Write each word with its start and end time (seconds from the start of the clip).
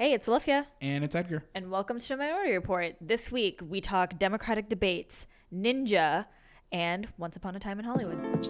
Hey, 0.00 0.14
it's 0.14 0.26
Olivia, 0.26 0.66
And 0.80 1.04
it's 1.04 1.14
Edgar. 1.14 1.44
and 1.54 1.70
welcome 1.70 2.00
to 2.00 2.16
Minority 2.16 2.54
Report. 2.54 2.94
This 3.02 3.30
week 3.30 3.60
we 3.62 3.82
talk 3.82 4.18
Democratic 4.18 4.70
debates, 4.70 5.26
Ninja, 5.54 6.24
and 6.72 7.08
Once 7.18 7.36
Upon 7.36 7.54
a 7.54 7.60
Time 7.60 7.78
in 7.78 7.84
Hollywood. 7.84 8.48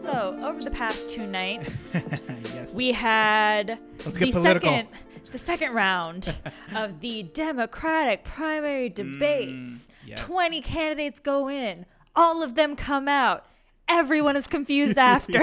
So, 0.00 0.38
over 0.42 0.60
the 0.60 0.70
past 0.70 1.08
two 1.08 1.26
nights, 1.26 1.94
yes. 2.54 2.74
we 2.74 2.92
had 2.92 3.78
Let's 4.04 4.18
the 4.18 4.26
get 4.26 4.32
political. 4.34 4.70
second 4.70 4.88
the 5.34 5.38
second 5.40 5.72
round 5.72 6.32
of 6.76 7.00
the 7.00 7.24
Democratic 7.24 8.22
primary 8.22 8.88
debates. 8.88 9.50
Mm, 9.50 9.86
yes. 10.06 10.20
20 10.20 10.60
candidates 10.60 11.18
go 11.18 11.48
in. 11.50 11.86
All 12.14 12.40
of 12.44 12.54
them 12.54 12.76
come 12.76 13.08
out. 13.08 13.44
Everyone 13.88 14.36
is 14.36 14.46
confused 14.46 14.96
after. 15.12 15.42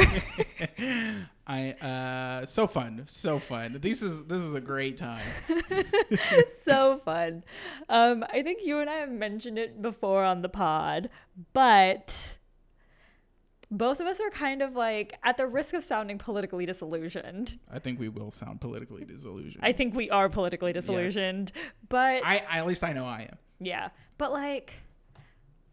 I 1.45 1.71
uh 1.73 2.45
so 2.45 2.67
fun. 2.67 3.03
So 3.07 3.37
fun. 3.37 3.79
This 3.81 4.01
is 4.01 4.27
this 4.27 4.41
is 4.41 4.53
a 4.53 4.61
great 4.61 4.97
time. 4.97 5.21
so 6.65 6.99
fun. 7.03 7.43
Um, 7.89 8.23
I 8.31 8.41
think 8.41 8.61
you 8.63 8.79
and 8.79 8.89
I 8.89 8.95
have 8.95 9.11
mentioned 9.11 9.59
it 9.59 9.81
before 9.81 10.23
on 10.23 10.41
the 10.41 10.49
pod, 10.49 11.09
but 11.51 12.37
both 13.71 14.01
of 14.01 14.07
us 14.07 14.19
are 14.19 14.29
kind 14.29 14.61
of 14.61 14.75
like 14.75 15.17
at 15.23 15.37
the 15.37 15.47
risk 15.47 15.73
of 15.73 15.83
sounding 15.83 16.17
politically 16.17 16.65
disillusioned. 16.65 17.57
I 17.71 17.79
think 17.79 17.99
we 17.99 18.09
will 18.09 18.29
sound 18.29 18.59
politically 18.59 19.05
disillusioned. 19.05 19.63
I 19.63 19.71
think 19.71 19.95
we 19.95 20.09
are 20.09 20.27
politically 20.27 20.73
disillusioned, 20.73 21.53
but 21.87 22.21
I, 22.23 22.43
I 22.49 22.57
at 22.57 22.67
least 22.67 22.83
I 22.83 22.91
know 22.91 23.05
I 23.05 23.29
am. 23.31 23.37
Yeah. 23.59 23.89
But 24.17 24.33
like 24.33 24.73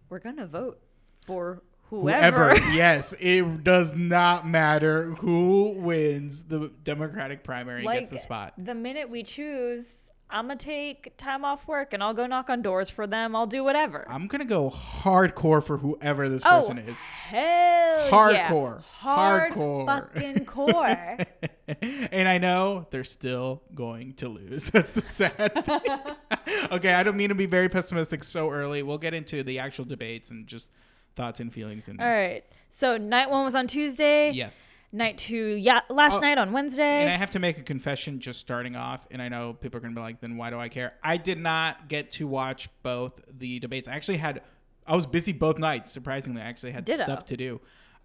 we're 0.09 0.21
gonna 0.21 0.47
vote 0.47 0.81
for 1.27 1.63
whoever. 1.91 2.51
Whoever. 2.55 2.71
yes. 2.73 3.15
It 3.19 3.65
does 3.65 3.97
not 3.97 4.47
matter 4.47 5.11
who 5.15 5.75
wins 5.79 6.45
the 6.45 6.71
Democratic 6.85 7.43
primary 7.43 7.83
like 7.83 8.01
gets 8.01 8.13
the 8.13 8.19
spot. 8.19 8.55
the 8.57 8.75
minute 8.75 9.11
we 9.11 9.25
choose, 9.25 10.08
I'm 10.31 10.47
gonna 10.47 10.57
take 10.57 11.17
time 11.17 11.45
off 11.45 11.67
work 11.67 11.93
and 11.95 12.03
I'll 12.03 12.15
go 12.15 12.27
knock 12.27 12.51
on 12.51 12.61
doors 12.63 12.91
for 12.91 13.07
them. 13.07 13.35
I'll 13.35 13.47
do 13.47 13.65
whatever. 13.65 14.07
I'm 14.09 14.27
gonna 14.27 14.45
go 14.45 14.71
hardcore 14.71 15.65
for 15.65 15.79
whoever 15.79 16.29
this 16.29 16.43
oh, 16.45 16.61
person 16.61 16.79
is. 16.79 16.99
hell 16.99 18.11
Hardcore. 18.11 18.33
yeah. 18.33 18.83
Hard 18.99 19.53
Hardcore. 19.53 19.87
fucking 19.87 20.45
core. 20.45 21.19
and 22.13 22.29
I 22.29 22.39
know 22.39 22.87
they're 22.91 23.05
still 23.05 23.63
going 23.75 24.15
to 24.15 24.29
lose. 24.29 24.65
That's 24.71 24.93
the 24.93 25.05
sad 25.05 25.65
thing. 25.65 26.67
okay, 26.73 26.95
I 26.95 27.03
don't 27.03 27.17
mean 27.17 27.31
to 27.31 27.35
be 27.35 27.47
very 27.47 27.69
pessimistic 27.69 28.23
so 28.25 28.51
early. 28.51 28.83
We'll 28.83 28.99
get 28.99 29.15
into 29.15 29.43
the 29.43 29.59
actual 29.59 29.85
debates 29.85 30.31
and 30.31 30.47
just 30.47 30.71
thoughts 31.17 31.41
and 31.41 31.53
feelings. 31.53 31.89
And 31.89 32.01
All 32.01 32.07
right. 32.07 32.45
So 32.71 32.97
night 32.97 33.31
one 33.31 33.45
was 33.45 33.55
on 33.55 33.67
Tuesday. 33.67 34.31
yes, 34.31 34.69
Night 34.91 35.19
two, 35.19 35.49
yeah, 35.55 35.81
last 35.91 36.15
Oh, 36.15 36.21
night 36.21 36.39
on 36.39 36.51
Wednesday. 36.53 37.03
and 37.03 37.11
I 37.11 37.17
have 37.17 37.31
to 37.33 37.39
make 37.39 37.59
a 37.59 37.63
confession 37.63 38.21
just 38.21 38.41
starting 38.41 38.75
off. 38.75 39.07
And 39.11 39.21
I 39.21 39.29
know 39.29 39.53
people 39.53 39.77
are 39.77 39.81
gonna 39.81 39.95
be 39.95 40.01
like, 40.01 40.21
"Then 40.21 40.37
why 40.39 40.49
do 40.49 40.59
I 40.59 40.71
care?" 40.71 40.95
I 41.03 41.19
did 41.19 41.39
not 41.39 41.89
get 41.89 42.11
to 42.13 42.27
watch 42.27 42.71
both 42.83 43.21
the 43.39 43.59
debates. 43.59 43.87
I 43.87 43.95
actually 43.95 44.17
had, 44.17 44.41
I 44.87 44.97
was 44.97 45.07
busy 45.07 45.33
both 45.33 45.59
nights. 45.59 45.91
Surprisingly, 45.91 46.41
I 46.41 46.47
actually 46.47 46.73
had 46.73 46.87
Ditto. 46.87 47.05
stuff 47.05 47.27
to 47.27 47.37
do. 47.37 47.61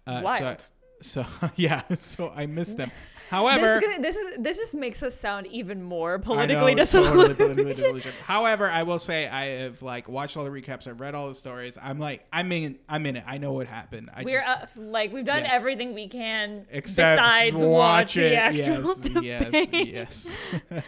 Uh, 0.06 0.20
Wild. 0.22 0.60
So, 0.60 0.66
so 1.04 1.24
yeah, 1.56 1.82
so 1.96 2.32
I 2.34 2.46
missed 2.46 2.76
them. 2.76 2.90
However, 3.30 3.76
is 3.76 3.80
gonna- 3.80 4.02
this 4.02 4.16
is 4.16 4.32
this 4.38 4.58
just 4.58 4.74
makes 4.74 5.02
us 5.02 5.18
sound 5.18 5.46
even 5.46 5.82
more 5.82 6.16
I 6.16 6.18
politically 6.18 6.74
know, 6.74 6.84
disillusioned. 6.84 7.14
totally 7.16 7.34
politically 7.34 7.72
disillusioned. 7.72 8.14
However, 8.22 8.68
I 8.70 8.82
will 8.82 8.98
say 8.98 9.26
I 9.26 9.46
have 9.62 9.80
like 9.80 10.08
watched 10.10 10.36
all 10.36 10.44
the 10.44 10.50
recaps. 10.50 10.86
I've 10.86 11.00
read 11.00 11.14
all 11.14 11.28
the 11.28 11.34
stories. 11.34 11.78
I'm 11.80 11.98
like, 11.98 12.26
I'm 12.32 12.52
in, 12.52 12.78
I'm 12.86 13.06
in 13.06 13.16
it. 13.16 13.24
I 13.26 13.38
know 13.38 13.54
what 13.54 13.66
happened. 13.66 14.10
I 14.14 14.24
We're 14.24 14.38
just, 14.40 14.48
uh, 14.48 14.66
like 14.76 15.10
we've 15.12 15.24
done 15.24 15.42
Yes. 15.44 15.52
everything 15.54 15.94
we 15.94 16.06
can 16.06 16.66
except 16.70 17.18
besides 17.18 17.54
watch 17.56 17.64
watch 17.66 18.16
it. 18.18 18.30
the 18.30 18.36
actual 18.36 18.84
yes, 19.24 19.50
debate. 19.50 19.88
yes, 19.88 20.36
yes. 20.70 20.84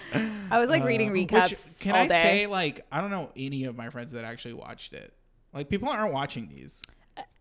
I 0.50 0.59
was 0.59 0.69
like 0.69 0.84
reading 0.84 1.09
Uh, 1.10 1.15
recaps 1.15 1.50
Which, 1.50 1.78
can 1.81 1.94
I 1.94 2.06
day. 2.06 2.22
say, 2.22 2.47
like, 2.47 2.84
I 2.93 3.00
don't 3.00 3.10
know 3.10 3.31
any 3.34 3.65
of 3.65 3.77
my 3.77 3.88
friends 3.88 4.12
that 4.12 4.25
actually 4.25 4.54
watched 4.54 4.93
it. 4.93 5.15
Like, 5.54 5.71
people 5.71 5.88
aren't 5.88 6.12
watching 6.12 6.48
these. 6.48 6.83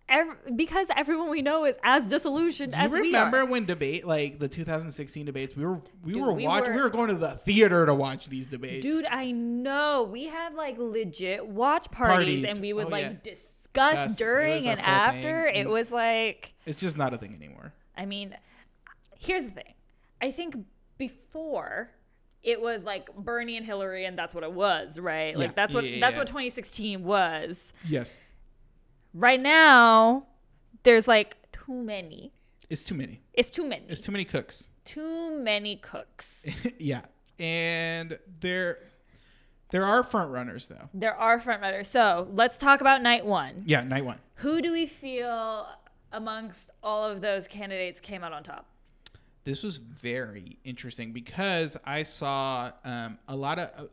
Ev- 0.07 0.55
because 0.55 0.87
everyone 0.95 1.29
we 1.31 1.41
know 1.41 1.65
is 1.65 1.75
as 1.83 2.07
disillusioned 2.07 2.73
You 2.73 2.77
as 2.77 2.91
remember 2.91 3.01
we 3.01 3.15
are. 3.15 3.25
Remember 3.25 3.51
when 3.51 3.65
debate, 3.65 4.05
like 4.05 4.37
the 4.37 4.47
2016 4.47 5.25
debates, 5.25 5.55
we 5.55 5.65
were 5.65 5.79
we 6.03 6.13
Dude, 6.13 6.21
were 6.21 6.33
we 6.33 6.45
watching, 6.45 6.69
were- 6.71 6.75
we 6.75 6.81
were 6.83 6.89
going 6.89 7.07
to 7.09 7.15
the 7.15 7.37
theater 7.37 7.85
to 7.87 7.93
watch 7.95 8.27
these 8.29 8.45
debates. 8.45 8.85
Dude, 8.85 9.05
I 9.05 9.31
know. 9.31 10.03
We 10.03 10.25
had 10.25 10.53
like 10.53 10.77
legit 10.77 11.47
watch 11.47 11.89
parties, 11.91 12.41
Parties. 12.41 12.51
and 12.51 12.59
we 12.61 12.73
would 12.73 12.85
Oh, 12.87 12.89
like 12.89 13.23
yeah. 13.25 13.33
discuss 13.33 14.15
during 14.15 14.67
and 14.67 14.79
after. 14.79 15.45
thing. 15.45 15.55
It 15.55 15.67
mm. 15.67 15.71
was 15.71 15.91
like, 15.91 16.53
it's 16.67 16.79
just 16.79 16.97
not 16.97 17.13
a 17.13 17.17
thing 17.17 17.33
anymore. 17.35 17.73
I 17.97 18.05
mean, 18.05 18.35
here's 19.17 19.43
the 19.45 19.51
thing. 19.51 19.73
I 20.21 20.29
think 20.31 20.55
before 20.97 21.91
it 22.43 22.61
was 22.61 22.83
like 22.83 23.13
Bernie 23.15 23.57
and 23.57 23.65
Hillary, 23.65 24.05
and 24.05 24.17
that's 24.17 24.35
what 24.35 24.43
it 24.43 24.51
was, 24.51 24.99
right? 24.99 25.35
Like 25.35 25.55
that's 25.55 25.73
what 25.73 25.83
Yeah, 25.83 25.95
yeah, 25.95 25.99
that's 26.01 26.13
yeah. 26.13 26.19
what 26.21 26.27
2016 26.27 27.03
was. 27.03 27.73
Yes, 27.87 28.19
Right 29.17 29.39
now, 29.39 30.25
there's 30.83 31.07
like 31.07 31.37
too 31.53 31.73
many. 31.73 32.33
it's 32.69 32.83
too 32.83 32.95
many. 32.95 33.21
It's 33.33 33.49
too 33.49 33.65
many. 33.65 33.85
It's 33.87 34.01
too 34.01 34.11
many 34.11 34.25
cooks. 34.25 34.67
too 34.83 35.39
many 35.39 35.77
cooks. 35.77 36.45
yeah, 36.79 37.01
and 37.39 38.19
there 38.41 38.79
there 39.69 39.85
are 39.85 40.03
front 40.03 40.31
runners 40.31 40.65
though. 40.65 40.89
There 40.93 41.15
are 41.15 41.39
front 41.39 41.61
runners. 41.61 41.87
So 41.87 42.27
let's 42.33 42.57
talk 42.57 42.81
about 42.81 43.01
night 43.01 43.25
one. 43.25 43.63
Yeah, 43.65 43.81
night 43.81 44.03
one. 44.03 44.19
Who 44.35 44.61
do 44.61 44.73
we 44.73 44.85
feel 44.85 45.65
amongst 46.11 46.69
all 46.83 47.05
of 47.09 47.21
those 47.21 47.47
candidates 47.47 48.01
came 48.01 48.21
out 48.21 48.33
on 48.33 48.43
top? 48.43 48.65
This 49.45 49.63
was 49.63 49.77
very 49.77 50.59
interesting 50.65 51.13
because 51.13 51.77
I 51.85 52.03
saw 52.03 52.71
um, 52.83 53.17
a 53.29 53.35
lot 53.35 53.59
of. 53.59 53.69
Uh, 53.77 53.87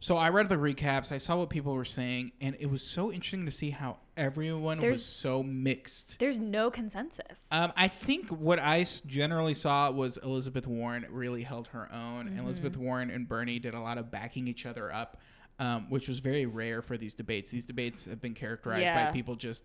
so 0.00 0.16
I 0.16 0.28
read 0.30 0.48
the 0.48 0.56
recaps. 0.56 1.12
I 1.12 1.18
saw 1.18 1.36
what 1.36 1.50
people 1.50 1.72
were 1.72 1.84
saying, 1.84 2.32
and 2.40 2.56
it 2.58 2.66
was 2.66 2.82
so 2.82 3.12
interesting 3.12 3.46
to 3.46 3.52
see 3.52 3.70
how 3.70 3.98
everyone 4.16 4.78
There's- 4.78 4.94
was 4.94 5.04
so 5.04 5.42
mixed. 5.42 6.18
There's 6.18 6.38
no 6.38 6.70
consensus. 6.70 7.38
Um, 7.50 7.72
I 7.76 7.88
think 7.88 8.28
what 8.28 8.58
I 8.58 8.84
generally 9.06 9.54
saw 9.54 9.90
was 9.90 10.16
Elizabeth 10.18 10.66
Warren 10.66 11.06
really 11.10 11.42
held 11.42 11.68
her 11.68 11.92
own. 11.92 12.28
and 12.28 12.38
Elizabeth 12.38 12.76
Warren 12.76 13.10
and 13.10 13.28
Bernie 13.28 13.58
did 13.58 13.74
a 13.74 13.80
lot 13.80 13.98
of 13.98 14.10
backing 14.10 14.46
each 14.48 14.66
other 14.66 14.92
up, 14.92 15.20
um, 15.58 15.88
which 15.90 16.08
was 16.08 16.20
very 16.20 16.46
rare 16.46 16.80
for 16.82 16.96
these 16.96 17.14
debates. 17.14 17.50
These 17.50 17.64
debates 17.64 18.04
have 18.06 18.20
been 18.20 18.34
characterized 18.34 18.82
Yeah. 18.82 19.06
by 19.06 19.12
people 19.12 19.34
just 19.36 19.64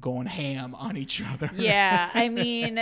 going 0.00 0.26
ham 0.26 0.74
on 0.74 0.96
each 0.96 1.20
other. 1.22 1.50
yeah, 1.54 2.10
I 2.14 2.28
mean, 2.30 2.78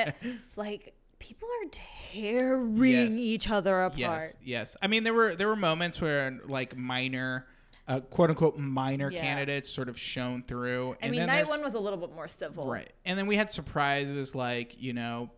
like 0.56 0.94
people 1.18 1.48
are 1.64 1.68
tearing 1.70 2.82
Yes. 2.84 3.12
each 3.12 3.50
other 3.50 3.82
apart. 3.82 3.98
Yes, 3.98 4.36
yes. 4.42 4.76
I 4.80 4.86
mean, 4.86 5.04
there 5.04 5.12
were 5.14 5.34
there 5.34 5.48
were 5.48 5.56
moments 5.56 6.00
where 6.00 6.38
like 6.46 6.76
minor, 6.76 7.46
uh, 7.90 8.00
quote 8.00 8.30
unquote 8.30 8.56
minor 8.56 9.10
Yeah. 9.10 9.20
candidates 9.20 9.68
sort 9.68 9.88
of 9.88 9.98
shown 9.98 10.42
through. 10.44 10.96
I 11.02 11.08
mean, 11.10 11.18
then 11.18 11.26
night 11.26 11.48
one 11.48 11.62
was 11.62 11.74
a 11.74 11.80
little 11.80 11.98
bit 11.98 12.14
more 12.14 12.28
civil. 12.28 12.70
right, 12.70 12.92
and 13.04 13.18
then 13.18 13.26
we 13.26 13.36
had 13.36 13.50
surprises 13.50 14.34
like 14.34 14.80
you 14.80 14.92
know 14.92 15.30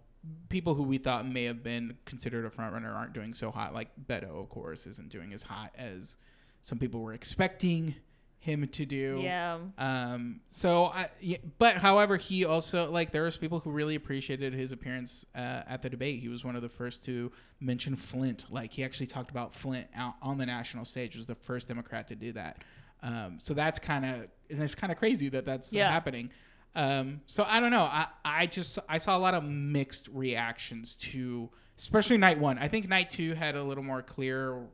people 0.48 0.74
who 0.74 0.82
we 0.84 0.98
thought 0.98 1.26
may 1.26 1.44
have 1.44 1.64
been 1.64 1.96
considered 2.04 2.44
a 2.44 2.50
front 2.50 2.72
runner 2.74 2.92
aren't 2.92 3.12
doing 3.12 3.34
so 3.34 3.50
hot. 3.50 3.74
Like 3.74 3.88
Beto, 4.06 4.40
of 4.40 4.48
course, 4.50 4.86
isn't 4.86 5.08
doing 5.08 5.32
as 5.32 5.42
hot 5.42 5.72
as 5.76 6.16
some 6.60 6.78
people 6.78 7.00
were 7.00 7.12
expecting 7.14 7.94
him 8.42 8.66
to 8.66 8.84
do. 8.84 9.20
Yeah. 9.22 9.58
Um. 9.78 10.40
So 10.48 10.86
I. 10.86 11.08
Yeah, 11.20 11.36
but 11.58 11.76
however, 11.76 12.16
he 12.16 12.44
also 12.44 12.90
like 12.90 13.12
there 13.12 13.22
was 13.22 13.36
people 13.36 13.60
who 13.60 13.70
really 13.70 13.94
appreciated 13.94 14.52
his 14.52 14.72
appearance 14.72 15.24
uh, 15.36 15.62
at 15.68 15.80
the 15.80 15.88
debate. 15.88 16.18
He 16.20 16.26
was 16.28 16.44
one 16.44 16.56
of 16.56 16.62
the 16.62 16.68
first 16.68 17.04
to 17.04 17.30
mention 17.60 17.94
Flint. 17.94 18.44
Like 18.50 18.72
he 18.72 18.82
actually 18.82 19.06
talked 19.06 19.30
about 19.30 19.54
Flint 19.54 19.86
out 19.94 20.14
on 20.20 20.38
the 20.38 20.46
national 20.46 20.84
stage. 20.84 21.16
Was 21.16 21.26
the 21.26 21.36
first 21.36 21.68
Democrat 21.68 22.08
to 22.08 22.16
do 22.16 22.32
that. 22.32 22.62
Um. 23.00 23.38
So 23.40 23.54
that's 23.54 23.78
kind 23.78 24.04
of 24.04 24.14
and 24.50 24.60
it's 24.60 24.74
kind 24.74 24.90
of 24.92 24.98
crazy 24.98 25.28
that 25.28 25.44
that's 25.46 25.72
Yeah. 25.72 25.88
happening. 25.90 26.30
Um. 26.74 27.20
So 27.28 27.44
I 27.48 27.60
don't 27.60 27.70
know. 27.70 27.84
I 27.84 28.08
I 28.24 28.46
just 28.46 28.80
I 28.88 28.98
saw 28.98 29.16
a 29.16 29.20
lot 29.20 29.34
of 29.34 29.44
mixed 29.44 30.08
reactions 30.12 30.96
to 30.96 31.48
especially 31.78 32.18
night 32.18 32.40
one. 32.40 32.58
I 32.58 32.66
think 32.66 32.88
night 32.88 33.08
two 33.10 33.34
had 33.34 33.54
a 33.54 33.62
little 33.62 33.84
more 33.84 34.02
clear 34.02 34.64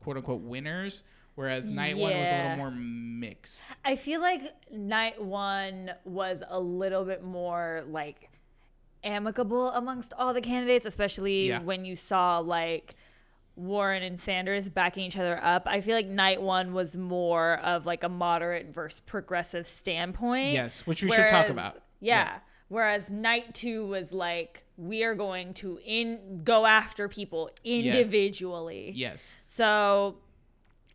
quote 0.00 0.16
unquote 0.16 0.40
winners. 0.40 1.02
Whereas 1.34 1.66
night 1.66 1.96
one 1.96 2.12
was 2.12 2.28
a 2.28 2.32
little 2.42 2.56
more 2.56 2.70
mixed. 2.70 3.64
I 3.84 3.96
feel 3.96 4.20
like 4.20 4.42
night 4.70 5.22
one 5.22 5.92
was 6.04 6.42
a 6.48 6.60
little 6.60 7.04
bit 7.04 7.24
more 7.24 7.84
like 7.88 8.28
amicable 9.04 9.70
amongst 9.70 10.12
all 10.18 10.32
the 10.34 10.40
candidates, 10.40 10.86
especially 10.86 11.48
Yeah. 11.48 11.60
when 11.60 11.84
you 11.84 11.96
saw 11.96 12.38
like 12.38 12.94
Warren 13.56 14.02
and 14.02 14.18
Sanders 14.18 14.68
backing 14.68 15.04
each 15.04 15.16
other 15.16 15.42
up. 15.42 15.64
I 15.66 15.80
feel 15.80 15.94
like 15.94 16.06
night 16.06 16.40
one 16.40 16.72
was 16.72 16.96
more 16.96 17.58
of 17.58 17.84
like 17.86 18.02
a 18.04 18.08
moderate 18.08 18.68
versus 18.72 19.00
progressive 19.00 19.66
standpoint. 19.66 20.52
Yes, 20.52 20.86
which 20.86 21.02
we 21.02 21.10
should 21.10 21.28
talk 21.28 21.48
about. 21.48 21.74
Yeah. 22.00 22.24
Yeah. 22.24 22.38
Whereas 22.68 23.10
night 23.10 23.54
two 23.54 23.86
was 23.86 24.12
like 24.12 24.64
we 24.78 25.04
are 25.04 25.14
going 25.14 25.52
to 25.54 25.78
in 25.84 26.40
go 26.44 26.64
after 26.64 27.08
people 27.08 27.50
individually. 27.64 28.92
Yes. 28.94 29.36
So 29.46 30.16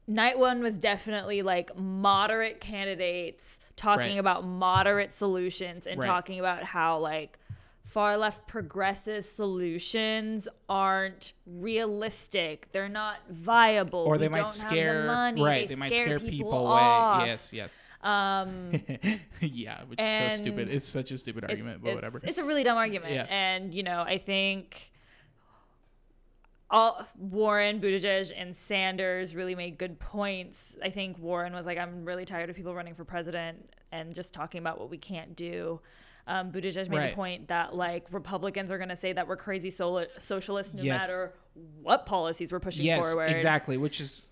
night 0.08 0.40
one 0.40 0.62
was 0.64 0.80
definitely 0.80 1.42
like 1.42 1.76
moderate 1.78 2.60
candidates 2.62 3.60
talking 3.76 4.12
Right. 4.14 4.18
about 4.20 4.46
moderate 4.46 5.12
solutions 5.14 5.86
and 5.86 6.00
Right. 6.00 6.08
talking 6.08 6.40
about 6.40 6.64
how 6.64 6.98
like 7.00 7.38
far 7.84 8.18
left 8.18 8.48
progressive 8.48 9.24
solutions 9.24 10.48
aren't 10.68 11.32
realistic. 11.46 12.68
They're 12.72 12.90
not 12.90 13.18
viable. 13.30 14.00
or 14.00 14.14
We 14.14 14.18
they 14.18 14.28
might 14.30 14.38
don't 14.38 14.46
have 14.46 14.54
scare 14.72 15.02
the 15.02 15.08
money. 15.08 15.42
right 15.42 15.68
they, 15.68 15.76
might 15.76 15.92
scare 15.92 16.20
people, 16.20 16.68
away 16.68 16.82
off. 16.82 17.26
yes 17.28 17.50
yes 17.54 17.74
Um, 18.04 18.72
yeah 19.42 19.84
which 19.88 20.00
is 20.00 20.34
so 20.34 20.38
stupid 20.44 20.70
it's 20.70 20.86
such 20.88 21.12
a 21.12 21.18
stupid 21.18 21.46
argument 21.50 21.82
but 21.82 21.90
it's, 21.90 21.96
whatever 21.96 22.20
It's 22.24 22.40
a 22.40 22.44
really 22.44 22.64
dumb 22.64 22.78
argument. 22.78 23.14
Yeah. 23.14 23.24
And, 23.30 23.74
you 23.74 23.84
know, 23.84 24.02
I 24.02 24.18
think 24.18 24.92
all 26.70 27.06
Warren, 27.18 27.80
Buttigieg, 27.80 28.32
and 28.36 28.56
Sanders 28.56 29.36
really 29.36 29.56
made 29.56 29.78
good 29.78 30.00
points. 30.00 30.76
I 30.84 30.90
think 30.90 31.18
Warren 31.20 31.54
was 31.54 31.66
like, 31.66 31.78
I'm 31.78 32.04
really 32.06 32.26
tired 32.26 32.50
of 32.50 32.56
people 32.56 32.74
running 32.76 32.94
for 32.94 33.06
president 33.06 33.70
and 33.92 34.14
just 34.14 34.34
talking 34.34 34.60
about 34.60 34.80
what 34.80 34.90
we 34.90 34.98
can't 34.98 35.36
do. 35.36 35.80
Um, 36.28 36.52
Buttigieg 36.52 36.90
made 36.90 36.98
Right. 36.98 37.10
the 37.12 37.16
point 37.16 37.48
that 37.48 37.74
like 37.74 38.06
Republicans 38.12 38.70
are 38.70 38.78
going 38.78 38.90
to 38.90 38.98
say 38.98 39.14
that 39.14 39.28
we're 39.30 39.38
crazy 39.38 39.70
solo- 39.72 40.08
socialists 40.18 40.74
no 40.74 40.84
Yes. 40.84 41.02
matter 41.02 41.34
what 41.82 42.06
policies 42.06 42.52
we're 42.52 42.60
pushing 42.60 42.86
yes 42.86 43.00
forward. 43.00 43.32
exactly 43.32 43.78
which 43.78 44.00
is 44.02 44.24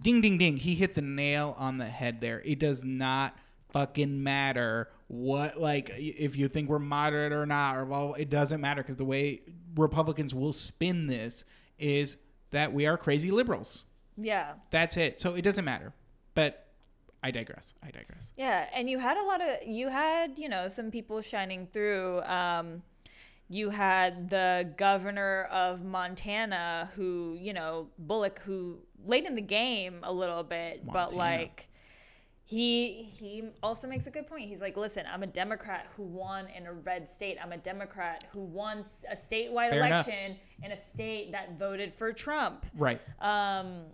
ding 0.00 0.20
ding 0.20 0.38
ding 0.38 0.56
he 0.56 0.74
hit 0.74 0.94
the 0.94 1.02
nail 1.02 1.54
on 1.58 1.78
the 1.78 1.84
head 1.86 2.20
there 2.20 2.40
it 2.44 2.58
does 2.58 2.82
not 2.82 3.36
fucking 3.70 4.22
matter 4.24 4.88
what 5.06 5.60
like 5.60 5.90
if 5.96 6.34
you 6.36 6.48
think 6.48 6.68
we're 6.68 6.78
moderate 6.80 7.32
or 7.32 7.46
not 7.46 7.76
or 7.76 7.84
well 7.84 8.14
it 8.14 8.28
doesn't 8.30 8.60
matter 8.60 8.82
because 8.82 8.96
the 8.96 9.04
way 9.04 9.40
republicans 9.76 10.34
will 10.34 10.52
spin 10.52 11.06
this 11.06 11.44
is 11.78 12.16
that 12.50 12.72
we 12.72 12.86
are 12.86 12.96
crazy 12.96 13.30
liberals. 13.30 13.84
Yeah. 14.16 14.54
that's 14.70 14.96
it. 14.96 15.18
So 15.18 15.34
it 15.34 15.42
doesn't 15.42 15.64
matter. 15.64 15.92
But 16.34 16.64
i 17.24 17.30
digress. 17.30 17.72
I 17.82 17.86
digress. 17.86 18.32
Yeah, 18.36 18.66
and 18.74 18.88
you 18.90 18.98
had 18.98 19.16
a 19.16 19.24
lot 19.24 19.40
of 19.40 19.66
you 19.66 19.88
had 19.88 20.38
you 20.38 20.48
know 20.50 20.68
some 20.68 20.90
people 20.90 21.22
shining 21.22 21.66
through. 21.72 22.20
Um, 22.22 22.82
you 23.48 23.70
had 23.70 24.28
the 24.28 24.70
governor 24.76 25.44
of 25.44 25.82
Montana, 25.82 26.90
who 26.96 27.38
you 27.40 27.54
know 27.54 27.88
Bullock, 27.98 28.40
who 28.44 28.80
late 29.06 29.24
in 29.24 29.36
the 29.36 29.40
game 29.40 30.00
a 30.02 30.12
little 30.12 30.42
bit, 30.42 30.84
but 30.86 31.14
like 31.14 31.68
he 32.46 33.04
he 33.18 33.44
also 33.62 33.88
makes 33.88 34.06
a 34.06 34.10
good 34.10 34.26
point. 34.26 34.48
He's 34.48 34.60
like, 34.60 34.76
listen, 34.76 35.04
I'm 35.10 35.22
a 35.22 35.26
Democrat 35.26 35.86
who 35.96 36.02
won 36.02 36.46
in 36.56 36.66
a 36.66 36.72
red 36.72 37.08
state. 37.08 37.38
I'm 37.42 37.52
a 37.52 37.56
Democrat 37.56 38.24
who 38.32 38.40
won 38.40 38.84
a 39.10 39.16
statewide 39.16 39.70
Fair 39.70 39.84
enough. 39.86 40.06
election 40.06 40.36
in 40.62 40.72
a 40.72 40.76
state 40.92 41.32
that 41.32 41.58
voted 41.58 41.90
for 41.92 42.12
Trump. 42.12 42.66
right 42.76 43.00
Um, 43.20 43.84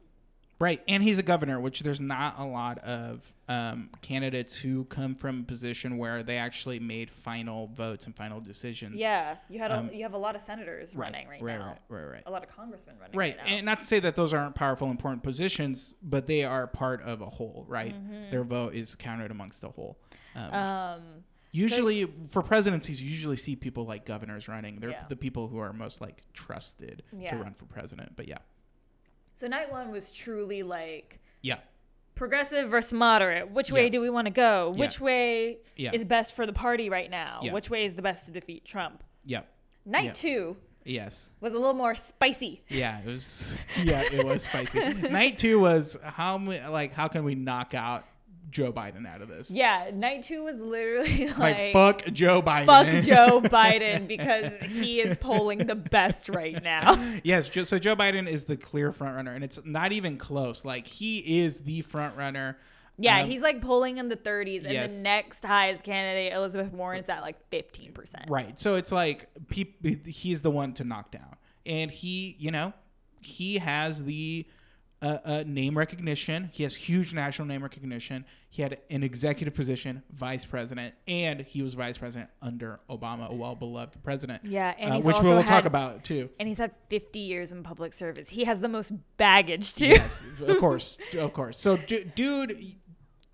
Right, 0.60 0.82
and 0.86 1.02
he's 1.02 1.18
a 1.18 1.22
governor, 1.22 1.58
which 1.58 1.80
there's 1.80 2.02
not 2.02 2.34
a 2.38 2.44
lot 2.44 2.78
of 2.80 3.32
um, 3.48 3.88
candidates 4.02 4.54
who 4.54 4.84
come 4.84 5.14
from 5.14 5.40
a 5.40 5.42
position 5.44 5.96
where 5.96 6.22
they 6.22 6.36
actually 6.36 6.78
made 6.78 7.10
final 7.10 7.68
votes 7.68 8.04
and 8.04 8.14
final 8.14 8.40
decisions. 8.40 9.00
yeah, 9.00 9.36
you 9.48 9.58
had 9.58 9.70
a, 9.70 9.78
Um, 9.78 9.90
you 9.90 10.02
have 10.02 10.12
a 10.12 10.18
lot 10.18 10.36
of 10.36 10.42
senators 10.42 10.94
right, 10.94 11.06
running 11.12 11.28
right, 11.28 11.40
right, 11.42 11.58
now. 11.58 11.78
right, 11.88 12.02
right, 12.02 12.12
right. 12.12 12.22
A 12.26 12.30
lot 12.30 12.42
of 12.44 12.50
congressmen 12.54 12.96
running 13.00 13.16
Right, 13.16 13.38
right, 13.38 13.46
now. 13.46 13.54
and 13.56 13.64
not 13.64 13.78
to 13.80 13.86
say 13.86 14.00
that 14.00 14.16
those 14.16 14.34
aren't 14.34 14.54
powerful, 14.54 14.90
important 14.90 15.22
positions, 15.22 15.94
but 16.02 16.26
they 16.26 16.44
are 16.44 16.66
part 16.66 17.00
of 17.04 17.22
a 17.22 17.26
whole. 17.30 17.64
Right, 17.66 17.94
their 18.30 18.44
vote 18.44 18.74
is 18.74 18.94
counted 18.94 19.30
amongst 19.30 19.62
the 19.62 19.70
whole. 19.70 19.98
Um, 20.36 20.42
Mm-hmm. 20.42 20.54
um, 20.54 21.02
usually, 21.52 22.06
for 22.30 22.42
presidencies, 22.42 23.02
you 23.02 23.08
usually 23.10 23.36
see 23.36 23.56
people 23.56 23.84
like 23.86 24.04
governors 24.04 24.46
running. 24.46 24.78
They're 24.78 24.90
Yeah. 24.90 25.04
the 25.08 25.16
people 25.16 25.48
who 25.48 25.58
are 25.58 25.72
most 25.72 26.00
like 26.02 26.22
trusted 26.34 27.02
Yeah. 27.16 27.30
to 27.36 27.42
run 27.42 27.54
for 27.54 27.64
president. 27.64 28.12
But 28.14 28.28
yeah, 28.28 28.38
so 29.40 29.46
night 29.46 29.72
one 29.72 29.90
was 29.90 30.10
truly 30.12 30.62
like 30.62 31.18
yeah, 31.40 31.60
progressive 32.14 32.68
versus 32.70 32.92
moderate. 32.92 33.50
Which 33.50 33.72
way 33.72 33.84
Yeah. 33.84 33.90
do 33.90 34.00
we 34.02 34.10
want 34.10 34.26
to 34.26 34.30
go? 34.30 34.74
Yeah. 34.76 34.80
Which 34.80 35.00
way 35.00 35.58
Yeah. 35.76 35.92
is 35.94 36.04
best 36.04 36.34
for 36.34 36.44
the 36.44 36.52
party 36.52 36.90
right 36.90 37.10
now? 37.10 37.40
Which 37.50 37.70
way 37.70 37.86
is 37.86 37.94
the 37.94 38.02
best 38.02 38.26
to 38.26 38.32
defeat 38.32 38.66
Trump? 38.66 39.02
yeah, 39.24 39.42
Night 39.86 40.14
two 40.14 40.58
yes. 40.84 41.30
was 41.40 41.52
a 41.52 41.56
little 41.58 41.72
more 41.72 41.94
spicy. 41.94 42.62
Yeah, 42.68 43.00
it 43.00 43.06
was. 43.06 43.54
Yeah, 43.82 44.02
it 44.02 44.26
was 44.26 44.42
spicy. 44.44 44.92
Night 45.08 45.38
two 45.38 45.58
was 45.58 45.96
how 46.02 46.36
like 46.38 46.92
how 46.92 47.08
can 47.08 47.24
we 47.24 47.34
knock 47.34 47.72
out 47.72 48.04
Joe 48.50 48.72
Biden 48.72 49.06
out 49.06 49.22
of 49.22 49.28
this? 49.28 49.50
Yeah, 49.50 49.90
night 49.94 50.22
two 50.22 50.42
was 50.42 50.56
literally 50.56 51.26
like, 51.38 51.38
like, 51.38 51.72
fuck 51.72 52.04
Joe 52.12 52.42
Biden. 52.42 52.66
fuck 52.66 53.04
Joe 53.04 53.40
Biden 53.44 54.06
because 54.08 54.52
he 54.62 55.00
is 55.00 55.16
polling 55.16 55.66
the 55.66 55.74
best 55.74 56.28
right 56.28 56.62
now. 56.62 57.14
yes, 57.24 57.50
so 57.64 57.78
Joe 57.78 57.96
Biden 57.96 58.28
is 58.28 58.44
the 58.44 58.56
clear 58.56 58.92
front 58.92 59.16
runner, 59.16 59.32
and 59.32 59.44
it's 59.44 59.60
not 59.64 59.92
even 59.92 60.16
close. 60.18 60.64
Like 60.64 60.86
he 60.86 61.40
is 61.40 61.60
the 61.60 61.82
front 61.82 62.16
runner. 62.16 62.58
Yeah, 62.98 63.22
Um, 63.22 63.30
he's 63.30 63.40
like 63.40 63.62
polling 63.62 63.96
in 63.96 64.08
the 64.08 64.16
30s, 64.16 64.64
and 64.64 64.72
yes. 64.72 64.94
the 64.94 65.02
next 65.02 65.42
highest 65.42 65.84
candidate, 65.84 66.34
Elizabeth 66.34 66.70
Warren's 66.72 67.08
at 67.08 67.22
like 67.22 67.48
15%. 67.50 68.28
Right. 68.28 68.58
So 68.58 68.74
it's 68.74 68.92
like 68.92 69.28
he's 70.04 70.42
the 70.42 70.50
one 70.50 70.74
to 70.74 70.84
knock 70.84 71.10
down, 71.10 71.36
and 71.64 71.90
he, 71.90 72.36
you 72.38 72.50
know, 72.50 72.74
he 73.22 73.58
has 73.58 74.04
the 74.04 74.46
uh, 75.02 75.18
uh, 75.24 75.44
name 75.46 75.78
recognition. 75.78 76.50
He 76.52 76.62
has 76.62 76.74
huge 76.74 77.14
national 77.14 77.48
name 77.48 77.62
recognition. 77.62 78.24
He 78.50 78.62
had 78.62 78.78
an 78.90 79.02
executive 79.02 79.54
position, 79.54 80.02
vice 80.12 80.44
president, 80.44 80.94
and 81.06 81.40
he 81.40 81.62
was 81.62 81.74
vice 81.74 81.96
president 81.96 82.30
under 82.42 82.80
Obama, 82.90 83.30
a 83.30 83.34
well 83.34 83.54
beloved 83.54 84.02
president. 84.02 84.44
Yeah, 84.44 84.74
and 84.78 84.94
uh, 84.94 85.00
which 85.00 85.16
we'll 85.22 85.36
had, 85.36 85.46
talk 85.46 85.64
about 85.64 86.04
too. 86.04 86.28
And 86.38 86.48
he's 86.48 86.58
had 86.58 86.72
50 86.88 87.18
years 87.18 87.52
in 87.52 87.62
public 87.62 87.92
service. 87.92 88.28
He 88.28 88.44
has 88.44 88.60
the 88.60 88.68
most 88.68 88.92
baggage 89.16 89.74
too. 89.74 89.86
Yes, 89.86 90.22
of 90.46 90.58
course, 90.58 90.98
of 91.16 91.32
course. 91.32 91.58
So, 91.58 91.76
du- 91.76 92.04
dude, 92.04 92.76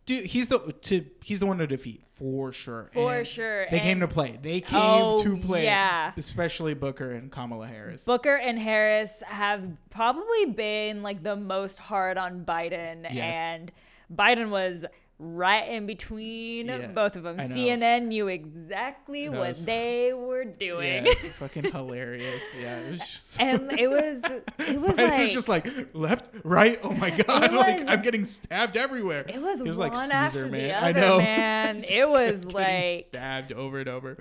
dude, 0.07 0.27
he's 0.27 0.49
the 0.49 0.59
to 0.83 1.05
he's 1.23 1.41
the 1.41 1.47
one 1.47 1.59
to 1.59 1.67
defeat 1.67 2.03
for 2.15 2.51
sure. 2.53 2.89
For 2.95 3.17
And 3.17 3.27
sure, 3.27 3.67
They 3.71 3.81
came 3.81 4.01
to 4.01 4.09
play. 4.09 4.39
They 4.41 4.59
oh, 4.59 4.61
came 4.69 4.81
Oh, 4.81 5.23
to 5.25 5.37
play. 5.37 5.65
yeah. 5.65 6.13
especially 6.17 6.73
Booker 6.75 7.13
and 7.13 7.31
Kamala 7.31 7.67
Harris. 7.67 8.05
Booker 8.05 8.37
and 8.37 8.59
Harris 8.59 9.11
have 9.27 9.63
probably 9.91 10.47
been 10.47 11.03
like 11.03 11.23
the 11.23 11.37
most 11.37 11.79
hard 11.79 12.17
on 12.17 12.45
Biden, 12.47 13.03
Yes. 13.13 13.35
and 13.37 13.73
Biden 14.15 14.49
was 14.51 14.85
right 15.19 15.69
in 15.71 15.87
between 15.87 16.67
Yeah, 16.67 16.89
both 16.89 17.17
of 17.17 17.23
them. 17.23 17.39
CNN 17.39 18.07
knew 18.09 18.29
exactly 18.29 19.29
what 19.29 19.49
was- 19.49 19.65
they 19.65 20.13
were 20.13 20.45
doing. 20.45 21.07
Yeah, 21.07 21.13
it's 21.13 21.27
fucking 21.39 21.65
hilarious. 21.73 22.43
Yeah, 22.61 22.77
it 22.79 22.91
was 22.93 23.01
just. 23.01 23.41
and 23.41 23.73
it 23.79 23.89
was 23.89 24.21
it 24.69 24.81
was 24.81 24.93
Biden 24.93 25.19
it 25.19 25.23
was 25.23 25.33
just 25.33 25.49
like 25.49 25.67
left, 25.95 26.29
right. 26.45 26.79
Oh 26.83 26.93
my 26.93 27.11
god! 27.27 27.53
Like 27.57 27.85
I'm 27.89 28.03
getting 28.03 28.25
stabbed 28.25 28.77
everywhere. 28.77 29.25
it 29.29 29.41
was, 29.41 29.61
He 29.63 29.69
was 29.69 29.79
one 29.79 29.91
like 29.95 30.11
Caesar, 30.31 30.47
man. 30.49 30.71
other, 30.75 30.87
I 30.87 30.93
know. 30.93 31.19
man. 31.19 31.85
It 31.89 32.09
was 32.11 32.45
like 32.45 33.07
stabbed 33.11 33.53
over 33.53 33.79
and 33.81 33.89
over. 33.89 34.19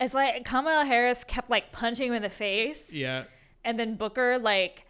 it's 0.00 0.14
like 0.14 0.44
Kamala 0.44 0.84
Harris 0.86 1.24
kept 1.24 1.50
like 1.50 1.72
punching 1.72 2.08
him 2.08 2.14
in 2.14 2.22
the 2.22 2.30
face, 2.30 2.90
Yeah, 2.92 3.24
and 3.64 3.78
then 3.78 3.96
Booker 3.96 4.38
like 4.38 4.86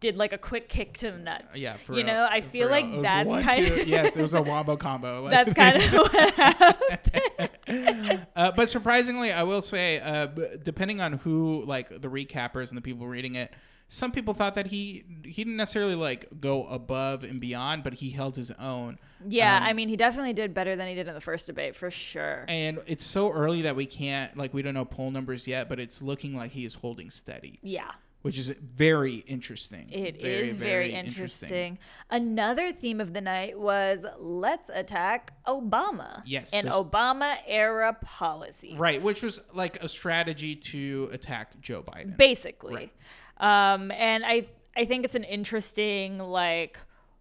did 0.00 0.16
like 0.16 0.32
a 0.32 0.38
quick 0.38 0.68
kick 0.68 0.98
to 0.98 1.10
the 1.12 1.18
nuts. 1.18 1.54
yeah. 1.56 1.76
For 1.76 1.92
you 1.92 1.98
real, 1.98 2.06
know, 2.08 2.26
I 2.28 2.40
feel 2.40 2.66
real. 2.68 2.70
like 2.70 2.84
It 2.86 3.02
that's 3.02 3.28
one, 3.28 3.42
kind 3.42 3.66
two- 3.66 3.74
of 3.74 3.86
yes, 3.88 4.16
it 4.16 4.22
was 4.22 4.34
a 4.34 4.42
wombo 4.42 4.76
combo. 4.76 5.22
Like, 5.24 5.30
that's 5.30 5.54
kind 5.54 5.76
of 5.76 5.92
what 5.92 6.34
happened. 6.34 8.26
uh, 8.36 8.52
but 8.52 8.68
surprisingly, 8.68 9.32
I 9.32 9.42
will 9.44 9.62
say, 9.62 10.00
uh, 10.00 10.26
depending 10.62 11.00
on 11.00 11.14
who, 11.14 11.64
like 11.66 11.88
the 11.88 12.08
recappers 12.08 12.68
and 12.68 12.76
the 12.76 12.82
people 12.82 13.06
reading 13.06 13.34
it, 13.36 13.52
some 13.88 14.12
people 14.12 14.34
thought 14.34 14.54
that 14.54 14.66
he 14.68 15.04
he 15.24 15.42
didn't 15.44 15.56
necessarily 15.56 15.94
like 15.96 16.26
go 16.40 16.66
above 16.68 17.22
and 17.24 17.40
beyond, 17.40 17.82
but 17.82 17.94
he 17.94 18.10
held 18.10 18.36
his 18.36 18.50
own. 18.52 18.98
Yeah, 19.28 19.56
Um, 19.56 19.62
I 19.64 19.72
mean, 19.72 19.88
he 19.88 19.96
definitely 19.96 20.32
did 20.32 20.54
better 20.54 20.76
than 20.76 20.88
he 20.88 20.94
did 20.94 21.08
in 21.08 21.14
the 21.14 21.20
first 21.20 21.46
debate 21.46 21.74
for 21.76 21.90
sure. 21.90 22.44
And 22.48 22.80
it's 22.86 23.04
so 23.04 23.30
early 23.32 23.62
that 23.62 23.74
we 23.76 23.86
can't 23.86 24.36
like 24.36 24.54
we 24.54 24.62
don't 24.62 24.74
know 24.74 24.84
poll 24.84 25.10
numbers 25.10 25.46
yet, 25.46 25.68
but 25.68 25.78
it's 25.80 26.02
looking 26.02 26.34
like 26.36 26.52
he 26.52 26.64
is 26.64 26.74
holding 26.74 27.10
steady, 27.10 27.58
Yeah, 27.62 27.90
which 28.22 28.38
is 28.38 28.48
very 28.48 29.16
interesting. 29.26 29.88
it 29.90 30.16
is 30.16 30.54
very, 30.56 30.70
very 30.70 30.94
interesting. 30.94 31.78
Another 32.10 32.70
theme 32.72 33.00
of 33.00 33.12
the 33.14 33.20
night 33.20 33.58
was 33.58 34.04
let's 34.18 34.68
attack 34.68 35.32
Obama. 35.46 36.22
Yes, 36.26 36.52
and 36.52 36.68
so- 36.68 36.84
Obama 36.84 37.36
era 37.46 37.96
policy. 38.02 38.74
Right, 38.76 39.00
which 39.02 39.22
was 39.22 39.40
like 39.52 39.82
a 39.82 39.88
strategy 39.88 40.56
to 40.56 41.08
attack 41.12 41.60
Joe 41.60 41.82
Biden. 41.82 42.16
basically. 42.16 42.92
Um, 43.38 43.90
and 43.92 44.24
I 44.24 44.46
I 44.76 44.84
think 44.84 45.04
it's 45.04 45.14
an 45.14 45.24
interesting 45.24 46.18
like 46.18 46.78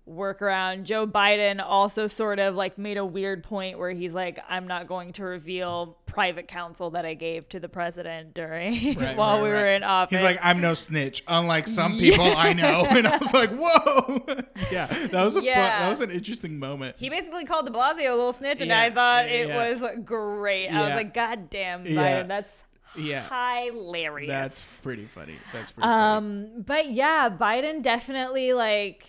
workaround. 0.09 0.83
Joe 0.83 1.05
Biden 1.05 1.63
also 1.63 2.07
sort 2.07 2.39
of 2.39 2.55
like 2.55 2.77
made 2.77 2.97
a 2.97 3.05
weird 3.05 3.43
point 3.43 3.77
where 3.77 3.91
he's 3.91 4.13
like, 4.13 4.39
I'm 4.49 4.67
not 4.67 4.87
going 4.87 5.13
to 5.13 5.23
reveal 5.23 5.97
private 6.05 6.47
counsel 6.47 6.89
that 6.91 7.05
I 7.05 7.13
gave 7.13 7.47
to 7.49 7.59
the 7.59 7.69
president 7.69 8.33
during 8.33 8.95
Right, 8.95 9.15
while 9.17 9.35
right, 9.35 9.43
we 9.43 9.49
were 9.49 9.67
in 9.67 9.83
office. 9.83 10.17
He's 10.17 10.23
like, 10.23 10.39
I'm 10.41 10.59
no 10.61 10.73
snitch, 10.73 11.23
unlike 11.27 11.67
some 11.67 11.97
people 11.97 12.25
I 12.25 12.53
know. 12.53 12.85
And 12.89 13.07
I 13.07 13.17
was 13.17 13.33
like, 13.33 13.51
whoa. 13.51 14.23
yeah, 14.71 14.87
that 14.87 15.23
was 15.23 15.35
a 15.35 15.41
fun, 15.41 15.45
that 15.45 15.89
was 15.89 15.99
an 16.01 16.11
interesting 16.11 16.57
moment. 16.59 16.95
he 16.97 17.09
basically 17.09 17.45
called 17.45 17.65
De 17.67 17.71
Blasio 17.71 18.09
a 18.11 18.15
little 18.15 18.33
snitch, 18.33 18.61
and 18.61 18.69
Yeah, 18.69 18.81
I 18.81 18.89
thought 18.89 19.25
yeah, 19.29 19.35
it 19.35 19.47
yeah. 19.49 19.69
was 19.71 19.83
great. 20.03 20.67
I 20.69 20.81
was 20.81 20.89
like, 20.89 21.13
God 21.13 21.49
damn, 21.49 21.83
Biden, 21.83 21.93
Yeah. 21.93 22.23
that's 22.23 22.49
Yeah. 22.95 23.63
hilarious. 23.69 24.27
That's 24.29 24.79
pretty 24.81 25.05
funny. 25.05 25.35
That's 25.53 25.71
pretty 25.71 25.87
funny. 25.87 26.17
Um, 26.55 26.63
but 26.65 26.89
yeah, 26.91 27.29
Biden 27.29 27.83
definitely 27.83 28.53
like. 28.53 29.05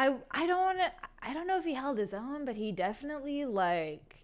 I 0.00 0.14
I 0.30 0.46
don't 0.46 0.60
want 0.60 0.78
to. 0.78 0.90
I 1.22 1.34
don't 1.34 1.46
know 1.46 1.58
if 1.58 1.64
he 1.64 1.74
held 1.74 1.98
his 1.98 2.14
own, 2.14 2.44
but 2.44 2.56
he 2.56 2.72
definitely 2.72 3.44
like 3.44 4.16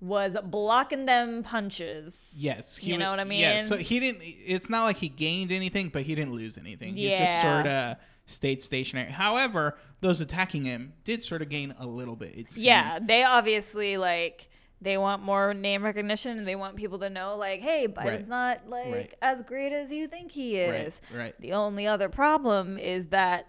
was 0.00 0.36
blocking 0.44 1.06
them 1.06 1.42
punches. 1.42 2.30
Yes, 2.36 2.82
You 2.82 2.98
know 2.98 3.10
what 3.10 3.20
I 3.20 3.24
mean. 3.24 3.40
Yeah, 3.40 3.64
so 3.64 3.78
he 3.78 3.98
didn't. 3.98 4.20
It's 4.22 4.68
not 4.68 4.84
like 4.84 4.98
he 4.98 5.08
gained 5.08 5.50
anything, 5.50 5.88
but 5.88 6.02
he 6.02 6.14
didn't 6.14 6.34
lose 6.34 6.58
anything. 6.58 6.94
He 6.96 7.08
just 7.08 7.40
sort 7.40 7.66
of 7.66 7.96
stayed 8.26 8.60
stationary. 8.62 9.10
However, 9.10 9.78
those 10.00 10.20
attacking 10.20 10.64
him 10.64 10.92
did 11.04 11.22
sort 11.22 11.40
of 11.42 11.48
gain 11.48 11.74
a 11.78 11.86
little 11.86 12.16
bit. 12.16 12.34
It 12.36 12.50
seemed. 12.50 12.66
Yeah, 12.66 12.98
they 13.00 13.24
obviously 13.24 13.96
like 13.96 14.50
they 14.82 14.98
want 14.98 15.22
more 15.22 15.54
name 15.54 15.82
recognition 15.82 16.36
and 16.36 16.46
they 16.46 16.56
want 16.56 16.76
people 16.76 16.98
to 16.98 17.08
know 17.08 17.36
like, 17.38 17.62
hey, 17.62 17.88
Biden's 17.88 18.28
not 18.28 18.68
like 18.68 18.86
Right. 18.92 19.14
as 19.22 19.40
great 19.42 19.72
as 19.72 19.90
you 19.90 20.06
think 20.08 20.32
he 20.32 20.58
is. 20.58 21.00
Right, 21.10 21.18
right. 21.18 21.40
The 21.40 21.54
only 21.54 21.86
other 21.86 22.10
problem 22.10 22.76
is 22.78 23.06
that 23.06 23.46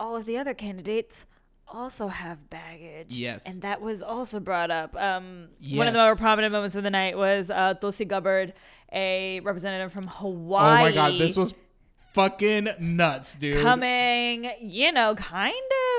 all 0.00 0.16
of 0.16 0.26
the 0.26 0.36
other 0.38 0.54
candidates 0.54 1.26
also 1.68 2.08
have 2.08 2.50
baggage. 2.50 3.16
Yes. 3.16 3.44
And 3.46 3.62
that 3.62 3.80
was 3.80 4.02
also 4.02 4.40
brought 4.40 4.72
up. 4.72 4.96
Um, 4.96 5.48
One 5.72 5.86
of 5.86 5.94
the 5.94 6.00
more 6.02 6.16
prominent 6.16 6.52
moments 6.52 6.74
of 6.74 6.82
the 6.82 6.90
night 6.90 7.16
was 7.16 7.48
uh, 7.50 7.74
Tulsi 7.74 8.04
Gabbard, 8.04 8.54
a 8.92 9.38
representative 9.40 9.92
from 9.92 10.08
Hawaii. 10.08 10.80
Oh 10.80 10.84
my 10.86 10.92
god, 10.92 11.20
this 11.20 11.36
was 11.36 11.54
fucking 12.12 12.68
nuts, 12.80 13.36
dude. 13.36 13.62
coming, 13.62 14.50
you 14.60 14.90
know, 14.90 15.14
kind 15.14 15.54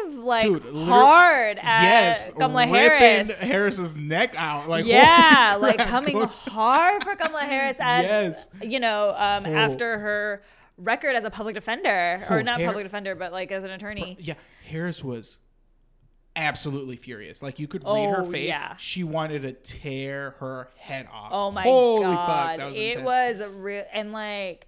of 0.07 0.15
like 0.15 0.43
Dude, 0.43 0.63
hard 0.75 1.57
at 1.61 1.83
yes, 1.83 2.29
Kamala 2.37 2.65
Harris. 2.67 3.31
Harris's 3.37 3.95
neck 3.95 4.33
out. 4.35 4.67
Like 4.67 4.85
yeah, 4.85 5.57
like 5.59 5.75
crap, 5.77 5.87
coming 5.87 6.21
hard 6.21 7.01
for 7.03 7.15
Kamala 7.15 7.43
Harris 7.45 7.77
as 7.79 8.03
Yes. 8.05 8.49
you 8.61 8.79
know, 8.81 9.11
um, 9.17 9.45
Oh. 9.45 9.53
after 9.53 9.99
her 9.99 10.43
record 10.81 11.15
as 11.15 11.23
a 11.23 11.29
public 11.29 11.55
defender, 11.55 12.25
or 12.29 12.39
Oh, 12.39 12.41
not 12.41 12.59
Har- 12.59 12.67
public 12.67 12.85
defender, 12.85 13.15
but 13.15 13.31
like 13.31 13.51
as 13.51 13.63
an 13.63 13.71
attorney. 13.71 14.17
Yeah, 14.19 14.35
Harris 14.67 15.03
was 15.03 15.39
absolutely 16.35 16.95
furious. 16.95 17.41
Like 17.41 17.59
you 17.59 17.67
could 17.67 17.83
read 17.83 18.09
her 18.09 18.21
Oh, 18.23 18.31
face. 18.31 18.47
yeah. 18.47 18.75
She 18.77 19.03
wanted 19.03 19.41
to 19.43 19.51
tear 19.51 20.31
her 20.39 20.69
head 20.77 21.07
off. 21.11 21.29
Oh 21.33 21.51
my 21.51 21.63
Holy 21.63 22.03
god, 22.03 22.27
fuck, 22.27 22.57
that 22.57 22.65
was 22.67 22.75
it 22.77 22.79
intense. 22.97 23.05
was 23.05 23.43
real 23.55 23.83
and 23.93 24.11
like. 24.11 24.67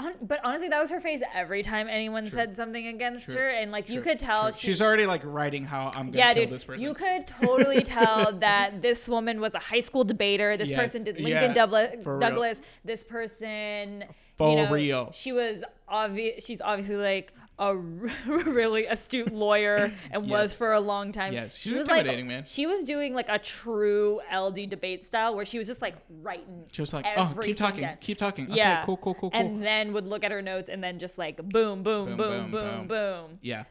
On, 0.00 0.14
but 0.22 0.38
honestly, 0.44 0.68
that 0.68 0.78
was 0.78 0.90
her 0.90 1.00
face 1.00 1.22
every 1.34 1.60
time 1.60 1.88
anyone 1.88 2.24
said 2.26 2.54
something 2.54 2.86
against 2.86 3.24
True. 3.24 3.34
her, 3.34 3.48
and 3.48 3.72
like 3.72 3.90
you 3.90 4.00
could 4.00 4.20
tell 4.20 4.52
she 4.52 4.68
she's 4.68 4.80
already 4.80 5.06
like 5.06 5.22
writing 5.24 5.64
how 5.64 5.86
I'm 5.92 6.12
gonna 6.12 6.18
yeah, 6.18 6.34
kill 6.34 6.44
dude, 6.44 6.52
this 6.52 6.62
person. 6.62 6.80
you 6.84 6.94
could 6.94 7.26
totally 7.26 7.82
tell 7.82 8.30
that 8.34 8.80
this 8.80 9.08
woman 9.08 9.40
was 9.40 9.54
a 9.54 9.58
high 9.58 9.80
school 9.80 10.04
debater. 10.04 10.56
This 10.56 10.70
Yes, 10.70 10.78
person 10.78 11.02
did 11.02 11.16
Lincoln 11.20 11.50
yeah, 11.50 11.52
Douglas. 11.52 11.96
Douglas. 12.04 12.60
This 12.84 13.02
person, 13.02 14.04
For 14.38 14.50
you 14.50 14.56
know, 14.64 14.70
real. 14.70 15.10
she 15.12 15.32
was 15.32 15.64
obvious. 15.88 16.44
She's 16.44 16.60
obviously 16.60 16.96
like 16.96 17.32
a 17.58 17.74
really 18.26 18.86
astute 18.86 19.32
lawyer 19.32 19.92
and 20.12 20.30
was 20.30 20.54
for 20.54 20.72
a 20.72 20.80
long 20.80 21.10
time. 21.10 21.32
Yes, 21.32 21.56
she 21.56 21.70
she's 21.70 21.78
was 21.78 21.88
like 21.88 21.98
intimidating, 21.98 22.28
man. 22.28 22.44
she 22.46 22.66
was 22.66 22.84
doing 22.84 23.14
like 23.14 23.28
a 23.28 23.38
true 23.38 24.20
LD 24.32 24.68
debate 24.70 25.04
style 25.04 25.34
where 25.34 25.44
she 25.44 25.58
was 25.58 25.66
just 25.66 25.82
like 25.82 25.96
writing. 26.22 26.64
just 26.70 26.92
like, 26.92 27.04
oh, 27.16 27.36
keep 27.42 27.56
talking, 27.56 27.80
down. 27.80 27.96
keep 28.00 28.16
talking. 28.16 28.46
Yeah. 28.50 28.74
Okay, 28.74 28.82
cool, 28.86 28.96
cool, 28.98 29.14
cool, 29.14 29.30
cool. 29.32 29.40
And 29.40 29.60
then 29.62 29.92
would 29.92 30.06
look 30.06 30.22
at 30.22 30.30
her 30.30 30.40
notes 30.40 30.68
and 30.68 30.82
then 30.84 31.00
just 31.00 31.18
like 31.18 31.36
boom, 31.38 31.82
boom, 31.82 32.16
boom, 32.16 32.16
Boom, 32.16 32.16
boom, 32.16 32.40
boom, 32.42 32.50
boom, 32.52 32.76
boom. 32.76 32.86
boom. 32.86 33.38
Yeah, 33.42 33.64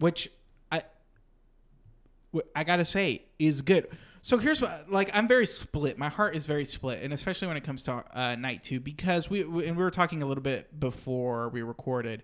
which 0.00 0.30
I, 0.70 0.82
I 2.54 2.64
gotta 2.64 2.84
say 2.84 3.22
is 3.38 3.62
good. 3.62 3.86
So 4.24 4.38
here's 4.38 4.58
what, 4.58 4.90
like, 4.90 5.10
I'm 5.12 5.28
very 5.28 5.44
split. 5.44 5.98
My 5.98 6.08
heart 6.08 6.34
is 6.34 6.46
very 6.46 6.64
split, 6.64 7.02
and 7.02 7.12
especially 7.12 7.46
when 7.46 7.58
it 7.58 7.62
comes 7.62 7.82
to 7.82 8.02
uh, 8.18 8.36
night 8.36 8.64
two, 8.64 8.80
because 8.80 9.28
we, 9.28 9.44
we 9.44 9.66
and 9.66 9.76
we 9.76 9.84
were 9.84 9.90
talking 9.90 10.22
a 10.22 10.26
little 10.26 10.42
bit 10.42 10.80
before 10.80 11.50
we 11.50 11.60
recorded. 11.60 12.22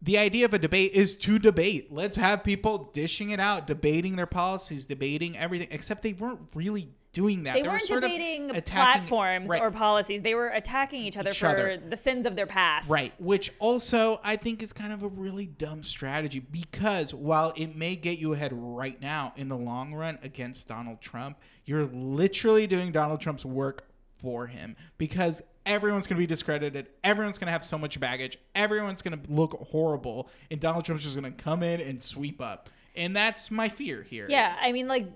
The 0.00 0.16
idea 0.16 0.44
of 0.44 0.54
a 0.54 0.60
debate 0.60 0.92
is 0.92 1.16
to 1.16 1.40
debate. 1.40 1.92
Let's 1.92 2.16
have 2.18 2.44
people 2.44 2.88
dishing 2.92 3.30
it 3.30 3.40
out, 3.40 3.66
debating 3.66 4.14
their 4.14 4.26
policies, 4.26 4.86
debating 4.86 5.36
everything. 5.36 5.66
Except 5.72 6.04
they 6.04 6.12
weren't 6.12 6.38
really 6.54 6.90
doing 7.14 7.44
that. 7.44 7.54
They, 7.54 7.62
were 7.62 7.70
weren't 7.70 7.82
sort 7.84 8.04
of 8.04 8.10
debating 8.10 8.50
attacking- 8.50 8.72
platforms 8.74 9.48
Right. 9.48 9.62
or 9.62 9.70
policies. 9.70 10.20
They 10.20 10.34
were 10.34 10.48
attacking 10.48 11.02
each 11.02 11.16
other 11.16 11.30
Each 11.30 11.38
for 11.38 11.46
other. 11.46 11.78
the 11.78 11.96
sins 11.96 12.26
of 12.26 12.36
their 12.36 12.46
past. 12.46 12.90
Right, 12.90 13.12
which 13.18 13.50
also 13.58 14.20
I 14.22 14.36
think 14.36 14.62
is 14.62 14.72
kind 14.74 14.92
of 14.92 15.02
a 15.02 15.08
really 15.08 15.46
dumb 15.46 15.82
strategy 15.82 16.40
because 16.40 17.14
while 17.14 17.54
it 17.56 17.74
may 17.76 17.96
get 17.96 18.18
you 18.18 18.34
ahead 18.34 18.52
right 18.52 19.00
now 19.00 19.32
in 19.36 19.48
the 19.48 19.56
long 19.56 19.94
run 19.94 20.18
against 20.22 20.68
Donald 20.68 21.00
Trump, 21.00 21.38
you're 21.64 21.86
literally 21.86 22.66
doing 22.66 22.92
Donald 22.92 23.20
Trump's 23.20 23.44
work 23.46 23.86
for 24.20 24.46
him 24.46 24.76
because 24.98 25.40
everyone's 25.66 26.06
going 26.06 26.16
to 26.16 26.20
be 26.20 26.26
discredited, 26.26 26.88
everyone's 27.04 27.38
going 27.38 27.46
to 27.46 27.52
have 27.52 27.64
so 27.64 27.78
much 27.78 27.98
baggage, 28.00 28.36
everyone's 28.54 29.00
going 29.02 29.18
to 29.18 29.32
look 29.32 29.52
horrible, 29.70 30.28
and 30.50 30.60
Donald 30.60 30.84
Trump's 30.84 31.04
just 31.04 31.18
going 31.18 31.32
to 31.32 31.42
come 31.42 31.62
in 31.62 31.80
and 31.80 32.02
sweep 32.02 32.40
up. 32.40 32.68
And 32.96 33.16
that's 33.16 33.50
my 33.50 33.68
fear 33.68 34.02
here. 34.02 34.26
Yeah, 34.28 34.54
I 34.60 34.70
mean, 34.72 34.86
like, 34.88 35.08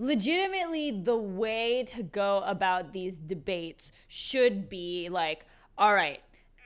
legitimately, 0.00 0.90
the 0.90 1.16
way 1.16 1.84
to 1.84 2.02
go 2.02 2.42
about 2.46 2.92
these 2.92 3.18
debates 3.18 3.92
should 4.08 4.68
be 4.68 5.08
like, 5.10 5.44
all 5.78 5.94
right, 5.94 6.20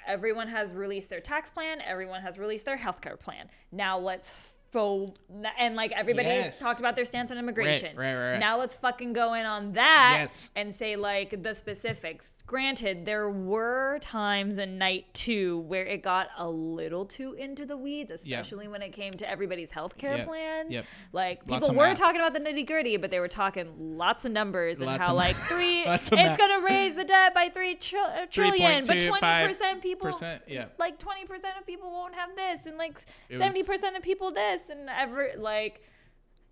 everyone 0.06 0.48
has 0.48 0.72
released 0.72 1.10
their 1.10 1.20
tax 1.20 1.50
plan, 1.50 1.80
everyone 1.84 2.22
has 2.22 2.38
released 2.38 2.64
their 2.64 2.78
healthcare 2.78 3.18
plan. 3.18 3.48
Now 3.72 3.98
let's 3.98 4.32
fo- 4.70 5.14
and 5.58 5.74
like 5.76 5.92
everybody 5.92 6.28
has 6.28 6.44
Yes. 6.46 6.58
talked 6.60 6.78
about 6.80 6.96
their 6.96 7.04
stance 7.04 7.30
on 7.30 7.38
immigration. 7.38 7.96
right, 7.96 8.14
right, 8.14 8.30
right. 8.32 8.38
Now 8.40 8.58
let's 8.58 8.74
fucking 8.74 9.12
go 9.12 9.34
in 9.34 9.44
on 9.46 9.72
that 9.72 10.16
Yes. 10.20 10.50
and 10.56 10.74
say 10.74 10.96
like 10.96 11.42
the 11.42 11.54
specifics. 11.54 12.32
Granted, 12.46 13.06
there 13.06 13.30
were 13.30 13.98
times 14.00 14.58
in 14.58 14.76
night 14.76 15.06
two 15.14 15.60
where 15.60 15.86
it 15.86 16.02
got 16.02 16.28
a 16.36 16.46
little 16.46 17.06
too 17.06 17.32
into 17.32 17.64
the 17.64 17.74
weeds, 17.76 18.12
Yeah. 18.22 18.40
especially 18.40 18.68
when 18.68 18.82
it 18.82 18.90
came 18.92 19.12
to 19.14 19.28
everybody's 19.28 19.70
healthcare 19.70 20.18
Yep, 20.18 20.26
plans. 20.26 20.70
yep. 20.70 20.84
Like 21.12 21.40
Lots 21.48 21.66
people 21.68 21.74
were 21.74 21.86
math. 21.86 21.98
talking 21.98 22.20
about 22.20 22.34
the 22.34 22.40
nitty 22.40 22.66
gritty, 22.66 22.98
but 22.98 23.10
they 23.10 23.18
were 23.18 23.28
talking 23.28 23.96
lots 23.96 24.26
of 24.26 24.32
numbers 24.32 24.78
and 24.78 24.90
how 24.90 25.14
like 25.14 25.36
three, 25.36 25.84
it's 25.86 26.10
gonna 26.10 26.60
raise 26.60 26.96
the 26.96 27.04
debt 27.04 27.32
by 27.32 27.48
three 27.48 27.78
uh, 27.96 28.26
trillion, 28.30 28.84
but 28.84 29.00
twenty 29.00 29.10
3.25%, 29.26 29.46
percent 29.48 29.82
people, 29.82 30.20
yeah. 30.46 30.66
like 30.78 30.98
twenty 30.98 31.24
percent 31.24 31.54
of 31.58 31.64
people 31.66 31.90
won't 31.90 32.14
have 32.14 32.36
this, 32.36 32.66
and 32.66 32.76
like 32.76 32.98
seventy 33.30 33.62
percent 33.62 33.96
of 33.96 34.02
people 34.02 34.30
this, 34.32 34.60
and 34.68 34.90
ever 34.90 35.30
like 35.38 35.80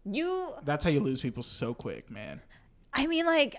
you. 0.06 0.54
That's 0.64 0.84
how 0.84 0.90
you 0.90 1.00
lose 1.00 1.20
people 1.20 1.42
so 1.42 1.74
quick, 1.74 2.10
man. 2.10 2.40
I 2.94 3.06
mean, 3.06 3.26
like 3.26 3.56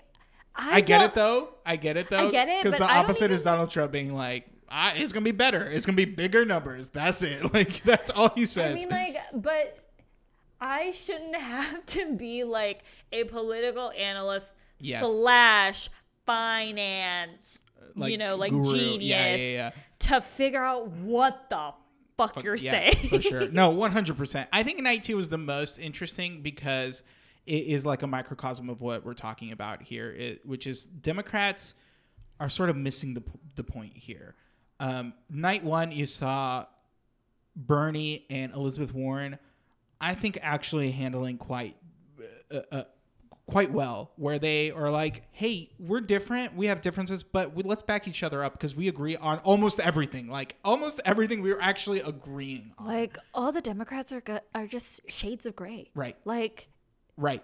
I, 0.56 0.76
I 0.76 0.80
get 0.80 1.02
it 1.02 1.14
though. 1.14 1.50
I 1.66 1.76
get 1.76 1.96
it 1.96 2.08
though. 2.10 2.28
I 2.28 2.30
get 2.30 2.48
it, 2.48 2.62
Because 2.62 2.78
the 2.78 2.84
opposite 2.86 3.30
is 3.30 3.42
Donald 3.42 3.70
Trump 3.70 3.90
being 3.92 4.14
like, 4.14 4.46
"It's 4.70 5.12
gonna 5.12 5.24
be 5.24 5.32
better. 5.32 5.64
It's 5.64 5.84
gonna 5.86 5.96
be 5.96 6.04
bigger 6.04 6.44
numbers." 6.44 6.90
That's 6.90 7.22
it. 7.22 7.42
Like 7.54 7.82
that's 7.82 8.10
all 8.10 8.30
he 8.34 8.46
says." 8.46 8.72
I 8.72 8.74
mean, 8.74 8.88
like, 8.90 9.16
but 9.34 9.78
I 10.60 10.92
shouldn't 10.92 11.36
have 11.40 11.84
to 11.86 12.14
be 12.14 12.44
like 12.44 12.82
a 13.12 13.24
political 13.24 13.90
analyst 13.90 14.54
Yes. 14.78 15.04
slash 15.04 15.88
finance, 16.26 17.58
Like, 17.96 18.12
you 18.12 18.18
know, 18.18 18.36
like 18.36 18.50
guru. 18.52 18.74
genius 18.76 19.02
Yeah, 19.02 19.36
yeah, 19.36 19.52
yeah. 19.52 19.70
to 20.00 20.20
figure 20.20 20.62
out 20.62 20.88
what 20.88 21.48
the 21.50 21.72
fuck 22.16 22.42
you're 22.42 22.54
yeah, 22.56 22.90
saying. 22.92 23.08
for 23.08 23.20
sure. 23.22 23.48
No, 23.48 23.70
one 23.84 23.92
hundred 23.92 24.16
percent. 24.16 24.48
I 24.52 24.62
think 24.62 24.80
night 24.80 25.04
two 25.04 25.16
was 25.16 25.28
the 25.28 25.38
most 25.38 25.78
interesting 25.78 26.42
because 26.42 27.02
it 27.46 27.66
is 27.66 27.84
like 27.84 28.02
a 28.02 28.06
microcosm 28.06 28.70
of 28.70 28.80
what 28.80 29.04
we're 29.04 29.14
talking 29.14 29.52
about 29.52 29.82
here, 29.82 30.10
it, 30.10 30.46
which 30.46 30.66
is 30.66 30.84
Democrats 30.84 31.74
are 32.40 32.48
sort 32.48 32.70
of 32.70 32.76
missing 32.76 33.14
the 33.14 33.22
the 33.54 33.64
point 33.64 33.96
here. 33.96 34.34
Um, 34.80 35.14
night 35.30 35.64
one, 35.64 35.92
you 35.92 36.06
saw 36.06 36.66
Bernie 37.54 38.26
and 38.30 38.52
Elizabeth 38.52 38.92
Warren. 38.92 39.38
I 40.00 40.14
think 40.14 40.38
actually 40.42 40.90
handling 40.90 41.38
quite 41.38 41.76
uh, 42.50 42.60
uh, 42.72 42.84
quite 43.46 43.70
well, 43.72 44.10
where 44.16 44.38
they 44.38 44.70
are 44.70 44.90
like, 44.90 45.22
"Hey, 45.30 45.70
we're 45.78 46.00
different. 46.00 46.56
We 46.56 46.66
have 46.66 46.80
differences, 46.80 47.22
but 47.22 47.54
we, 47.54 47.62
let's 47.62 47.82
back 47.82 48.08
each 48.08 48.22
other 48.22 48.42
up 48.42 48.54
because 48.54 48.74
we 48.74 48.88
agree 48.88 49.16
on 49.16 49.38
almost 49.40 49.80
everything. 49.80 50.28
Like 50.28 50.56
almost 50.64 51.00
everything, 51.04 51.42
we're 51.42 51.60
actually 51.60 52.00
agreeing 52.00 52.72
on." 52.78 52.86
Like 52.86 53.18
all 53.32 53.52
the 53.52 53.60
Democrats 53.60 54.12
are 54.12 54.20
go- 54.20 54.40
are 54.54 54.66
just 54.66 55.00
shades 55.08 55.46
of 55.46 55.54
gray. 55.54 55.90
Right. 55.94 56.16
Like 56.24 56.68
Right. 57.16 57.42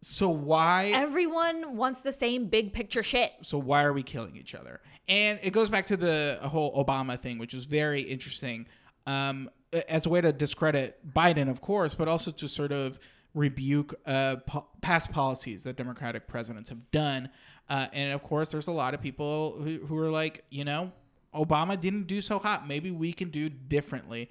So 0.00 0.28
why? 0.28 0.92
everyone 0.94 1.76
wants 1.76 2.02
the 2.02 2.12
same 2.12 2.46
big 2.46 2.72
picture 2.72 3.02
shit. 3.02 3.32
So 3.42 3.58
why 3.58 3.82
are 3.82 3.92
we 3.92 4.02
killing 4.02 4.36
each 4.36 4.54
other? 4.54 4.80
And 5.08 5.40
it 5.42 5.52
goes 5.52 5.70
back 5.70 5.86
to 5.86 5.96
the 5.96 6.38
whole 6.42 6.84
Obama 6.84 7.20
thing, 7.20 7.38
which 7.38 7.54
was 7.54 7.64
very 7.64 8.02
interesting, 8.02 8.66
um, 9.06 9.50
as 9.88 10.06
a 10.06 10.08
way 10.08 10.20
to 10.20 10.32
discredit 10.32 11.00
Biden, 11.14 11.50
of 11.50 11.60
course, 11.60 11.94
but 11.94 12.08
also 12.08 12.30
to 12.30 12.48
sort 12.48 12.72
of 12.72 12.98
rebuke 13.34 13.94
uh, 14.06 14.36
po- 14.46 14.66
past 14.82 15.10
policies 15.10 15.64
that 15.64 15.76
Democratic 15.76 16.28
presidents 16.28 16.68
have 16.68 16.90
done. 16.90 17.28
Uh, 17.68 17.86
and 17.92 18.12
of 18.12 18.22
course, 18.22 18.50
there's 18.50 18.68
a 18.68 18.72
lot 18.72 18.94
of 18.94 19.00
people 19.00 19.58
who, 19.62 19.78
who 19.86 19.96
are 19.98 20.10
like, 20.10 20.44
you 20.50 20.64
know, 20.64 20.92
Obama 21.34 21.78
didn't 21.78 22.06
do 22.06 22.20
so 22.20 22.38
hot. 22.38 22.66
Maybe 22.66 22.90
we 22.90 23.12
can 23.12 23.30
do 23.30 23.48
differently. 23.48 24.30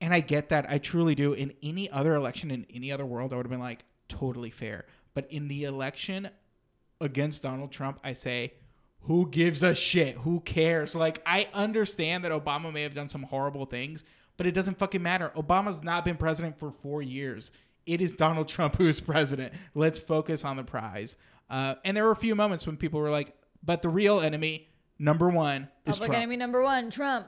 And 0.00 0.14
I 0.14 0.20
get 0.20 0.48
that. 0.48 0.66
I 0.68 0.78
truly 0.78 1.14
do. 1.14 1.32
In 1.34 1.52
any 1.62 1.90
other 1.90 2.14
election, 2.14 2.50
in 2.50 2.66
any 2.72 2.90
other 2.90 3.04
world, 3.04 3.32
I 3.32 3.36
would 3.36 3.46
have 3.46 3.50
been 3.50 3.60
like, 3.60 3.84
totally 4.08 4.50
fair. 4.50 4.86
But 5.14 5.30
in 5.30 5.48
the 5.48 5.64
election 5.64 6.30
against 7.00 7.42
Donald 7.42 7.72
Trump, 7.72 7.98
I 8.04 8.12
say, 8.12 8.54
who 9.02 9.28
gives 9.28 9.62
a 9.62 9.74
shit? 9.74 10.16
Who 10.16 10.40
cares? 10.40 10.94
Like, 10.94 11.22
I 11.24 11.48
understand 11.54 12.24
that 12.24 12.32
Obama 12.32 12.72
may 12.72 12.82
have 12.82 12.94
done 12.94 13.08
some 13.08 13.22
horrible 13.22 13.66
things, 13.66 14.04
but 14.36 14.46
it 14.46 14.52
doesn't 14.52 14.78
fucking 14.78 15.02
matter. 15.02 15.32
Obama's 15.36 15.82
not 15.82 16.04
been 16.04 16.16
president 16.16 16.58
for 16.58 16.70
four 16.70 17.02
years. 17.02 17.50
It 17.86 18.00
is 18.00 18.12
Donald 18.12 18.48
Trump 18.48 18.76
who 18.78 18.88
is 18.88 19.00
president. 19.00 19.54
Let's 19.74 19.98
focus 19.98 20.44
on 20.44 20.56
the 20.56 20.64
prize. 20.64 21.16
Uh, 21.48 21.74
and 21.84 21.96
there 21.96 22.04
were 22.04 22.12
a 22.12 22.16
few 22.16 22.34
moments 22.34 22.66
when 22.66 22.76
people 22.76 23.00
were 23.00 23.10
like, 23.10 23.34
but 23.62 23.82
the 23.82 23.88
real 23.88 24.20
enemy, 24.20 24.68
number 24.98 25.28
one, 25.28 25.68
is 25.84 25.96
Public 25.96 26.10
Trump. 26.10 26.22
enemy 26.22 26.36
number 26.36 26.62
one, 26.62 26.90
Trump. 26.90 27.26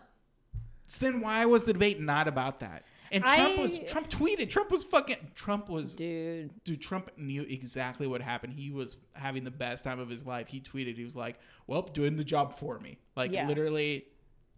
So 0.92 1.06
then 1.06 1.22
why 1.22 1.46
was 1.46 1.64
the 1.64 1.72
debate 1.72 2.00
not 2.02 2.28
about 2.28 2.60
that? 2.60 2.84
And 3.10 3.24
Trump 3.24 3.56
was 3.58 3.78
Trump 3.88 4.10
tweeted. 4.10 4.50
Trump 4.50 4.70
was 4.70 4.84
fucking 4.84 5.16
Trump 5.34 5.70
was 5.70 5.94
Dude. 5.94 6.50
dude, 6.64 6.82
Trump 6.82 7.10
knew 7.16 7.42
exactly 7.44 8.06
what 8.06 8.20
happened. 8.20 8.52
He 8.52 8.70
was 8.70 8.98
having 9.14 9.42
the 9.44 9.50
best 9.50 9.84
time 9.84 9.98
of 9.98 10.10
his 10.10 10.26
life. 10.26 10.48
He 10.48 10.60
tweeted, 10.60 10.96
he 10.96 11.04
was 11.04 11.16
like, 11.16 11.38
"Well, 11.66 11.80
doing 11.82 12.16
the 12.16 12.24
job 12.24 12.58
for 12.58 12.78
me." 12.78 12.98
Like 13.16 13.32
Yeah. 13.32 13.48
literally, 13.48 14.04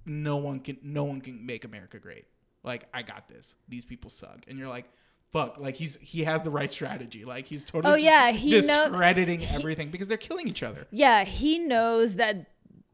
no 0.06 0.36
one 0.38 0.58
can, 0.58 0.76
no 0.82 1.04
one 1.04 1.20
can 1.20 1.46
make 1.46 1.64
America 1.64 1.98
great. 2.00 2.24
Like 2.64 2.88
I 2.92 3.02
got 3.02 3.28
this. 3.28 3.54
These 3.68 3.84
people 3.84 4.10
suck, 4.10 4.44
and 4.48 4.58
you're 4.58 4.68
like, 4.68 4.86
"Fuck!" 5.32 5.58
Like 5.58 5.76
he's 5.76 5.96
he 6.00 6.24
has 6.24 6.42
the 6.42 6.50
right 6.50 6.70
strategy. 6.70 7.24
Like 7.24 7.46
he's 7.46 7.62
totally 7.62 7.92
Oh, 7.92 7.96
yeah, 7.96 8.32
he 8.32 8.50
know- 8.60 8.88
discrediting 8.88 9.44
everything 9.46 9.90
because 9.90 10.08
they're 10.08 10.16
killing 10.16 10.48
each 10.48 10.62
other. 10.64 10.86
Yeah, 10.90 11.24
he 11.24 11.58
knows 11.60 12.16
that 12.16 12.46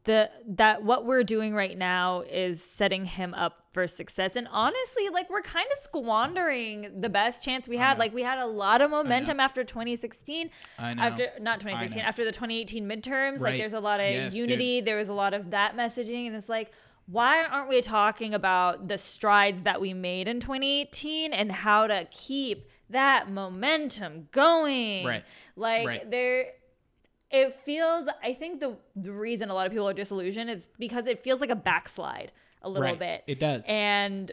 the 0.03 0.29
that 0.47 0.83
what 0.83 1.05
we're 1.05 1.23
doing 1.23 1.53
right 1.53 1.77
now 1.77 2.21
is 2.21 2.63
setting 2.63 3.05
him 3.05 3.33
up 3.35 3.65
for 3.71 3.87
success. 3.87 4.35
And 4.35 4.47
honestly, 4.51 5.09
like 5.13 5.29
we're 5.29 5.41
kind 5.41 5.67
of 5.71 5.77
squandering 5.83 7.01
the 7.01 7.09
best 7.09 7.43
chance 7.43 7.67
we 7.67 7.77
had. 7.77 7.99
Like 7.99 8.13
we 8.13 8.23
had 8.23 8.39
a 8.39 8.45
lot 8.47 8.81
of 8.81 8.89
momentum 8.91 9.39
after 9.39 9.63
2016. 9.63 10.49
I 10.79 10.93
know. 10.93 11.03
After 11.03 11.27
not 11.39 11.59
2016, 11.59 12.01
know. 12.01 12.07
after 12.07 12.25
the 12.25 12.31
2018 12.31 12.87
midterms, 12.87 13.39
like 13.39 13.57
there's 13.57 13.73
a 13.73 13.79
lot 13.79 13.99
of 13.99 14.07
Yes, 14.07 14.33
dude. 14.33 14.49
unity. 14.49 14.81
There 14.81 14.97
was 14.97 15.09
a 15.09 15.13
lot 15.13 15.33
of 15.33 15.51
that 15.51 15.75
messaging, 15.77 16.27
and 16.27 16.35
it's 16.35 16.49
like. 16.49 16.71
Why 17.07 17.43
aren't 17.43 17.67
we 17.67 17.81
talking 17.81 18.33
about 18.33 18.87
the 18.87 18.97
strides 18.97 19.63
that 19.63 19.81
we 19.81 19.93
made 19.93 20.29
in 20.29 20.39
2018 20.39 21.33
and 21.33 21.51
how 21.51 21.87
to 21.87 22.07
keep 22.09 22.69
that 22.89 23.29
momentum 23.29 24.29
going? 24.31 25.05
Right. 25.05 25.23
Like 25.57 25.87
Right. 25.87 26.09
there 26.11 26.53
it 27.31 27.55
feels 27.63 28.07
i 28.23 28.33
think 28.33 28.59
the 28.59 28.75
the 28.95 29.11
reason 29.11 29.49
a 29.49 29.53
lot 29.53 29.65
of 29.65 29.71
people 29.71 29.87
are 29.87 29.93
disillusioned 29.93 30.49
is 30.49 30.63
because 30.79 31.05
it 31.07 31.23
feels 31.23 31.39
like 31.41 31.49
a 31.49 31.55
backslide 31.55 32.31
a 32.61 32.69
little 32.69 32.83
Right. 32.89 32.99
bit 32.99 33.23
It 33.27 33.39
does. 33.39 33.65
and 33.67 34.31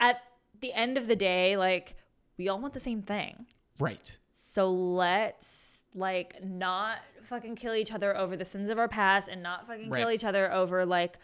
at 0.00 0.20
the 0.60 0.72
end 0.72 0.96
of 0.98 1.06
the 1.06 1.16
day 1.16 1.56
like 1.56 1.96
we 2.36 2.48
all 2.48 2.58
want 2.60 2.74
the 2.74 2.80
same 2.80 3.02
thing 3.02 3.46
right. 3.78 4.16
so 4.34 4.70
let's 4.70 5.84
like 5.94 6.42
not 6.44 6.98
fucking 7.22 7.56
kill 7.56 7.74
each 7.74 7.92
other 7.92 8.16
over 8.16 8.36
the 8.36 8.44
sins 8.44 8.70
of 8.70 8.78
our 8.78 8.88
past 8.88 9.28
and 9.28 9.42
not 9.42 9.66
fucking 9.66 9.90
kill 9.92 10.10
each 10.10 10.24
other 10.24 10.52
over 10.52 10.84
like 10.86 11.18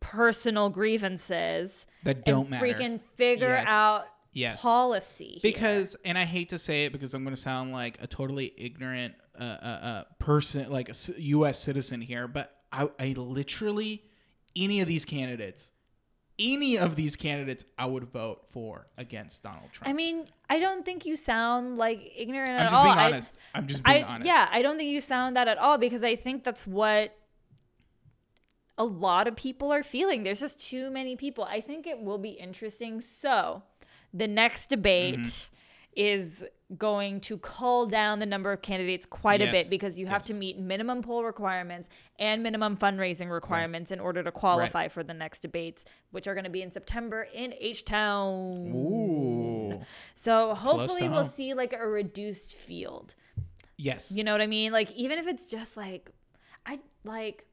personal 0.00 0.68
grievances 0.70 1.86
That 2.04 2.24
don't 2.24 2.42
and 2.42 2.50
matter. 2.50 2.66
freaking 2.66 3.00
figure 3.16 3.48
Yes. 3.48 3.64
out 3.68 4.06
Yes. 4.32 4.60
policy 4.62 5.38
here. 5.42 5.52
because 5.52 5.96
and 6.04 6.16
i 6.16 6.24
hate 6.24 6.50
to 6.50 6.58
say 6.58 6.84
it 6.86 6.92
because 6.92 7.14
i'm 7.14 7.24
going 7.24 7.34
to 7.34 7.40
sound 7.40 7.72
like 7.72 7.98
a 8.00 8.06
totally 8.06 8.52
ignorant 8.56 9.14
uh, 9.40 9.42
uh, 9.42 9.66
uh, 9.90 10.04
person 10.18 10.70
like 10.70 10.88
a 10.88 10.92
us 10.92 11.58
citizen 11.58 12.00
here 12.00 12.28
but 12.28 12.54
I, 12.72 12.88
I 12.98 13.14
literally 13.16 14.04
any 14.54 14.80
of 14.80 14.86
these 14.88 15.04
candidates 15.04 15.72
any 16.38 16.78
of 16.78 16.96
these 16.96 17.16
candidates 17.16 17.64
i 17.78 17.86
would 17.86 18.04
vote 18.04 18.46
for 18.50 18.86
against 18.98 19.42
donald 19.42 19.70
trump 19.72 19.88
I 19.88 19.92
mean, 19.92 20.26
I 20.48 20.58
don't 20.58 20.84
think 20.84 21.04
you 21.06 21.16
sound 21.16 21.76
like 21.78 22.12
ignorant 22.16 22.50
i'm 22.50 22.56
at 22.60 22.70
just 22.70 22.74
all. 22.80 22.84
being 22.86 22.98
I- 22.98 23.06
honest 23.06 23.38
I, 23.54 23.58
am 23.58 23.66
just 23.66 23.82
being 23.84 24.04
I 24.04 24.06
honest 24.06 24.26
yeah, 24.26 24.48
I 24.50 24.62
don't 24.62 24.76
think 24.76 24.90
you 24.90 25.00
sound 25.00 25.36
that 25.36 25.48
at 25.48 25.58
all 25.58 25.78
because 25.78 26.02
I 26.02 26.16
think 26.16 26.44
that's 26.44 26.66
what 26.66 27.16
a 28.78 28.84
lot 28.84 29.28
of 29.28 29.36
people 29.36 29.70
are 29.72 29.82
feeling. 29.82 30.22
There's 30.22 30.40
just 30.40 30.58
too 30.58 30.90
many 30.90 31.14
people. 31.16 31.44
I 31.44 31.60
think 31.60 31.86
it 31.86 32.00
will 32.00 32.16
be 32.16 32.30
interesting. 32.30 33.02
So, 33.02 33.62
the 34.14 34.26
next 34.26 34.68
debate 34.70 35.18
Mm-hmm. 35.18 35.54
is 35.96 36.44
going 36.78 37.20
to 37.20 37.36
cull 37.38 37.86
down 37.86 38.18
the 38.20 38.26
number 38.26 38.52
of 38.52 38.62
candidates 38.62 39.04
quite 39.04 39.42
a 39.42 39.50
bit 39.50 39.68
because 39.68 39.98
you 39.98 40.06
have 40.06 40.22
to 40.22 40.34
meet 40.34 40.58
minimum 40.58 41.02
poll 41.02 41.24
requirements 41.24 41.88
and 42.18 42.42
minimum 42.42 42.76
fundraising 42.76 43.30
requirements 43.30 43.90
in 43.90 43.98
order 43.98 44.22
to 44.22 44.30
qualify 44.30 44.86
for 44.88 45.02
the 45.02 45.14
next 45.14 45.40
debates, 45.40 45.84
which 46.12 46.26
are 46.28 46.34
going 46.34 46.44
to 46.44 46.50
be 46.50 46.62
in 46.62 46.70
September 46.70 47.26
in 47.34 47.52
H 47.58 47.84
Town. 47.84 48.72
Ooh. 48.74 49.80
So 50.14 50.54
hopefully 50.54 51.08
we'll 51.08 51.22
home. 51.24 51.32
see 51.32 51.54
like 51.54 51.72
a 51.72 51.86
reduced 51.86 52.52
field. 52.52 53.14
yes 53.76 54.12
You 54.12 54.22
know 54.24 54.32
what 54.32 54.40
I 54.40 54.46
mean? 54.46 54.72
Like 54.72 54.92
even 54.92 55.18
if 55.18 55.26
it's 55.26 55.46
just 55.46 55.76
like 55.76 56.10
I 56.66 56.78
like 57.04 57.46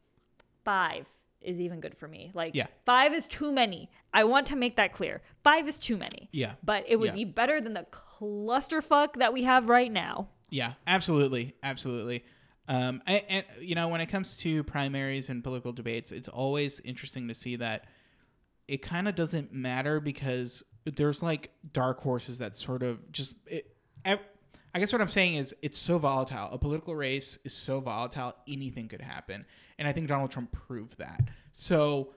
5 0.65 1.07
is 1.41 1.59
even 1.61 1.79
good 1.79 1.95
for 1.95 2.07
me. 2.07 2.31
Like 2.33 2.53
Yeah. 2.53 2.67
5 2.85 3.13
is 3.13 3.25
too 3.27 3.51
many. 3.53 3.89
I 4.13 4.25
want 4.25 4.47
to 4.47 4.55
make 4.55 4.75
that 4.75 4.91
clear. 4.93 5.21
5 5.43 5.67
is 5.67 5.79
too 5.79 5.95
many. 5.97 6.29
Yeah. 6.31 6.53
But 6.63 6.83
it 6.87 6.97
would 6.97 7.07
Yeah. 7.09 7.13
be 7.13 7.25
better 7.25 7.61
than 7.61 7.73
the 7.73 7.85
clusterfuck 8.19 9.15
that 9.15 9.33
we 9.33 9.43
have 9.43 9.69
right 9.69 9.91
now. 9.91 10.29
Yeah, 10.49 10.73
absolutely, 10.85 11.55
absolutely. 11.61 12.23
Um, 12.67 13.01
and, 13.05 13.45
you 13.61 13.75
know, 13.75 13.87
when 13.87 14.01
it 14.01 14.07
comes 14.07 14.37
to 14.37 14.63
primaries 14.63 15.29
and 15.29 15.43
political 15.43 15.71
debates, 15.71 16.11
it's 16.11 16.27
always 16.27 16.79
interesting 16.81 17.27
to 17.27 17.33
see 17.33 17.55
that 17.57 17.85
it 18.67 18.81
kind 18.81 19.07
of 19.07 19.15
doesn't 19.15 19.53
matter 19.53 19.99
because 19.99 20.63
there's 20.85 21.21
like 21.21 21.51
dark 21.73 21.99
horses 21.99 22.39
that 22.39 22.55
sort 22.55 22.83
of 22.83 23.11
just. 23.11 23.35
It, 23.45 23.73
I 24.05 24.79
guess 24.79 24.91
what 24.93 25.01
I'm 25.01 25.09
saying 25.09 25.35
is 25.35 25.55
it's 25.61 25.77
so 25.77 25.97
volatile. 25.97 26.49
A 26.51 26.57
political 26.57 26.95
race 26.95 27.39
is 27.43 27.53
so 27.53 27.79
volatile, 27.79 28.35
anything 28.47 28.87
could 28.87 29.01
happen, 29.01 29.45
and 29.79 29.87
I 29.87 29.93
think 29.93 30.07
Donald 30.07 30.31
Trump 30.31 30.51
proved 30.51 30.97
that. 30.99 31.21
So. 31.51 32.13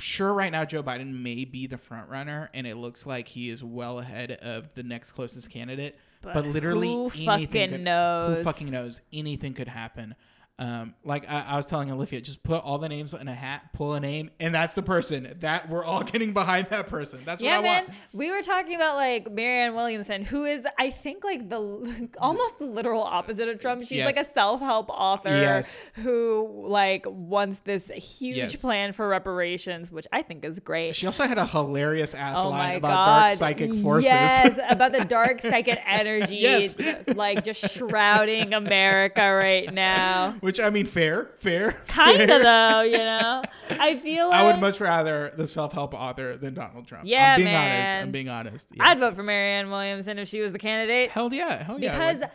Sure, 0.00 0.32
right 0.32 0.50
now 0.50 0.64
Joe 0.64 0.82
Biden 0.82 1.22
may 1.22 1.44
be 1.44 1.66
the 1.66 1.78
front 1.78 2.08
runner, 2.08 2.50
and 2.54 2.66
it 2.66 2.76
looks 2.76 3.06
like 3.06 3.28
he 3.28 3.50
is 3.50 3.62
well 3.62 3.98
ahead 3.98 4.32
of 4.32 4.72
the 4.74 4.82
next 4.82 5.12
closest 5.12 5.50
candidate. 5.50 5.96
But, 6.22 6.34
But 6.34 6.46
literally, 6.46 6.88
who 6.88 7.04
anything 7.06 7.26
fucking 7.26 7.70
could, 7.70 7.80
knows? 7.80 8.38
Who 8.38 8.44
fucking 8.44 8.70
knows? 8.70 9.00
Anything 9.12 9.54
could 9.54 9.68
happen. 9.68 10.14
Um, 10.60 10.94
like 11.04 11.24
I, 11.26 11.40
I 11.40 11.56
was 11.56 11.64
telling 11.68 11.90
Olivia, 11.90 12.20
just 12.20 12.42
put 12.42 12.62
all 12.62 12.76
the 12.76 12.88
names 12.90 13.14
in 13.14 13.28
a 13.28 13.34
hat, 13.34 13.72
pull 13.72 13.94
a 13.94 14.00
name, 14.00 14.30
and 14.40 14.54
that's 14.54 14.74
the 14.74 14.82
person. 14.82 15.34
That 15.40 15.70
we're 15.70 15.82
all 15.82 16.02
getting 16.12 16.34
behind 16.34 16.66
that 16.68 16.86
person. 16.88 17.22
That's 17.24 17.40
Yeah, 17.40 17.56
what 17.56 17.60
I 17.60 17.62
man. 17.62 17.84
want. 17.86 17.94
We 18.12 18.30
were 18.30 18.42
talking 18.42 18.74
about 18.76 18.96
like 18.96 19.32
Marianne 19.32 19.74
Williamson, 19.74 20.22
who 20.22 20.44
is, 20.44 20.66
I 20.78 20.90
think, 20.90 21.24
like 21.24 21.48
the 21.48 22.10
almost 22.18 22.58
the 22.58 22.66
literal 22.66 23.02
opposite 23.02 23.48
of 23.48 23.58
Trump. 23.58 23.80
She's 23.84 23.92
Yes. 23.92 24.14
like 24.14 24.18
a 24.28 24.30
self-help 24.34 24.90
author 24.90 25.30
Yes. 25.30 25.80
who 25.94 26.66
like 26.68 27.06
wants 27.08 27.60
this 27.64 27.86
huge 27.88 28.36
Yes. 28.36 28.56
plan 28.56 28.92
for 28.92 29.08
reparations, 29.08 29.90
which 29.90 30.06
I 30.12 30.20
think 30.20 30.44
is 30.44 30.58
great. 30.60 30.94
She 30.94 31.06
also 31.06 31.26
had 31.26 31.38
a 31.38 31.46
hilarious 31.46 32.14
ass 32.14 32.36
Oh 32.38 32.50
line 32.50 32.76
about 32.76 33.06
god! 33.06 33.20
dark 33.28 33.38
psychic 33.38 33.72
forces. 33.76 34.10
Yes, 34.10 34.58
about 34.68 34.92
the 34.92 35.06
dark 35.06 35.40
psychic 35.40 35.78
energies, 35.86 36.76
like 37.06 37.44
just 37.44 37.74
shrouding 37.74 38.52
America 38.52 39.22
right 39.22 39.72
now. 39.72 40.34
Which 40.50 40.58
I 40.58 40.68
mean, 40.68 40.84
fair, 40.86 41.30
fair. 41.38 41.70
Kind 41.86 42.22
of 42.22 42.42
though, 42.42 42.80
you 42.80 42.98
know. 42.98 43.44
I 43.70 44.00
feel 44.00 44.30
like 44.30 44.36
I 44.40 44.42
would 44.42 44.60
much 44.60 44.80
rather 44.80 45.32
the 45.36 45.46
self-help 45.46 45.94
author 45.94 46.36
than 46.36 46.54
Donald 46.54 46.88
Trump. 46.88 47.04
Yeah, 47.06 47.34
I'm 47.34 47.38
being 47.38 47.54
honest. 47.54 47.68
man. 47.68 48.02
I'm 48.02 48.10
being 48.10 48.28
honest. 48.28 48.66
Yeah. 48.72 48.88
I'd 48.88 48.98
vote 48.98 49.14
for 49.14 49.22
Marianne 49.22 49.70
Williamson 49.70 50.18
if 50.18 50.26
she 50.26 50.40
was 50.40 50.50
the 50.50 50.58
candidate. 50.58 51.12
hell 51.12 51.32
yeah, 51.32 51.62
hell 51.62 51.78
yeah. 51.78 51.92
Because 51.92 52.28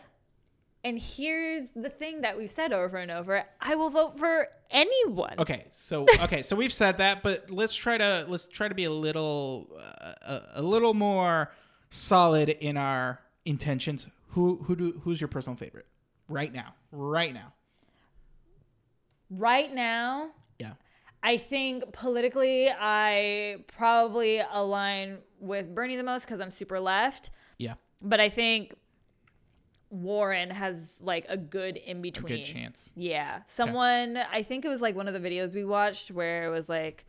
and 0.82 0.98
here's 0.98 1.68
the 1.76 1.90
thing 1.90 2.22
that 2.22 2.38
we've 2.38 2.50
said 2.50 2.72
over 2.72 2.96
and 2.96 3.10
over 3.10 3.44
i 3.60 3.74
will 3.74 3.90
vote 3.90 4.18
for 4.18 4.48
anyone 4.70 5.34
Okay, 5.38 5.66
so 5.70 6.06
okay, 6.20 6.40
so 6.40 6.56
we've 6.56 6.72
said 6.72 6.96
that, 6.96 7.22
but 7.22 7.50
let's 7.50 7.74
try 7.74 7.98
to 7.98 8.24
let's 8.28 8.46
try 8.46 8.66
to 8.66 8.74
be 8.74 8.84
a 8.84 8.90
little 8.90 9.68
uh, 9.78 10.12
a, 10.22 10.42
a 10.54 10.62
little 10.62 10.94
more 10.94 11.52
solid 11.90 12.48
in 12.48 12.78
our 12.78 13.20
intentions. 13.44 14.06
Who 14.28 14.62
who 14.62 14.74
do 14.74 15.00
who's 15.04 15.20
your 15.20 15.28
personal 15.28 15.56
favorite 15.58 15.84
right 16.30 16.50
now? 16.50 16.74
Right 16.90 17.34
now. 17.34 17.52
Right 19.30 19.72
now 19.74 20.30
Yeah. 20.58 20.72
i 21.22 21.36
think 21.36 21.92
politically 21.92 22.70
i 22.70 23.56
probably 23.68 24.40
align 24.52 25.18
with 25.40 25.74
bernie 25.74 25.96
the 25.96 26.02
most 26.04 26.24
because 26.26 26.40
i'm 26.40 26.50
super 26.50 26.78
left 26.80 27.30
Yeah. 27.58 27.74
but 28.00 28.20
i 28.20 28.28
think 28.28 28.74
warren 29.90 30.50
has 30.50 30.94
like 31.00 31.24
a 31.28 31.36
good 31.36 31.76
in 31.76 32.02
between. 32.02 32.38
good 32.38 32.44
chance. 32.44 32.90
Yeah. 32.96 33.42
Someone, 33.46 34.18
I 34.32 34.42
think 34.42 34.64
it 34.64 34.68
was 34.68 34.82
like 34.82 34.96
one 34.96 35.06
of 35.06 35.14
the 35.14 35.20
videos 35.20 35.54
we 35.54 35.64
watched 35.64 36.10
where 36.10 36.44
it 36.46 36.50
was 36.50 36.68
like 36.68 37.06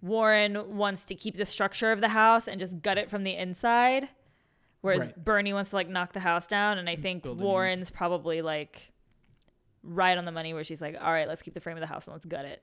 Warren 0.00 0.76
wants 0.76 1.04
to 1.06 1.14
keep 1.14 1.36
the 1.36 1.44
structure 1.46 1.92
of 1.92 2.00
the 2.00 2.08
house 2.08 2.48
and 2.48 2.58
just 2.58 2.80
gut 2.82 2.96
it 2.98 3.10
from 3.10 3.24
the 3.24 3.34
inside. 3.36 4.08
Whereas 4.80 5.00
Right. 5.00 5.24
Bernie 5.24 5.52
wants 5.52 5.70
to 5.70 5.76
like 5.76 5.88
knock 5.88 6.14
the 6.14 6.20
house 6.20 6.46
down. 6.46 6.78
And 6.78 6.88
I 6.88 6.96
think 6.96 7.24
Warren's 7.26 7.90
probably 7.90 8.40
like 8.42 8.92
right 9.84 10.16
on 10.18 10.24
the 10.24 10.32
money 10.32 10.54
where 10.54 10.64
she's 10.64 10.80
like, 10.80 10.96
all 11.00 11.12
right, 11.12 11.28
let's 11.28 11.42
keep 11.42 11.54
the 11.54 11.60
frame 11.60 11.76
of 11.76 11.80
the 11.80 11.86
house 11.86 12.04
and 12.06 12.12
let's 12.14 12.24
gut 12.24 12.44
it. 12.44 12.62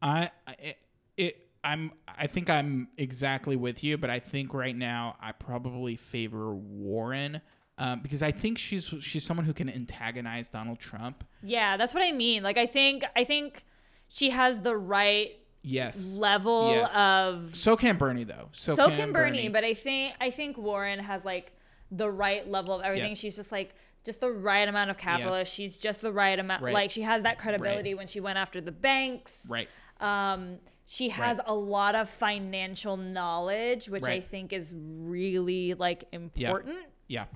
I 0.00 0.30
I- 0.46 0.52
it, 0.58 0.78
it 1.16 1.46
I'm 1.62 1.92
I 2.08 2.26
think 2.26 2.48
I'm 2.48 2.88
exactly 2.96 3.56
with 3.56 3.84
you, 3.84 3.98
but 3.98 4.08
I 4.08 4.18
think 4.18 4.54
right 4.54 4.74
now 4.76 5.16
I 5.20 5.32
probably 5.32 5.96
favor 5.96 6.54
Warren. 6.54 7.42
Um, 7.76 8.00
because 8.02 8.22
I 8.22 8.30
think 8.30 8.58
she's 8.58 8.92
she's 9.00 9.24
someone 9.24 9.46
who 9.46 9.54
can 9.54 9.68
antagonize 9.68 10.48
Donald 10.48 10.78
Trump. 10.78 11.24
Yeah, 11.42 11.76
that's 11.76 11.94
what 11.94 12.02
I 12.02 12.12
mean. 12.12 12.42
Like 12.42 12.58
I 12.58 12.66
think 12.66 13.04
I 13.16 13.24
think 13.24 13.64
she 14.08 14.30
has 14.30 14.60
the 14.60 14.76
right 14.76 15.38
yes. 15.62 16.16
level 16.18 16.72
Yes. 16.72 16.94
of 16.94 17.56
So 17.56 17.76
can 17.76 17.96
Bernie 17.96 18.24
though. 18.24 18.48
So, 18.52 18.74
so 18.74 18.88
can, 18.88 18.96
can 18.96 19.12
Bernie, 19.12 19.48
but 19.48 19.64
I 19.64 19.74
think 19.74 20.14
I 20.20 20.30
think 20.30 20.58
Warren 20.58 20.98
has 20.98 21.24
like 21.24 21.52
the 21.90 22.10
right 22.10 22.48
level 22.48 22.74
of 22.74 22.82
everything. 22.82 23.10
Yes. 23.10 23.18
She's 23.18 23.36
just 23.36 23.50
like 23.52 23.74
just 24.04 24.20
the 24.20 24.30
right 24.30 24.66
amount 24.68 24.90
of 24.90 24.96
capitalist. 24.98 25.50
Yes. 25.50 25.54
She's 25.54 25.76
just 25.76 26.00
the 26.00 26.12
right 26.12 26.38
amount. 26.38 26.62
Right. 26.62 26.74
Like 26.74 26.90
she 26.90 27.02
has 27.02 27.22
that 27.24 27.38
credibility 27.38 27.94
when 27.94 28.06
she 28.06 28.20
went 28.20 28.38
after 28.38 28.60
the 28.60 28.72
banks. 28.72 29.32
right. 29.48 29.68
Um, 30.00 30.58
she 30.86 31.10
has 31.10 31.36
Right. 31.38 31.46
a 31.46 31.54
lot 31.54 31.94
of 31.94 32.08
financial 32.10 32.96
knowledge, 32.96 33.88
which 33.88 34.04
I 34.08 34.18
think 34.20 34.52
is 34.52 34.72
really 34.74 35.74
like 35.74 36.04
important. 36.12 36.78
Yeah. 37.06 37.26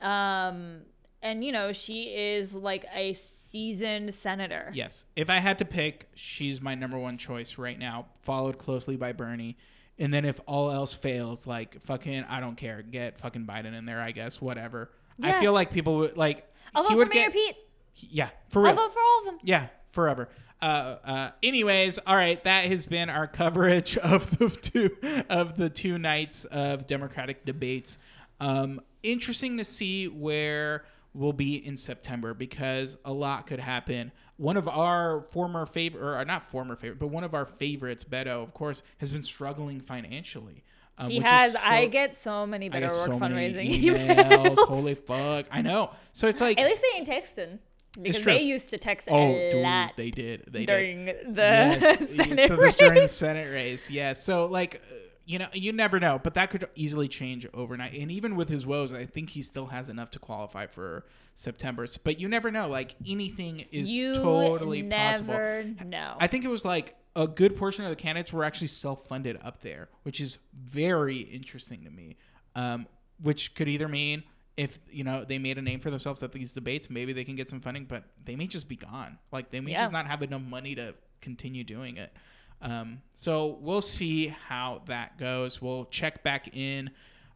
Um, 0.00 0.82
and 1.20 1.44
you 1.44 1.52
know, 1.52 1.72
she 1.72 2.04
is 2.04 2.54
like 2.54 2.84
a 2.94 3.12
seasoned 3.14 4.14
senator. 4.14 4.70
Yes. 4.74 5.06
If 5.14 5.30
I 5.30 5.38
had 5.38 5.58
to 5.58 5.64
pick, 5.64 6.08
she's 6.14 6.60
my 6.60 6.74
number 6.74 6.98
one 6.98 7.18
choice 7.18 7.58
right 7.58 7.78
now, 7.78 8.06
followed 8.22 8.58
closely 8.58 8.96
by 8.96 9.12
Bernie. 9.12 9.56
And 9.98 10.12
then 10.12 10.24
if 10.24 10.40
all 10.46 10.70
else 10.70 10.94
fails, 10.94 11.46
like 11.46 11.80
fucking, 11.82 12.24
I 12.24 12.40
don't 12.40 12.56
care. 12.56 12.82
Get 12.82 13.18
fucking 13.18 13.46
Biden 13.46 13.76
in 13.76 13.84
there, 13.84 14.00
I 14.00 14.10
guess. 14.12 14.40
Whatever. 14.40 14.90
I 15.22 15.40
feel 15.40 15.52
like 15.52 15.70
people 15.70 15.96
would 15.98 16.16
like. 16.16 16.48
I'll 16.74 16.82
vote 16.84 16.90
for 16.90 16.96
would 16.96 17.08
Mayor 17.08 17.30
get. 17.30 17.32
Pete. 17.32 17.56
Yeah, 17.94 18.30
for 18.48 18.62
real. 18.62 18.70
I'll 18.70 18.76
vote 18.76 18.92
for 18.92 19.00
all 19.00 19.18
of 19.20 19.24
them. 19.26 19.38
Yeah, 19.42 19.68
forever. 19.92 20.28
Uh, 20.60 20.96
uh, 21.04 21.30
anyways, 21.42 21.98
all 22.06 22.14
right, 22.14 22.42
that 22.44 22.66
has 22.66 22.86
been 22.86 23.10
our 23.10 23.26
coverage 23.26 23.98
of 23.98 24.38
the 24.38 24.48
two 24.48 24.96
of 25.28 25.56
the 25.56 25.68
two 25.68 25.98
nights 25.98 26.44
of 26.46 26.86
Democratic 26.86 27.44
debates. 27.44 27.98
Um, 28.40 28.80
interesting 29.02 29.58
to 29.58 29.64
see 29.64 30.06
where 30.08 30.84
we'll 31.14 31.32
be 31.32 31.66
in 31.66 31.76
September 31.76 32.32
because 32.32 32.96
a 33.04 33.12
lot 33.12 33.46
could 33.46 33.60
happen. 33.60 34.12
One 34.36 34.56
of 34.56 34.66
our 34.66 35.22
former 35.32 35.66
favorite, 35.66 36.02
or 36.02 36.24
not 36.24 36.44
former 36.44 36.76
favorite, 36.76 36.98
but 36.98 37.08
one 37.08 37.24
of 37.24 37.34
our 37.34 37.44
favorites, 37.44 38.04
Beto, 38.04 38.42
of 38.42 38.54
course, 38.54 38.82
has 38.98 39.10
been 39.10 39.22
struggling 39.22 39.80
financially. 39.80 40.64
Um, 40.98 41.10
He 41.10 41.20
has. 41.20 41.52
so- 41.54 41.58
I 41.62 41.86
get 41.86 42.16
so 42.16 42.46
many 42.46 42.68
better 42.68 42.86
work 42.86 42.94
so 42.94 43.18
fundraising 43.18 43.70
emails. 43.70 44.16
emails. 44.16 44.68
Holy 44.68 44.94
fuck! 44.94 45.46
I 45.50 45.62
know. 45.62 45.90
So 46.12 46.28
it's 46.28 46.40
like, 46.40 46.58
At 46.58 46.66
least 46.66 46.82
they 46.82 46.98
ain't 46.98 47.08
texting 47.08 47.58
because 48.00 48.24
they 48.24 48.42
used 48.42 48.70
to 48.70 48.78
text 48.78 49.08
oh, 49.10 49.34
a 49.34 49.50
dude, 49.52 49.62
lot 49.62 49.92
they 49.96 50.10
did. 50.10 50.44
They 50.48 50.64
did. 50.64 50.66
during 50.66 51.04
the 51.06 51.32
yes. 51.36 51.98
Senate 51.98 52.48
so 52.48 52.56
this 52.56 52.74
during 52.76 52.94
the 52.94 53.00
race. 53.02 53.12
Senate 53.12 53.52
race. 53.52 53.90
Yeah. 53.90 54.12
So 54.14 54.46
like, 54.46 54.76
uh, 54.90 54.94
you 55.26 55.38
know, 55.38 55.48
you 55.52 55.72
never 55.72 56.00
know, 56.00 56.20
but 56.22 56.34
that 56.34 56.50
could 56.50 56.68
easily 56.74 57.08
change 57.08 57.46
overnight. 57.54 57.94
And 57.94 58.10
even 58.10 58.34
with 58.34 58.48
his 58.48 58.66
woes, 58.66 58.92
I 58.92 59.04
think 59.04 59.30
he 59.30 59.42
still 59.42 59.66
has 59.66 59.88
enough 59.88 60.10
to 60.12 60.18
qualify 60.18 60.66
for 60.66 61.04
September. 61.34 61.86
But 62.02 62.18
you 62.18 62.28
never 62.28 62.50
know. 62.50 62.68
Like 62.68 62.94
anything 63.06 63.60
is 63.70 63.90
You 63.90 64.14
totally 64.14 64.82
possible. 64.82 65.34
never 65.34 65.64
know. 65.84 66.16
I 66.18 66.26
think 66.28 66.44
it 66.44 66.48
was 66.48 66.64
like 66.64 66.96
a 67.14 67.26
good 67.26 67.56
portion 67.56 67.84
of 67.84 67.90
the 67.90 67.96
candidates 67.96 68.32
were 68.32 68.44
actually 68.44 68.68
self-funded 68.68 69.38
up 69.42 69.60
there, 69.62 69.88
which 70.02 70.20
is 70.20 70.38
very 70.54 71.18
interesting 71.18 71.84
to 71.84 71.90
me. 71.90 72.16
Um, 72.54 72.86
which 73.22 73.54
could 73.54 73.68
either 73.68 73.88
mean 73.88 74.24
if 74.56 74.78
you 74.90 75.04
know 75.04 75.24
they 75.24 75.38
made 75.38 75.56
a 75.56 75.62
name 75.62 75.80
for 75.80 75.90
themselves 75.90 76.22
at 76.22 76.32
these 76.32 76.52
debates, 76.52 76.90
maybe 76.90 77.12
they 77.12 77.24
can 77.24 77.36
get 77.36 77.48
some 77.48 77.60
funding, 77.60 77.84
but 77.84 78.04
they 78.24 78.36
may 78.36 78.46
just 78.46 78.68
be 78.68 78.76
gone. 78.76 79.18
Like 79.30 79.50
they 79.50 79.60
may 79.60 79.72
Yeah. 79.72 79.80
just 79.82 79.92
not 79.92 80.06
have 80.06 80.22
enough 80.22 80.42
money 80.42 80.74
to 80.74 80.94
continue 81.20 81.64
doing 81.64 81.96
it. 81.96 82.12
Um, 82.60 83.00
so 83.14 83.58
we'll 83.60 83.80
see 83.82 84.28
how 84.28 84.82
that 84.86 85.18
goes. 85.18 85.62
We'll 85.62 85.86
check 85.86 86.22
back 86.22 86.54
in 86.56 86.90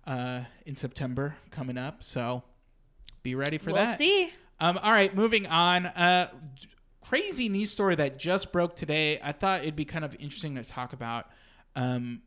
uh, 0.07 0.43
in 0.67 0.77
September 0.77 1.37
coming 1.51 1.79
up. 1.79 2.03
So 2.05 2.43
be 3.23 3.35
ready 3.35 3.59
for 3.59 3.73
that. 3.73 3.99
we'll 3.99 3.99
see. 3.99 4.33
Um, 4.61 4.79
all 4.79 4.93
right, 4.93 5.15
moving 5.15 5.47
on. 5.47 5.87
Uh, 5.87 6.31
crazy 7.09 7.49
news 7.49 7.71
story 7.71 7.95
that 7.95 8.19
just 8.19 8.53
broke 8.53 8.75
today. 8.75 9.21
I 9.23 9.33
thought 9.33 9.63
it'd 9.63 9.77
be 9.77 9.85
kind 9.85 10.05
of 10.05 10.15
interesting 10.19 10.57
to 10.57 10.65
talk 10.65 10.93
about. 10.93 11.27
Um, 11.77 12.23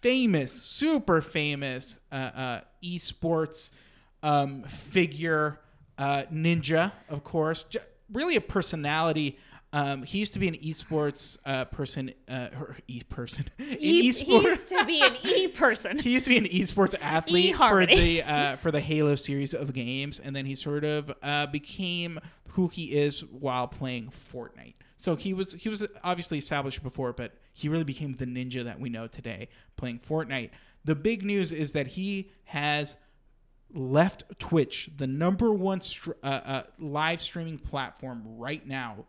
famous, 0.00 0.52
super 0.52 1.20
famous 1.20 1.98
uh, 2.12 2.14
uh, 2.14 2.60
esports 2.84 3.70
um, 4.22 4.62
figure, 4.64 5.58
uh, 5.98 6.24
Ninja, 6.32 6.92
of 7.08 7.24
course. 7.24 7.64
J- 7.64 7.80
really 8.12 8.36
a 8.36 8.40
personality. 8.40 9.38
Um, 9.76 10.04
he 10.04 10.16
used 10.16 10.32
to 10.32 10.38
be 10.38 10.48
an 10.48 10.54
esports 10.54 11.36
uh, 11.44 11.66
person, 11.66 12.14
uh, 12.30 12.48
or 12.58 12.78
e 12.88 13.02
person, 13.02 13.44
E- 13.58 13.74
he 13.76 14.04
used 14.06 14.68
to 14.68 14.84
be 14.86 15.02
an 15.02 15.16
e 15.22 15.48
person. 15.48 15.98
He 15.98 16.12
used 16.12 16.24
to 16.24 16.30
be 16.30 16.38
an 16.38 16.46
esports 16.46 16.94
athlete 16.98 17.56
for 17.56 17.84
the 17.84 18.22
uh, 18.22 18.56
for 18.56 18.70
the 18.70 18.80
Halo 18.80 19.16
series 19.16 19.52
of 19.52 19.74
games, 19.74 20.18
and 20.18 20.34
then 20.34 20.46
he 20.46 20.54
sort 20.54 20.84
of 20.84 21.12
uh, 21.22 21.44
became 21.46 22.18
who 22.48 22.68
he 22.68 22.84
is 22.96 23.20
while 23.26 23.68
playing 23.68 24.10
Fortnite. 24.32 24.76
So 24.96 25.14
he 25.14 25.34
was 25.34 25.52
he 25.52 25.68
was 25.68 25.86
obviously 26.02 26.38
established 26.38 26.82
before, 26.82 27.12
but 27.12 27.32
he 27.52 27.68
really 27.68 27.84
became 27.84 28.14
the 28.14 28.24
ninja 28.24 28.64
that 28.64 28.80
we 28.80 28.88
know 28.88 29.06
today 29.08 29.50
playing 29.76 29.98
Fortnite. 29.98 30.52
The 30.86 30.94
big 30.94 31.22
news 31.22 31.52
is 31.52 31.72
that 31.72 31.88
he 31.88 32.30
has 32.44 32.96
left 33.74 34.24
Twitch, 34.38 34.88
the 34.96 35.06
number 35.06 35.52
one 35.52 35.82
str- 35.82 36.12
uh, 36.22 36.26
uh, 36.26 36.62
live 36.78 37.20
streaming 37.20 37.58
platform 37.58 38.22
right 38.38 38.66
now, 38.66 39.04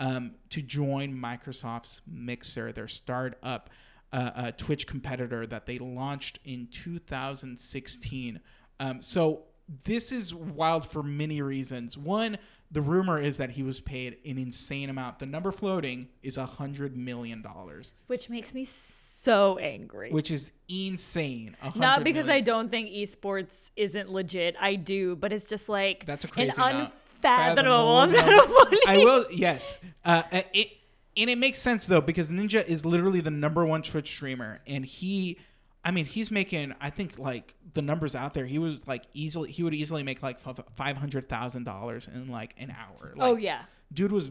um, 0.00 0.32
to 0.48 0.62
join 0.62 1.12
Microsoft's 1.12 2.00
Mixer, 2.10 2.72
their 2.72 2.88
startup 2.88 3.70
uh, 4.12 4.30
uh, 4.34 4.50
Twitch 4.56 4.86
competitor 4.86 5.46
that 5.46 5.66
they 5.66 5.78
launched 5.78 6.40
in 6.44 6.66
2016. 6.72 8.40
Um, 8.80 9.02
so 9.02 9.42
this 9.84 10.10
is 10.10 10.34
wild 10.34 10.84
for 10.84 11.02
many 11.02 11.42
reasons. 11.42 11.96
One, 11.96 12.38
the 12.72 12.80
rumor 12.80 13.20
is 13.20 13.36
that 13.36 13.50
he 13.50 13.62
was 13.62 13.78
paid 13.78 14.16
an 14.24 14.38
insane 14.38 14.90
amount. 14.90 15.18
The 15.18 15.26
number 15.26 15.52
floating 15.52 16.08
is 16.22 16.38
a 16.38 16.46
hundred 16.46 16.96
million 16.96 17.42
dollars, 17.42 17.94
which 18.06 18.30
makes 18.30 18.54
me 18.54 18.64
so 18.64 19.58
angry. 19.58 20.10
which 20.10 20.30
is 20.30 20.50
insane. 20.68 21.56
Not 21.76 22.04
because 22.04 22.26
million. 22.26 22.30
I 22.30 22.40
don't 22.40 22.70
think 22.70 22.88
esports 22.90 23.70
isn't 23.76 24.10
legit. 24.10 24.56
I 24.58 24.76
do, 24.76 25.14
but 25.14 25.32
it's 25.32 25.44
just 25.44 25.68
like 25.68 26.06
That's 26.06 26.24
a 26.24 26.28
an 26.28 26.32
crazy 26.32 26.50
amount. 26.56 26.92
Unfathomable 27.22 28.00
Fathomable 28.00 28.20
amount 28.20 28.44
of 28.44 28.50
money. 28.50 28.78
I 28.86 28.96
will. 28.98 29.26
Yes. 29.30 29.78
Uh, 30.04 30.22
it 30.52 30.68
and 31.16 31.28
it 31.28 31.38
makes 31.38 31.58
sense 31.58 31.86
though 31.86 32.00
because 32.00 32.30
Ninja 32.30 32.66
is 32.66 32.84
literally 32.84 33.20
the 33.20 33.30
number 33.30 33.64
one 33.64 33.82
Twitch 33.82 34.08
streamer, 34.08 34.60
and 34.66 34.84
he, 34.84 35.38
I 35.84 35.90
mean, 35.90 36.06
he's 36.06 36.30
making. 36.30 36.74
I 36.80 36.90
think 36.90 37.18
like 37.18 37.54
the 37.74 37.82
numbers 37.82 38.14
out 38.14 38.34
there, 38.34 38.46
he 38.46 38.58
was 38.58 38.86
like 38.86 39.04
easily. 39.12 39.50
He 39.50 39.62
would 39.62 39.74
easily 39.74 40.02
make 40.02 40.22
like 40.22 40.38
five 40.76 40.96
hundred 40.96 41.28
thousand 41.28 41.64
dollars 41.64 42.08
in 42.12 42.28
like 42.28 42.54
an 42.58 42.70
hour. 42.70 43.12
Like, 43.14 43.28
oh 43.28 43.36
yeah. 43.36 43.64
dude 43.92 44.12
was 44.12 44.30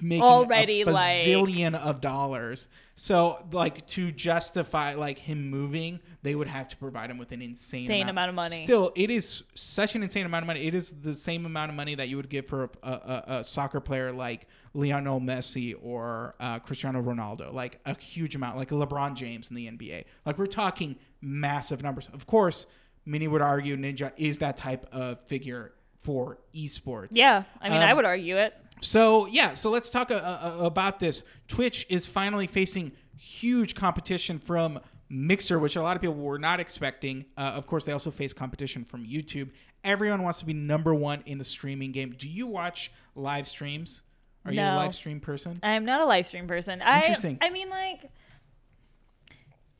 making 0.00 0.22
Already, 0.22 0.82
a 0.82 0.86
like- 0.86 1.26
bazillion 1.26 1.74
of 1.74 2.00
dollars. 2.00 2.68
So 2.98 3.44
like 3.52 3.86
to 3.88 4.10
justify 4.10 4.94
like 4.94 5.18
him 5.18 5.50
moving, 5.50 6.00
they 6.22 6.34
would 6.34 6.48
have 6.48 6.66
to 6.68 6.76
provide 6.76 7.10
him 7.10 7.18
with 7.18 7.30
an 7.30 7.42
insane, 7.42 7.82
Insane 7.82 8.08
amount 8.08 8.30
of 8.30 8.34
money. 8.34 8.64
Still, 8.64 8.90
it 8.94 9.10
is 9.10 9.42
such 9.54 9.94
an 9.94 10.02
insane 10.02 10.24
amount 10.24 10.44
of 10.44 10.46
money. 10.46 10.66
It 10.66 10.74
is 10.74 10.92
the 11.02 11.14
same 11.14 11.44
amount 11.44 11.70
of 11.70 11.76
money 11.76 11.94
that 11.94 12.08
you 12.08 12.16
would 12.16 12.30
give 12.30 12.46
for 12.46 12.70
a, 12.82 12.88
a, 12.88 13.24
a 13.40 13.44
soccer 13.44 13.80
player 13.80 14.12
like 14.12 14.46
Lionel 14.72 15.20
Messi 15.20 15.74
or 15.82 16.34
uh, 16.40 16.58
Cristiano 16.58 17.02
Ronaldo, 17.02 17.52
like 17.52 17.80
a 17.84 17.94
huge 17.98 18.34
amount, 18.34 18.56
like 18.56 18.70
LeBron 18.70 19.14
James 19.14 19.48
in 19.50 19.56
the 19.56 19.66
NBA. 19.66 20.04
Like 20.24 20.38
we're 20.38 20.46
talking 20.46 20.96
massive 21.20 21.82
numbers. 21.82 22.08
Of 22.14 22.26
course, 22.26 22.66
many 23.04 23.28
would 23.28 23.42
argue 23.42 23.76
Ninja 23.76 24.12
is 24.16 24.38
that 24.38 24.56
type 24.56 24.86
of 24.90 25.20
figure 25.26 25.72
for 26.06 26.38
esports. 26.54 27.08
Yeah. 27.10 27.42
I 27.60 27.68
mean, 27.68 27.82
I 27.82 27.90
Um, 27.90 27.96
would 27.96 28.06
argue 28.06 28.36
it. 28.36 28.54
So 28.80 29.26
yeah, 29.26 29.54
so 29.54 29.70
let's 29.70 29.90
talk 29.90 30.10
uh, 30.12 30.14
uh, 30.14 30.56
about 30.60 31.00
this. 31.00 31.24
Twitch 31.48 31.84
is 31.88 32.06
finally 32.06 32.46
facing 32.46 32.92
huge 33.18 33.74
competition 33.74 34.38
from 34.38 34.78
Mixer, 35.08 35.58
which 35.58 35.74
a 35.74 35.82
lot 35.82 35.96
of 35.96 36.02
people 36.02 36.14
were 36.16 36.38
not 36.38 36.60
expecting. 36.60 37.24
Uh, 37.36 37.40
of 37.40 37.66
course, 37.66 37.84
they 37.84 37.92
also 37.92 38.10
face 38.12 38.32
competition 38.32 38.84
from 38.84 39.04
YouTube. 39.04 39.50
Everyone 39.82 40.22
wants 40.22 40.38
to 40.40 40.44
be 40.44 40.52
number 40.52 40.94
one 40.94 41.22
in 41.26 41.38
the 41.38 41.44
streaming 41.44 41.90
game. 41.90 42.14
Do 42.16 42.28
you 42.28 42.46
watch 42.46 42.92
live 43.16 43.48
streams? 43.48 44.02
Are 44.44 44.52
you 44.52 44.60
a 44.60 44.76
live 44.76 44.94
stream 44.94 45.18
person? 45.18 45.58
I'm 45.64 45.84
not 45.84 46.00
a 46.00 46.04
live 46.04 46.26
stream 46.26 46.46
person. 46.46 46.80
I 46.82 47.00
Interesting. 47.00 47.38
I 47.40 47.50
mean 47.50 47.68
like 47.68 48.10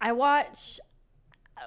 I 0.00 0.10
watch 0.12 0.80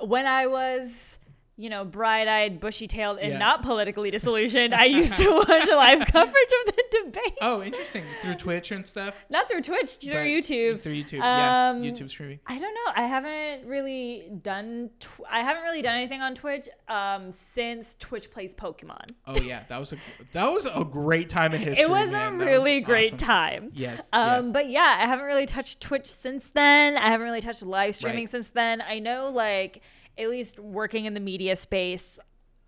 when 0.01 0.25
I 0.27 0.47
was 0.47 1.17
you 1.59 1.69
know, 1.69 1.83
bright-eyed, 1.83 2.61
bushy-tailed, 2.61 3.19
and 3.19 3.33
Yeah. 3.33 3.37
not 3.37 3.61
politically 3.63 4.09
disillusioned. 4.11 4.73
I 4.73 4.85
used 4.85 5.17
to 5.17 5.29
watch 5.47 5.67
live 5.67 6.07
coverage 6.07 6.51
of 6.61 6.73
the 6.73 6.83
debate. 7.03 7.37
Oh, 7.41 7.61
interesting. 7.61 8.03
Through 8.21 8.35
Twitch 8.35 8.71
and 8.71 8.87
stuff. 8.87 9.13
Not 9.29 9.49
through 9.49 9.63
Twitch, 9.63 9.97
through 9.97 10.13
YouTube. 10.13 10.81
Through 10.81 10.93
YouTube. 10.95 11.19
yeah, 11.19 11.69
Um, 11.71 11.81
YouTube 11.81 12.09
streaming. 12.09 12.39
I 12.47 12.57
don't 12.57 12.73
know. 12.73 12.93
I 12.95 13.07
haven't 13.07 13.67
really 13.67 14.31
done. 14.41 14.89
Tw- 15.01 15.19
I 15.29 15.41
haven't 15.41 15.63
really 15.63 15.81
done 15.81 15.95
anything 15.95 16.21
on 16.21 16.33
Twitch 16.33 16.69
um, 16.87 17.31
since 17.33 17.95
Twitch 17.99 18.31
plays 18.31 18.53
Pokemon. 18.55 19.09
Oh 19.27 19.41
yeah, 19.41 19.63
that 19.67 19.79
was 19.79 19.91
a 19.91 19.97
that 20.31 20.51
was 20.53 20.65
a 20.65 20.85
great 20.85 21.27
time 21.27 21.53
in 21.53 21.59
history. 21.59 21.83
it 21.83 21.89
was 21.89 22.09
man. 22.11 22.41
a 22.41 22.45
really 22.45 22.79
great 22.79 23.07
awesome. 23.15 23.27
time. 23.27 23.71
Yes. 23.73 24.07
Um, 24.13 24.45
yes. 24.45 24.53
but 24.53 24.69
yeah, 24.69 24.97
I 25.01 25.07
haven't 25.07 25.25
really 25.25 25.45
touched 25.45 25.81
Twitch 25.81 26.07
since 26.09 26.49
then. 26.53 26.97
I 26.97 27.07
haven't 27.09 27.25
really 27.25 27.41
touched 27.41 27.63
live 27.63 27.95
streaming 27.95 28.19
Right. 28.25 28.31
since 28.31 28.47
then. 28.49 28.81
I 28.81 28.99
know, 28.99 29.29
like, 29.29 29.81
at 30.19 30.29
least 30.29 30.59
working 30.59 31.05
in 31.05 31.13
the 31.13 31.19
media 31.19 31.55
space, 31.55 32.19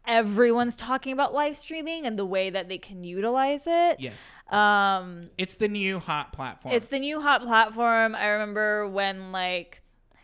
everyone's 0.07 0.75
talking 0.75 1.13
about 1.13 1.33
live 1.33 1.55
streaming 1.55 2.05
and 2.05 2.17
the 2.17 2.25
way 2.25 2.49
that 2.49 2.67
they 2.69 2.77
can 2.77 3.03
utilize 3.03 3.63
it. 3.67 3.99
Yes. 3.99 4.33
Um, 4.49 5.29
It's 5.37 5.55
the 5.55 5.67
new 5.67 5.99
hot 5.99 6.33
platform. 6.33 6.73
it's 6.73 6.87
the 6.87 6.99
new 6.99 7.21
hot 7.21 7.43
platform. 7.43 8.15
I 8.15 8.27
remember 8.29 8.87
when 8.87 9.31
like 9.31 9.80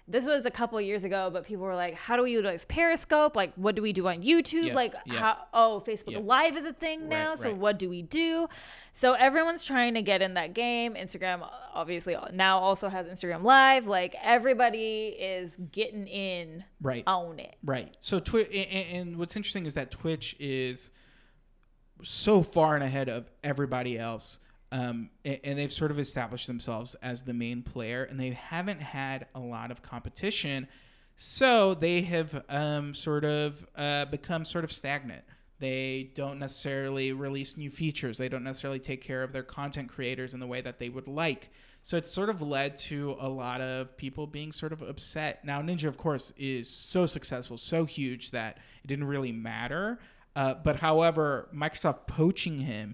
this 0.08 0.26
was 0.26 0.46
a 0.46 0.52
couple 0.52 0.78
of 0.78 0.86
years 0.86 1.04
ago, 1.04 1.30
but 1.32 1.46
people 1.46 1.66
were 1.66 1.76
like, 1.76 1.94
"How 1.94 2.16
do 2.16 2.24
we 2.24 2.32
utilize 2.32 2.66
Periscope? 2.66 3.36
Like, 3.36 3.54
what 3.56 3.76
do 3.76 3.82
we 3.82 3.92
do 3.92 4.08
on 4.08 4.22
YouTube? 4.22 4.74
Like, 4.74 4.96
how? 5.08 5.38
Oh, 5.54 5.84
Facebook. 5.86 6.26
Live 6.26 6.56
is 6.56 6.66
a 6.66 6.74
thing 6.74 7.10
now. 7.10 7.30
Right, 7.30 7.40
so 7.40 7.50
right. 7.50 7.58
what 7.58 7.80
do 7.80 7.90
we 7.90 8.02
do? 8.02 8.48
So 8.94 9.14
everyone's 9.14 9.64
trying 9.64 9.94
to 9.96 10.02
get 10.02 10.22
in 10.22 10.36
that 10.36 10.54
game. 10.54 10.96
Instagram 10.96 11.48
obviously 11.78 12.16
uh, 12.16 12.28
now 12.34 12.58
also 12.60 12.90
has 12.90 13.06
Instagram 13.06 13.44
Live. 13.44 13.86
Like 13.86 14.16
everybody 14.24 15.08
is 15.08 15.58
getting 15.72 16.08
in 16.08 16.64
right. 16.82 17.04
on 17.06 17.40
it. 17.40 17.56
Right. 17.64 17.96
So 18.00 18.20
Twitch, 18.20 18.50
and, 18.54 18.98
and 18.98 19.18
what's 19.18 19.36
interesting 19.36 19.66
is 19.66 19.76
that 19.76 19.92
Twitch 19.92 20.36
is 20.40 20.92
so 22.02 22.44
far 22.44 22.76
and 22.76 22.84
ahead 22.84 23.10
of 23.10 23.30
everybody 23.44 23.98
else, 23.98 24.40
um, 24.72 25.10
and, 25.24 25.40
and 25.44 25.60
they've 25.60 25.72
sort 25.72 25.92
of 25.92 26.00
established 26.00 26.48
themselves 26.48 26.96
as 27.02 27.24
the 27.24 27.34
main 27.34 27.64
player, 27.64 28.04
and 28.04 28.20
they 28.20 28.32
haven't 28.32 28.82
had 28.82 29.28
a 29.36 29.40
lot 29.40 29.72
of 29.72 29.82
competition, 29.82 30.68
so 31.16 31.74
they 31.74 32.02
have 32.02 32.44
um, 32.50 32.94
sort 32.94 33.26
of 33.26 33.66
uh, 33.76 34.06
become 34.06 34.46
sort 34.46 34.64
of 34.64 34.72
stagnant. 34.72 35.24
They 35.60 36.12
don't 36.14 36.38
necessarily 36.38 37.14
release 37.14 37.58
new 37.58 37.72
features. 37.72 38.18
They 38.18 38.30
don't 38.30 38.44
necessarily 38.44 38.80
take 38.80 39.02
care 39.02 39.24
of 39.24 39.34
their 39.34 39.44
content 39.44 39.90
creators 39.90 40.36
in 40.36 40.40
the 40.40 40.46
way 40.46 40.62
that 40.62 40.78
they 40.78 40.90
would 40.90 41.08
like. 41.08 41.50
So 41.82 41.98
it's 41.98 42.12
sort 42.12 42.30
of 42.30 42.42
led 42.42 42.76
to 42.76 43.16
a 43.20 43.28
lot 43.30 43.62
of 43.62 43.96
people 43.98 44.28
being 44.28 44.52
sort 44.52 44.74
of 44.74 44.82
upset. 44.82 45.44
Now, 45.44 45.62
Ninja, 45.62 45.86
of 45.86 45.98
course, 45.98 46.34
is 46.38 46.70
so 46.70 47.06
successful, 47.06 47.58
so 47.58 47.86
huge 47.86 48.32
that 48.32 48.58
it 48.84 48.88
didn't 48.88 49.06
really 49.06 49.32
matter. 49.32 50.00
Uh, 50.36 50.54
but 50.54 50.76
however, 50.76 51.48
Microsoft 51.56 52.06
poaching 52.06 52.60
him 52.60 52.94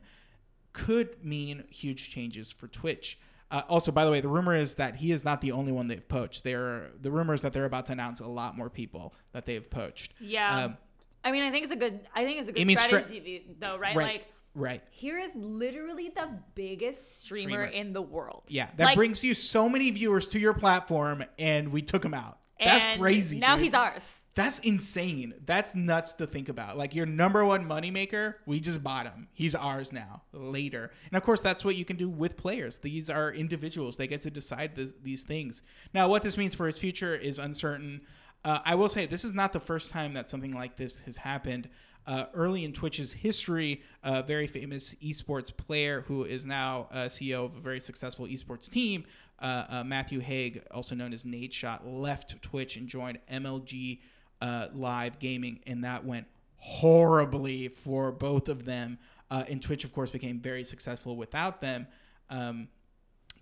could 0.74 1.24
mean 1.24 1.64
huge 1.70 2.10
changes 2.10 2.52
for 2.52 2.68
Twitch. 2.68 3.20
Uh, 3.52 3.62
also, 3.70 3.92
by 3.92 4.04
the 4.04 4.10
way, 4.12 4.20
the 4.20 4.28
rumor 4.28 4.56
is 4.56 4.76
that 4.76 4.96
he 4.96 5.12
is 5.12 5.24
not 5.24 5.40
the 5.40 5.52
only 5.52 5.72
one 5.72 5.88
they've 5.88 6.08
poached. 6.08 6.44
They're, 6.44 6.90
the 7.02 7.12
rumor 7.12 7.36
is 7.36 7.42
that 7.44 7.54
they're 7.54 7.66
about 7.66 7.86
to 7.88 7.92
announce 7.92 8.20
a 8.20 8.28
lot 8.28 8.58
more 8.58 8.70
people 8.70 9.14
that 9.32 9.46
they've 9.46 9.70
poached. 9.70 10.14
Yeah. 10.20 10.66
Um, 10.66 10.78
I 11.24 11.32
mean, 11.32 11.44
I 11.44 11.52
think 11.52 11.66
it's 11.66 11.74
a 11.74 11.78
good. 11.78 12.02
I 12.16 12.26
think 12.26 12.40
it's 12.40 12.50
a 12.50 12.52
good 12.52 12.66
mean 12.66 12.78
stra- 12.78 13.04
strategy, 13.04 13.46
though, 13.60 13.78
right? 13.78 13.96
right, 13.96 14.08
Like 14.14 14.28
right. 14.56 14.82
here 14.92 15.20
is 15.20 15.32
literally 15.36 16.10
the 16.10 16.28
biggest 16.56 17.24
streamer, 17.24 17.68
Streamer. 17.68 17.86
in 17.86 17.94
the 17.94 18.02
world. 18.02 18.44
Yeah, 18.48 18.70
that 18.78 18.86
Like, 18.86 18.96
brings 18.96 19.24
you 19.24 19.34
so 19.34 19.70
many 19.70 19.90
viewers 19.92 20.28
to 20.30 20.40
your 20.40 20.54
platform, 20.54 21.24
and 21.40 21.72
we 21.72 21.82
took 21.82 22.04
him 22.04 22.14
out. 22.14 22.40
That's 22.60 22.98
crazy. 23.00 23.40
Now 23.40 23.56
dude. 23.56 23.66
he's 23.66 23.74
ours. 23.74 24.14
That's 24.36 24.60
insane. 24.60 25.36
That's 25.46 25.76
nuts 25.76 26.14
to 26.14 26.26
think 26.26 26.50
about. 26.50 26.76
Like 26.78 26.96
your 26.96 27.06
number 27.06 27.46
one 27.46 27.66
moneymaker, 27.66 28.36
we 28.48 28.60
just 28.60 28.84
bought 28.84 29.06
him. 29.06 29.28
He's 29.34 29.54
ours 29.54 29.92
now. 29.94 30.24
Later, 30.32 30.92
and 31.12 31.18
of 31.18 31.24
course, 31.24 31.42
that's 31.42 31.64
what 31.64 31.76
you 31.76 31.86
can 31.86 31.98
do 31.98 32.10
with 32.10 32.36
players. 32.36 32.80
These 32.80 33.10
are 33.10 33.32
individuals. 33.32 33.96
They 33.96 34.08
get 34.08 34.22
to 34.24 34.32
decide 34.32 34.76
this, 34.76 34.96
these 35.04 35.24
things. 35.24 35.62
Now, 35.94 36.08
what 36.08 36.24
this 36.24 36.38
means 36.38 36.56
for 36.56 36.66
his 36.66 36.80
future 36.80 37.16
is 37.16 37.38
uncertain. 37.38 38.02
Uh, 38.44 38.60
I 38.66 38.76
will 38.76 38.90
say 38.90 39.06
this 39.06 39.24
is 39.24 39.34
not 39.36 39.54
the 39.54 39.60
first 39.60 39.92
time 39.92 40.14
that 40.14 40.30
something 40.30 40.54
like 40.54 40.78
this 40.78 41.00
has 41.02 41.18
happened. 41.18 41.70
Uh, 42.06 42.26
early 42.34 42.66
in 42.66 42.74
Twitch's 42.74 43.14
history, 43.14 43.82
a 44.04 44.22
very 44.24 44.48
famous 44.48 44.94
esports 44.96 45.56
player 45.56 46.02
who 46.02 46.26
is 46.26 46.46
now 46.46 46.90
uh, 46.92 47.06
CEO 47.06 47.46
of 47.46 47.56
a 47.56 47.62
very 47.62 47.80
successful 47.80 48.26
esports 48.26 48.70
team, 48.70 49.06
uh, 49.42 49.66
uh, 49.70 49.84
Matthew 49.86 50.22
Haag, 50.22 50.64
also 50.72 50.96
known 50.96 51.14
as 51.14 51.24
Nadeshot, 51.24 51.80
left 51.86 52.42
Twitch 52.42 52.76
and 52.76 52.90
joined 52.90 53.20
MLG 53.32 54.00
uh, 54.42 54.68
Live 54.74 55.20
Gaming, 55.20 55.60
and 55.68 55.84
that 55.84 56.06
went 56.06 56.28
horribly 56.58 57.68
for 57.68 58.12
both 58.12 58.50
of 58.50 58.66
them. 58.66 58.98
Uh, 59.30 59.44
and 59.50 59.62
Twitch, 59.62 59.84
of 59.84 59.94
course, 59.94 60.10
became 60.12 60.40
very 60.40 60.64
successful 60.64 61.16
without 61.16 61.62
them. 61.62 61.88
Um, 62.30 62.68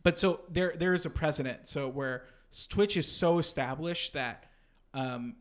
but 0.04 0.20
so 0.20 0.42
there 0.50 0.74
there 0.76 0.94
is 0.94 1.06
a 1.06 1.10
precedent. 1.10 1.68
So 1.68 1.88
where 1.88 2.26
Twitch 2.70 2.98
is 2.98 3.12
so 3.12 3.40
established 3.40 4.14
that 4.14 4.46
um, 4.94 5.36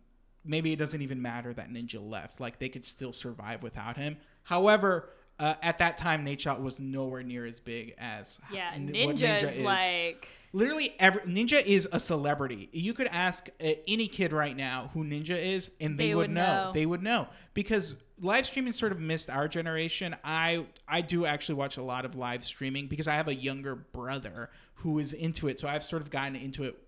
maybe 0.45 0.73
it 0.73 0.79
doesn't 0.79 1.03
even 1.03 1.21
matter 1.23 1.53
that 1.55 1.71
Ninja 1.71 2.01
left. 2.01 2.41
Like 2.41 2.59
they 2.59 2.69
could 2.69 2.85
still 2.85 3.13
survive 3.13 3.63
without 3.63 3.97
him. 3.97 4.17
However, 4.43 5.11
uh, 5.39 5.55
at 5.63 5.79
that 5.79 5.97
time, 5.97 6.25
Nadeshot 6.25 6.61
was 6.61 6.79
nowhere 6.79 7.23
near 7.23 7.47
as 7.47 7.61
big 7.61 7.95
as 7.99 8.41
Yeah, 8.53 8.73
n- 8.75 8.89
Ninja, 8.89 9.07
what 9.07 9.23
is, 9.23 9.59
like 9.63 10.29
literally 10.53 10.95
every 10.99 11.23
Ninja 11.23 11.65
is 11.65 11.89
a 11.93 12.01
celebrity. 12.01 12.69
You 12.73 12.95
could 12.95 13.09
ask 13.09 13.49
uh, 13.63 13.69
any 13.87 14.09
kid 14.09 14.33
right 14.33 14.57
now 14.57 14.91
who 14.95 15.05
Ninja 15.05 15.41
is, 15.41 15.71
and 15.81 15.99
they, 15.99 16.09
They 16.09 16.15
would, 16.15 16.23
would 16.29 16.31
know. 16.31 16.65
know. 16.67 16.73
They 16.73 16.87
would 16.87 17.03
know 17.03 17.29
because 17.55 17.97
live 18.21 18.47
streaming 18.47 18.73
sort 18.73 18.93
of 18.93 19.01
missed 19.01 19.31
our 19.31 19.49
generation. 19.49 20.17
I 20.25 20.67
I 20.89 21.01
do 21.01 21.27
actually 21.27 21.57
watch 21.57 21.77
a 21.77 21.83
lot 21.83 22.05
of 22.05 22.15
live 22.15 22.45
streaming 22.45 22.87
because 22.87 23.09
I 23.09 23.15
have 23.15 23.29
a 23.29 23.35
younger 23.35 23.75
brother 23.75 24.51
who 24.75 24.99
is 24.99 25.13
into 25.13 25.49
it, 25.49 25.59
so 25.61 25.69
I've 25.69 25.85
sort 25.85 26.03
of 26.03 26.11
gotten 26.11 26.37
into 26.37 26.65
it 26.65 26.79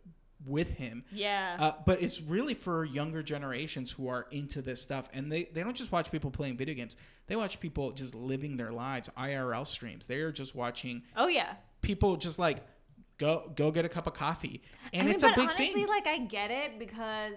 with 0.44 0.70
him. 0.70 1.04
yeah. 1.12 1.56
Uh, 1.58 1.72
but 1.86 2.02
it's 2.02 2.20
really 2.20 2.54
for 2.54 2.84
younger 2.84 3.22
generations 3.22 3.92
who 3.92 4.08
are 4.08 4.26
into 4.32 4.60
this 4.60 4.82
stuff, 4.82 5.08
and 5.12 5.30
they, 5.30 5.44
they 5.52 5.62
don't 5.62 5.76
just 5.76 5.92
watch 5.92 6.10
people 6.10 6.32
playing 6.32 6.56
video 6.56 6.74
games. 6.74 6.96
They 7.28 7.36
watch 7.36 7.60
people 7.60 7.92
just 7.92 8.12
living 8.14 8.56
their 8.56 8.72
lives, 8.72 9.08
IRL 9.16 9.64
streams. 9.64 10.06
They 10.06 10.16
are 10.16 10.32
just 10.32 10.54
watching 10.56 11.02
oh 11.16 11.28
yeah. 11.28 11.54
people 11.80 12.16
just 12.16 12.40
like 12.40 12.64
go 13.18 13.50
go 13.54 13.70
get 13.70 13.84
a 13.84 13.88
cup 13.88 14.06
of 14.06 14.14
coffee, 14.14 14.62
and 14.92 15.02
I 15.02 15.06
mean, 15.06 15.14
it's 15.14 15.22
but 15.22 15.32
a 15.32 15.36
big 15.40 15.48
honestly, 15.48 15.72
thing. 15.72 15.86
like 15.88 16.06
I 16.06 16.18
get 16.18 16.50
it 16.50 16.78
because 16.78 17.34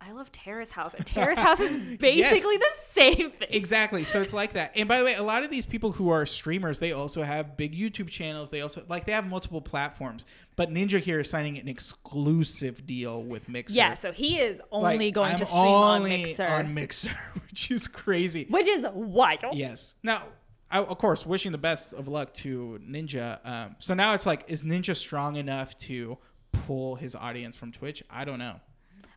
I 0.00 0.10
love 0.12 0.32
Terrace 0.32 0.70
House, 0.70 0.94
and 0.94 1.06
Terrace 1.14 1.38
House 1.38 1.60
is 1.60 1.76
basically 1.98 2.56
the 2.56 2.70
same 2.90 3.30
thing. 3.30 3.48
Exactly. 3.50 4.02
So 4.02 4.20
it's 4.20 4.32
like 4.32 4.54
that. 4.54 4.72
And 4.74 4.88
by 4.88 4.98
the 4.98 5.04
way, 5.04 5.14
a 5.14 5.22
lot 5.22 5.44
of 5.44 5.50
these 5.50 5.64
people 5.64 5.92
who 5.92 6.10
are 6.10 6.26
streamers, 6.26 6.80
they 6.80 6.90
also 6.92 7.22
have 7.22 7.56
big 7.56 7.72
YouTube 7.74 8.08
channels. 8.08 8.50
They 8.50 8.62
also 8.62 8.82
like 8.88 9.04
they 9.06 9.12
have 9.12 9.28
multiple 9.28 9.60
platforms. 9.60 10.26
But 10.56 10.70
Ninja 10.70 10.98
here 10.98 11.20
is 11.20 11.30
signing 11.30 11.56
an 11.56 11.66
exclusive 11.68 12.86
deal 12.86 13.22
with 13.22 13.48
Mixer. 13.48 13.74
Yeah, 13.74 13.94
so 13.94 14.12
he 14.12 14.38
is 14.38 14.60
only 14.70 14.98
Like, 15.06 15.14
going 15.14 15.30
I'm 15.30 15.38
to 15.38 15.46
stream 15.46 15.62
on 15.62 16.02
Mixer, 16.02 16.46
on 16.46 16.74
Mixer, 16.74 17.10
which 17.48 17.70
is 17.70 17.88
crazy. 17.88 18.46
which 18.50 18.66
is 18.66 18.84
wild. 18.92 19.54
Yes. 19.56 19.94
Now, 20.02 20.24
I, 20.72 20.78
of 20.82 20.98
course, 20.98 21.26
wishing 21.26 21.52
the 21.52 21.58
best 21.58 21.92
of 21.92 22.08
luck 22.08 22.32
to 22.34 22.80
Ninja. 22.82 23.46
Um, 23.46 23.76
so 23.78 23.92
now 23.94 24.14
it's 24.14 24.24
like, 24.26 24.44
is 24.48 24.64
Ninja 24.64 24.96
strong 24.96 25.36
enough 25.36 25.76
to 25.78 26.16
pull 26.52 26.96
his 26.96 27.14
audience 27.14 27.54
from 27.56 27.72
Twitch? 27.72 28.02
I 28.10 28.24
don't 28.24 28.38
know. 28.38 28.56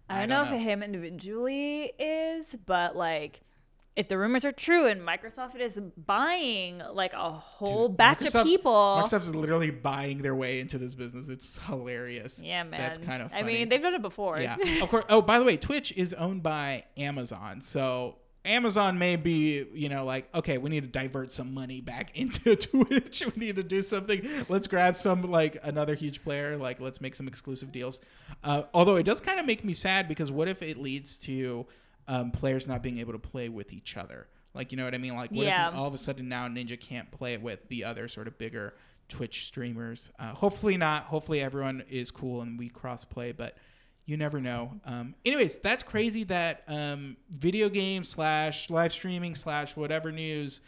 I 0.09 0.19
don't 0.25 0.29
know 0.29 0.43
if 0.43 0.61
him 0.61 0.83
individually 0.83 1.91
is, 1.97 2.55
but 2.65 2.95
like 2.95 3.41
if 3.95 4.09
the 4.09 4.17
rumors 4.17 4.43
are 4.43 4.51
true 4.51 4.87
and 4.87 5.01
Microsoft 5.01 5.55
is 5.59 5.79
buying 6.05 6.81
like 6.93 7.13
a 7.13 7.31
whole 7.31 7.87
Dude, 7.87 7.97
batch 7.97 8.19
Microsoft- 8.19 8.41
of 8.41 8.45
people. 8.45 8.73
Microsoft 9.03 9.21
is 9.21 9.35
literally 9.35 9.71
buying 9.71 10.17
their 10.19 10.35
way 10.35 10.59
into 10.59 10.77
this 10.77 10.93
business. 10.93 11.29
It's 11.29 11.57
hilarious. 11.65 12.41
yeah, 12.43 12.63
man. 12.63 12.81
That's 12.81 12.99
kind 12.99 13.23
of 13.23 13.31
I 13.33 13.41
mean, 13.43 13.69
they've 13.69 13.81
done 13.81 13.95
it 13.95 14.01
before. 14.01 14.39
yeah. 14.39 14.57
Of 14.83 14.89
course. 14.89 15.05
Oh, 15.09 15.21
by 15.21 15.39
the 15.39 15.45
way, 15.45 15.55
Twitch 15.57 15.93
is 15.93 16.13
owned 16.13 16.43
by 16.43 16.83
Amazon. 16.97 17.61
So 17.61 18.17
Amazon 18.45 18.97
may 18.99 19.15
be, 19.15 19.65
you 19.73 19.89
know, 19.89 20.05
like, 20.05 20.29
okay, 20.35 20.57
we 20.57 20.69
need 20.69 20.81
to 20.83 20.87
divert 20.89 21.31
some 21.31 21.53
money 21.53 21.81
back 21.81 22.11
into 22.17 22.55
Twitch. 22.55 23.23
we 23.35 23.45
need 23.47 23.55
to 23.57 23.63
do 23.63 23.81
something. 23.81 24.27
Let's 24.47 24.67
grab 24.67 24.95
some, 24.95 25.23
like, 25.31 25.57
another 25.63 25.95
huge 25.95 26.23
player. 26.23 26.55
Like, 26.57 26.79
let's 26.79 27.01
make 27.01 27.15
some 27.15 27.27
exclusive 27.27 27.71
deals. 27.71 27.99
Uh, 28.43 28.63
although 28.73 28.95
it 28.97 29.03
does 29.03 29.19
kind 29.19 29.39
of 29.39 29.45
make 29.45 29.65
me 29.65 29.73
sad 29.73 30.07
because 30.07 30.31
what 30.31 30.47
if 30.47 30.61
it 30.61 30.77
leads 30.77 31.17
to 31.19 31.65
um, 32.07 32.31
players 32.31 32.67
not 32.67 32.83
being 32.83 32.99
able 32.99 33.13
to 33.13 33.19
play 33.19 33.49
with 33.49 33.73
each 33.73 33.97
other? 33.97 34.27
Like, 34.53 34.71
you 34.71 34.77
know 34.77 34.85
what 34.85 34.93
I 34.95 34.99
mean? 34.99 35.15
Like, 35.15 35.31
what 35.31 35.45
Yeah. 35.45 35.69
if 35.69 35.75
all 35.75 35.87
of 35.87 35.93
a 35.93 35.97
sudden 35.97 36.29
now 36.29 36.47
Ninja 36.47 36.79
can't 36.79 37.11
play 37.11 37.35
with 37.37 37.67
the 37.67 37.83
other 37.83 38.07
sort 38.07 38.27
of 38.27 38.37
bigger 38.37 38.75
Twitch 39.09 39.45
streamers? 39.47 40.11
Uh, 40.17 40.33
hopefully 40.33 40.77
not. 40.77 41.03
Hopefully 41.05 41.41
everyone 41.41 41.83
is 41.89 42.09
cool 42.11 42.41
and 42.41 42.57
we 42.57 42.69
cross 42.69 43.03
play, 43.03 43.31
but 43.33 43.57
you 44.05 44.17
never 44.17 44.39
know. 44.39 44.71
Um, 44.85 45.15
anyways, 45.25 45.57
that's 45.57 45.83
crazy 45.83 46.23
that 46.25 46.63
um, 46.67 47.17
video 47.29 47.69
game 47.69 48.03
slash 48.03 48.69
live 48.69 48.91
streaming 48.93 49.35
slash 49.35 49.75
whatever 49.75 50.11
news 50.11 50.61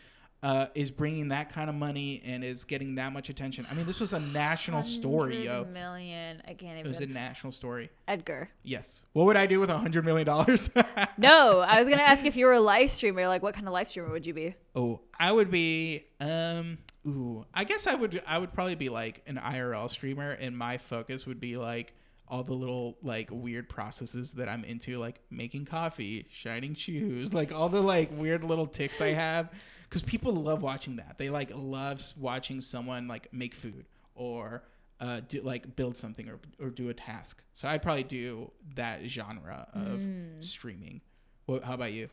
uh, 0.44 0.68
is 0.76 0.92
bringing 0.92 1.30
that 1.30 1.52
kind 1.52 1.68
of 1.70 1.76
money 1.76 2.22
and 2.24 2.44
is 2.44 2.64
getting 2.64 2.96
that 2.96 3.12
much 3.12 3.30
attention. 3.30 3.66
I 3.70 3.74
mean, 3.74 3.88
this 3.88 4.00
was 4.00 4.14
a 4.14 4.20
national 4.20 4.84
story, 4.84 5.46
yo. 5.46 5.66
Million, 5.66 6.42
I 6.48 6.54
can't 6.54 6.78
even. 6.78 6.86
It 6.86 6.88
was 6.88 7.00
a 7.00 7.08
national 7.08 7.52
story. 7.54 7.90
Edgar. 8.08 8.50
Yes. 8.64 9.04
What 9.14 9.26
would 9.26 9.36
I 9.36 9.48
do 9.48 9.60
with 9.60 9.70
a 9.72 9.78
hundred 9.78 10.06
million 10.06 10.26
dollars? 10.26 10.70
No, 11.20 11.62
I 11.62 11.80
was 11.80 11.90
gonna 11.90 12.04
ask 12.04 12.26
if 12.26 12.36
you 12.36 12.46
were 12.46 12.54
a 12.54 12.60
live 12.60 12.92
streamer. 12.92 13.28
Like, 13.28 13.42
what 13.42 13.56
kind 13.56 13.68
of 13.68 13.74
live 13.74 13.88
streamer 13.88 14.12
would 14.12 14.28
you 14.28 14.34
be? 14.36 14.56
oh, 14.76 15.00
I 15.20 15.32
would 15.32 15.50
be. 15.50 16.06
Um. 16.20 16.78
Ooh. 17.08 17.46
I 17.54 17.64
guess 17.64 17.88
I 17.88 17.96
would. 17.96 18.22
I 18.28 18.38
would 18.38 18.54
probably 18.54 18.76
be 18.76 18.90
like 18.90 19.24
an 19.26 19.38
IRL 19.38 19.90
streamer, 19.90 20.32
and 20.32 20.56
my 20.56 20.78
focus 20.78 21.26
would 21.26 21.40
be 21.40 21.58
like 21.58 21.96
all 22.28 22.44
the 22.44 22.54
little 22.54 22.98
like 23.02 23.30
weird 23.32 23.70
processes 23.70 24.34
that 24.34 24.50
I'm 24.50 24.64
into, 24.66 24.98
like 24.98 25.22
making 25.30 25.66
coffee, 25.66 26.28
shining 26.30 26.76
shoes, 26.76 27.34
like 27.34 27.52
all 27.52 27.70
the 27.70 27.82
like 27.82 28.10
weird 28.12 28.44
little 28.44 28.68
tics 28.68 29.00
I 29.02 29.10
have, 29.14 29.52
because 29.84 30.02
people 30.02 30.34
love 30.34 30.62
watching 30.62 30.98
that. 30.98 31.18
They 31.18 31.30
like 31.30 31.52
love 31.54 32.02
watching 32.18 32.62
someone 32.62 33.08
like 33.08 33.32
make 33.34 33.56
food 33.56 33.86
or 34.16 34.64
uh, 35.00 35.22
do 35.28 35.42
like 35.42 35.76
build 35.76 35.96
something 35.96 36.28
or 36.28 36.40
or 36.60 36.70
do 36.70 36.90
a 36.90 36.94
task. 36.94 37.42
So 37.54 37.68
I'd 37.68 37.82
probably 37.82 38.04
do 38.04 38.52
that 38.76 39.06
genre 39.06 39.68
of 39.74 40.02
streaming. 40.44 41.02
What, 41.46 41.64
how 41.64 41.76
about 41.76 41.94
you? 41.94 42.10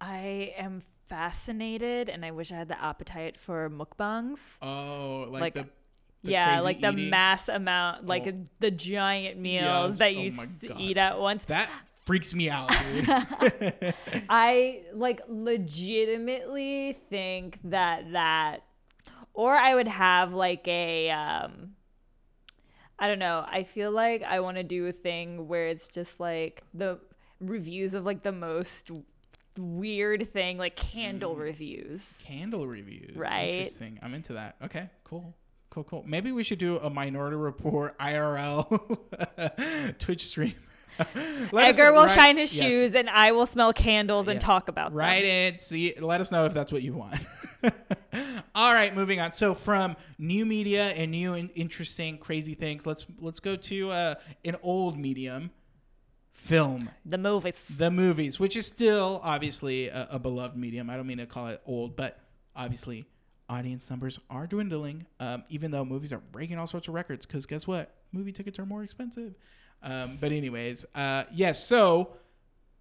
I 0.00 0.52
am 0.58 0.82
fascinated, 1.08 2.08
and 2.08 2.24
I 2.24 2.32
wish 2.32 2.52
I 2.52 2.56
had 2.56 2.68
the 2.68 2.82
appetite 2.82 3.38
for 3.38 3.70
mukbangs. 3.70 4.58
Oh, 4.60 5.26
like, 5.30 5.40
Like, 5.40 5.54
the 5.54 5.66
yeah, 6.28 6.60
like 6.60 6.80
the 6.80 6.90
eating? 6.92 7.10
mass 7.10 7.48
amount, 7.48 8.06
like 8.06 8.26
Oh. 8.26 8.44
the 8.60 8.70
giant 8.70 9.38
meals 9.38 9.64
Yes. 9.64 9.98
that 9.98 10.08
Oh 10.08 10.20
you 10.20 10.68
God. 10.68 10.80
eat 10.80 10.96
at 10.98 11.18
once. 11.20 11.44
That 11.46 11.68
freaks 12.04 12.34
me 12.34 12.48
out, 12.50 12.70
dude. 12.70 13.08
I 14.28 14.82
like 14.94 15.20
legitimately 15.28 16.98
think 17.10 17.58
that 17.64 18.12
that 18.12 18.58
or 19.34 19.54
I 19.56 19.74
would 19.74 19.88
have 19.88 20.32
like 20.32 20.66
a 20.68 21.10
um 21.10 21.72
I 22.98 23.08
don't 23.08 23.18
know. 23.18 23.44
I 23.46 23.62
feel 23.64 23.90
like 23.90 24.22
I 24.22 24.40
want 24.40 24.56
to 24.56 24.62
do 24.62 24.86
a 24.86 24.92
thing 24.92 25.48
where 25.48 25.66
it's 25.66 25.86
just 25.88 26.18
like 26.18 26.62
the 26.72 26.98
reviews 27.40 27.92
of 27.92 28.06
like 28.06 28.22
the 28.22 28.32
most 28.32 28.90
weird 29.58 30.32
thing 30.32 30.56
like 30.58 30.76
candle 30.76 31.34
Mm. 31.34 31.40
reviews. 31.40 32.14
Candle 32.24 32.66
reviews. 32.66 33.14
Right. 33.16 33.54
Interesting. 33.54 33.98
I'm 34.02 34.14
into 34.14 34.32
that. 34.34 34.56
Okay, 34.64 34.88
cool. 35.04 35.34
Cool, 35.70 35.84
cool. 35.84 36.04
Maybe 36.06 36.32
we 36.32 36.42
should 36.42 36.58
do 36.58 36.78
a 36.78 36.88
Minority 36.88 37.36
Report 37.36 37.98
IRL 38.00 39.98
Twitch 39.98 40.26
stream. 40.26 40.54
Let 41.52 41.68
Edgar 41.68 41.92
will 41.92 42.04
write- 42.04 42.14
shine 42.14 42.36
his 42.38 42.56
yes. 42.56 42.64
shoes 42.64 42.94
and 42.94 43.10
I 43.10 43.32
will 43.32 43.44
smell 43.46 43.72
candles 43.74 44.28
and 44.28 44.40
talk 44.40 44.68
about 44.68 44.90
them. 44.90 44.98
Write 44.98 45.24
it. 45.24 45.60
See, 45.60 45.94
let 46.00 46.22
us 46.22 46.32
know 46.32 46.46
if 46.46 46.54
that's 46.54 46.72
what 46.72 46.82
you 46.82 46.94
want. 46.94 47.16
All 48.54 48.72
right, 48.72 48.94
moving 48.96 49.20
on. 49.20 49.32
So 49.32 49.52
from 49.52 49.96
new 50.18 50.46
media 50.46 50.84
and 50.88 51.10
new 51.10 51.34
and 51.34 51.50
interesting, 51.54 52.16
crazy 52.16 52.54
things, 52.54 52.86
let's 52.86 53.04
let's 53.20 53.40
go 53.40 53.56
to 53.56 53.90
uh, 53.90 54.14
an 54.46 54.56
old 54.62 54.96
medium, 54.98 55.50
film, 56.32 56.88
The 57.04 57.18
movies. 57.18 57.56
the 57.76 57.90
movies, 57.90 58.40
which 58.40 58.56
is 58.56 58.66
still 58.66 59.20
obviously 59.22 59.88
a, 59.88 60.08
a 60.12 60.18
beloved 60.18 60.56
medium. 60.56 60.88
I 60.88 60.96
don't 60.96 61.06
mean 61.06 61.18
to 61.18 61.26
call 61.26 61.48
it 61.48 61.60
old, 61.66 61.96
but 61.96 62.18
obviously 62.54 63.04
audience 63.48 63.88
numbers 63.90 64.18
are 64.30 64.46
dwindling. 64.46 65.06
Um, 65.20 65.44
even 65.48 65.70
though 65.70 65.84
movies 65.84 66.12
are 66.12 66.22
breaking 66.32 66.58
all 66.58 66.66
sorts 66.66 66.88
of 66.88 66.94
records, 66.94 67.26
because 67.26 67.46
guess 67.46 67.66
what? 67.66 67.94
Movie 68.12 68.32
tickets 68.32 68.58
are 68.58 68.66
more 68.66 68.82
expensive. 68.82 69.34
Um, 69.82 70.18
but 70.20 70.32
anyways, 70.32 70.84
uh, 70.94 71.24
yes. 71.32 71.64
so 71.64 72.10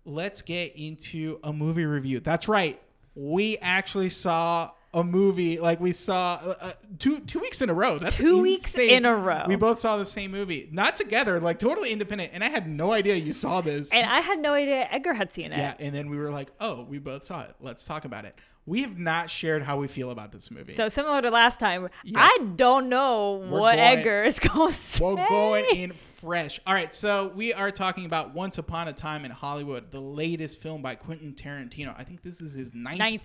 let's 0.06 0.42
get 0.42 0.76
into 0.76 1.40
a 1.44 1.52
movie 1.52 1.86
review. 1.86 2.20
That's 2.20 2.48
right. 2.48 2.82
We 3.16 3.58
actually 3.58 4.10
saw 4.10 4.72
a 4.96 5.04
movie 5.04 5.60
like 5.60 5.80
we 5.80 5.92
saw 5.92 6.40
uh, 6.44 6.56
uh, 6.62 6.72
two 6.98 7.20
two 7.20 7.40
weeks 7.40 7.62
in 7.62 7.70
a 7.70 7.74
row. 7.74 8.00
That's 8.00 8.16
Two 8.16 8.42
weeks 8.42 8.76
in 8.76 9.06
a 9.06 9.16
row. 9.16 9.44
We 9.48 9.56
both 9.58 9.78
saw 9.78 9.98
the 9.98 10.06
same 10.06 10.32
movie, 10.32 10.70
not 10.72 10.96
together, 10.96 11.40
like 11.40 11.60
totally 11.60 11.92
independent. 11.92 12.32
And 12.34 12.44
I 12.44 12.50
had 12.50 12.68
no 12.68 12.92
idea 12.94 13.16
you 13.16 13.34
saw 13.34 13.62
this. 13.62 13.92
And 13.92 14.08
I 14.10 14.22
had 14.22 14.40
no 14.40 14.54
idea 14.54 14.88
Edgar 14.90 15.14
had 15.14 15.34
seen 15.34 15.52
it. 15.52 15.58
yeah, 15.58 15.76
and 15.80 15.94
then 15.94 16.10
we 16.10 16.18
were 16.18 16.32
like, 16.32 16.50
"Oh, 16.60 16.84
we 16.90 16.98
both 16.98 17.26
saw 17.26 17.42
it. 17.42 17.56
Let's 17.60 17.86
talk 17.86 18.06
about 18.06 18.26
it." 18.26 18.40
We 18.68 18.82
have 18.82 18.98
not 18.98 19.30
shared 19.30 19.62
how 19.62 19.78
we 19.78 19.88
feel 19.88 20.10
about 20.10 20.32
this 20.32 20.50
movie. 20.50 20.74
So 20.74 20.90
similar 20.90 21.22
to 21.22 21.30
last 21.30 21.60
time, 21.60 21.88
Yes. 22.04 22.16
I 22.18 22.44
don't 22.56 22.90
know 22.90 23.34
what 23.34 23.76
going- 23.76 23.80
Edgar 23.80 24.24
is 24.24 24.40
going 24.40 24.72
to 24.72 24.78
say. 24.78 25.04
We're 25.06 25.28
going 25.28 25.66
in 25.76 25.94
fresh. 26.16 26.60
All 26.66 26.74
right, 26.74 26.92
so 26.92 27.32
we 27.36 27.54
are 27.54 27.70
talking 27.70 28.06
about 28.08 28.34
Once 28.34 28.58
Upon 28.58 28.88
a 28.88 28.94
Time 28.94 29.24
in 29.24 29.30
Hollywood, 29.30 29.92
the 29.92 30.00
latest 30.00 30.62
film 30.62 30.82
by 30.82 30.96
Quentin 30.96 31.34
Tarantino. 31.34 31.94
I 31.96 32.04
think 32.04 32.24
this 32.24 32.42
is 32.42 32.54
his 32.56 32.74
ninth 32.74 32.98
Ninth. 32.98 33.22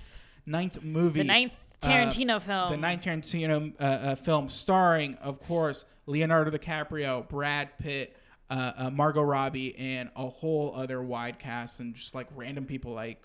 Ninth 0.50 0.82
movie. 0.82 1.20
The 1.20 1.26
ninth 1.26 1.52
Uh, 1.82 1.86
Tarantino 1.88 2.42
film. 2.42 2.70
The 2.72 2.76
ninth 2.76 3.04
Tarantino 3.04 3.72
uh, 3.80 3.82
uh, 3.82 4.14
film, 4.14 4.48
starring, 4.50 5.14
of 5.16 5.40
course, 5.46 5.86
Leonardo 6.06 6.50
DiCaprio, 6.50 7.26
Brad 7.28 7.70
Pitt, 7.78 8.14
uh, 8.50 8.72
uh, 8.76 8.90
Margot 8.90 9.22
Robbie, 9.22 9.74
and 9.78 10.10
a 10.16 10.28
whole 10.28 10.74
other 10.76 11.02
wide 11.02 11.38
cast, 11.38 11.80
and 11.80 11.94
just 11.94 12.14
like 12.14 12.26
random 12.36 12.66
people 12.66 12.92
like 12.92 13.22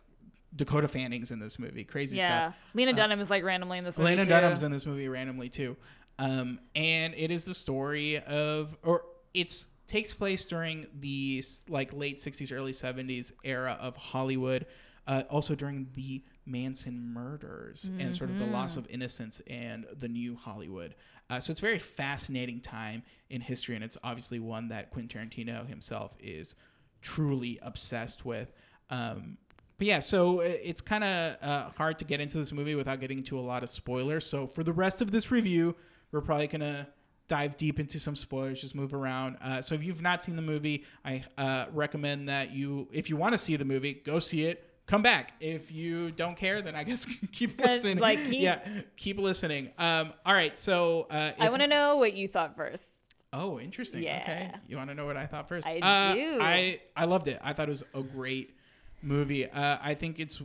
Dakota 0.55 0.87
Fanning's 0.87 1.31
in 1.31 1.39
this 1.39 1.59
movie. 1.59 1.83
Crazy 1.83 2.17
stuff. 2.17 2.29
Yeah. 2.29 2.49
stuff. 2.51 2.55
Lena 2.73 2.93
Dunham 2.93 3.19
is 3.19 3.29
like 3.29 3.43
randomly 3.43 3.77
in 3.77 3.83
this 3.83 3.97
movie. 3.97 4.11
Lena 4.11 4.23
too. 4.23 4.29
Dunham's 4.29 4.63
in 4.63 4.71
this 4.71 4.85
movie 4.85 5.09
randomly 5.09 5.49
too, 5.49 5.75
um, 6.19 6.59
and 6.75 7.13
it 7.17 7.31
is 7.31 7.43
the 7.43 7.53
story 7.53 8.19
of, 8.19 8.77
or 8.83 9.03
it's 9.33 9.65
takes 9.87 10.13
place 10.13 10.45
during 10.45 10.87
the 10.99 11.43
like 11.67 11.91
late 11.91 12.19
'60s, 12.19 12.53
early 12.55 12.71
'70s 12.71 13.33
era 13.43 13.77
of 13.81 13.97
Hollywood, 13.97 14.65
uh, 15.07 15.23
also 15.29 15.55
during 15.55 15.87
the 15.93 16.23
Manson 16.45 17.13
murders 17.13 17.91
and 17.99 18.15
sort 18.15 18.29
of 18.29 18.37
the 18.37 18.45
loss 18.45 18.77
of 18.77 18.87
innocence 18.89 19.41
and 19.47 19.85
the 19.97 20.07
new 20.07 20.35
Hollywood. 20.35 20.95
Uh, 21.29 21.39
so 21.39 21.51
it's 21.51 21.59
a 21.59 21.61
very 21.61 21.79
fascinating 21.79 22.59
time 22.59 23.01
in 23.29 23.41
history, 23.41 23.75
and 23.75 23.83
it's 23.83 23.97
obviously 24.03 24.39
one 24.39 24.67
that 24.67 24.91
Quentin 24.91 25.29
Tarantino 25.29 25.67
himself 25.67 26.13
is 26.19 26.55
truly 27.01 27.59
obsessed 27.61 28.25
with. 28.25 28.51
Um, 28.89 29.37
but 29.77 29.87
yeah, 29.87 29.99
so 29.99 30.39
it's 30.39 30.81
kind 30.81 31.03
of 31.03 31.37
uh, 31.41 31.69
hard 31.71 31.99
to 31.99 32.05
get 32.05 32.19
into 32.19 32.37
this 32.37 32.53
movie 32.53 32.75
without 32.75 32.99
getting 32.99 33.17
into 33.17 33.37
a 33.37 33.41
lot 33.41 33.63
of 33.63 33.69
spoilers. 33.69 34.25
So 34.25 34.47
for 34.47 34.63
the 34.63 34.71
rest 34.71 35.01
of 35.01 35.11
this 35.11 35.31
review, 35.31 35.75
we're 36.11 36.21
probably 36.21 36.47
gonna 36.47 36.87
dive 37.27 37.57
deep 37.57 37.79
into 37.79 37.99
some 37.99 38.15
spoilers, 38.15 38.61
just 38.61 38.75
move 38.75 38.93
around. 38.93 39.37
Uh, 39.41 39.61
so 39.61 39.75
if 39.75 39.83
you've 39.83 40.01
not 40.01 40.23
seen 40.23 40.35
the 40.35 40.41
movie, 40.41 40.85
I 41.03 41.23
uh, 41.37 41.65
recommend 41.73 42.29
that 42.29 42.51
you, 42.51 42.87
if 42.91 43.09
you 43.09 43.17
want 43.17 43.33
to 43.33 43.37
see 43.37 43.55
the 43.55 43.65
movie, 43.65 43.93
go 43.93 44.19
see 44.19 44.45
it. 44.45 44.74
Come 44.87 45.01
back. 45.01 45.33
If 45.39 45.71
you 45.71 46.11
don't 46.11 46.37
care, 46.37 46.61
then 46.61 46.75
I 46.75 46.83
guess 46.83 47.05
keep 47.31 47.59
listening. 47.59 47.97
like, 47.97 48.23
keep- 48.25 48.41
yeah, 48.41 48.59
keep 48.95 49.17
listening. 49.17 49.71
Um, 49.79 50.13
all 50.25 50.33
right, 50.33 50.57
so 50.59 51.07
uh, 51.09 51.31
I 51.39 51.49
want 51.49 51.61
to 51.63 51.67
know 51.67 51.97
what 51.97 52.13
you 52.13 52.27
thought 52.27 52.55
first. 52.55 52.89
Oh, 53.33 53.59
interesting. 53.59 54.01
Okay, 54.03 54.51
you 54.67 54.77
want 54.77 54.89
to 54.89 54.95
know 54.95 55.05
what 55.05 55.17
I 55.17 55.25
thought 55.25 55.47
first? 55.49 55.65
I 55.67 55.79
Uh, 55.79 56.13
do. 56.13 56.37
I 56.41 56.79
I 56.95 57.05
loved 57.05 57.27
it. 57.27 57.39
I 57.43 57.53
thought 57.53 57.67
it 57.67 57.71
was 57.71 57.83
a 57.93 58.03
great 58.03 58.55
movie. 59.01 59.49
Uh, 59.49 59.77
I 59.81 59.93
think 59.95 60.19
it's 60.19 60.41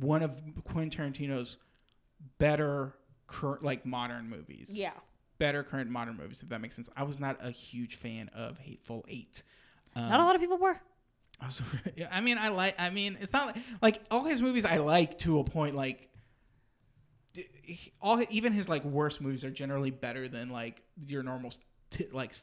one 0.00 0.22
of 0.22 0.40
Quentin 0.64 0.90
Tarantino's 1.12 1.56
better 2.38 2.94
current 3.26 3.62
like 3.62 3.84
modern 3.84 4.28
movies. 4.30 4.70
Yeah. 4.72 4.92
Better 5.38 5.62
current 5.62 5.90
modern 5.90 6.16
movies, 6.16 6.42
if 6.42 6.48
that 6.48 6.60
makes 6.60 6.74
sense. 6.76 6.88
I 6.96 7.02
was 7.04 7.20
not 7.20 7.38
a 7.44 7.50
huge 7.50 7.96
fan 7.96 8.28
of 8.34 8.58
Hateful 8.58 9.04
Eight. 9.08 9.42
Um, 9.94 10.08
Not 10.08 10.20
a 10.20 10.24
lot 10.24 10.34
of 10.34 10.40
people 10.40 10.58
were. 10.58 10.80
I, 11.40 11.46
was, 11.46 11.62
I 12.10 12.20
mean, 12.20 12.38
I 12.38 12.48
like. 12.48 12.74
I 12.78 12.90
mean, 12.90 13.16
it's 13.20 13.32
not 13.32 13.46
like, 13.46 13.56
like 13.80 14.00
all 14.10 14.24
his 14.24 14.42
movies. 14.42 14.64
I 14.64 14.78
like 14.78 15.18
to 15.20 15.38
a 15.38 15.44
point. 15.44 15.74
Like 15.76 16.08
all 18.00 18.20
even 18.30 18.52
his 18.52 18.68
like 18.68 18.84
worst 18.84 19.20
movies 19.20 19.44
are 19.44 19.50
generally 19.50 19.90
better 19.90 20.28
than 20.28 20.50
like 20.50 20.82
your 21.06 21.22
normal 21.22 21.52
t- 21.90 22.08
like 22.12 22.34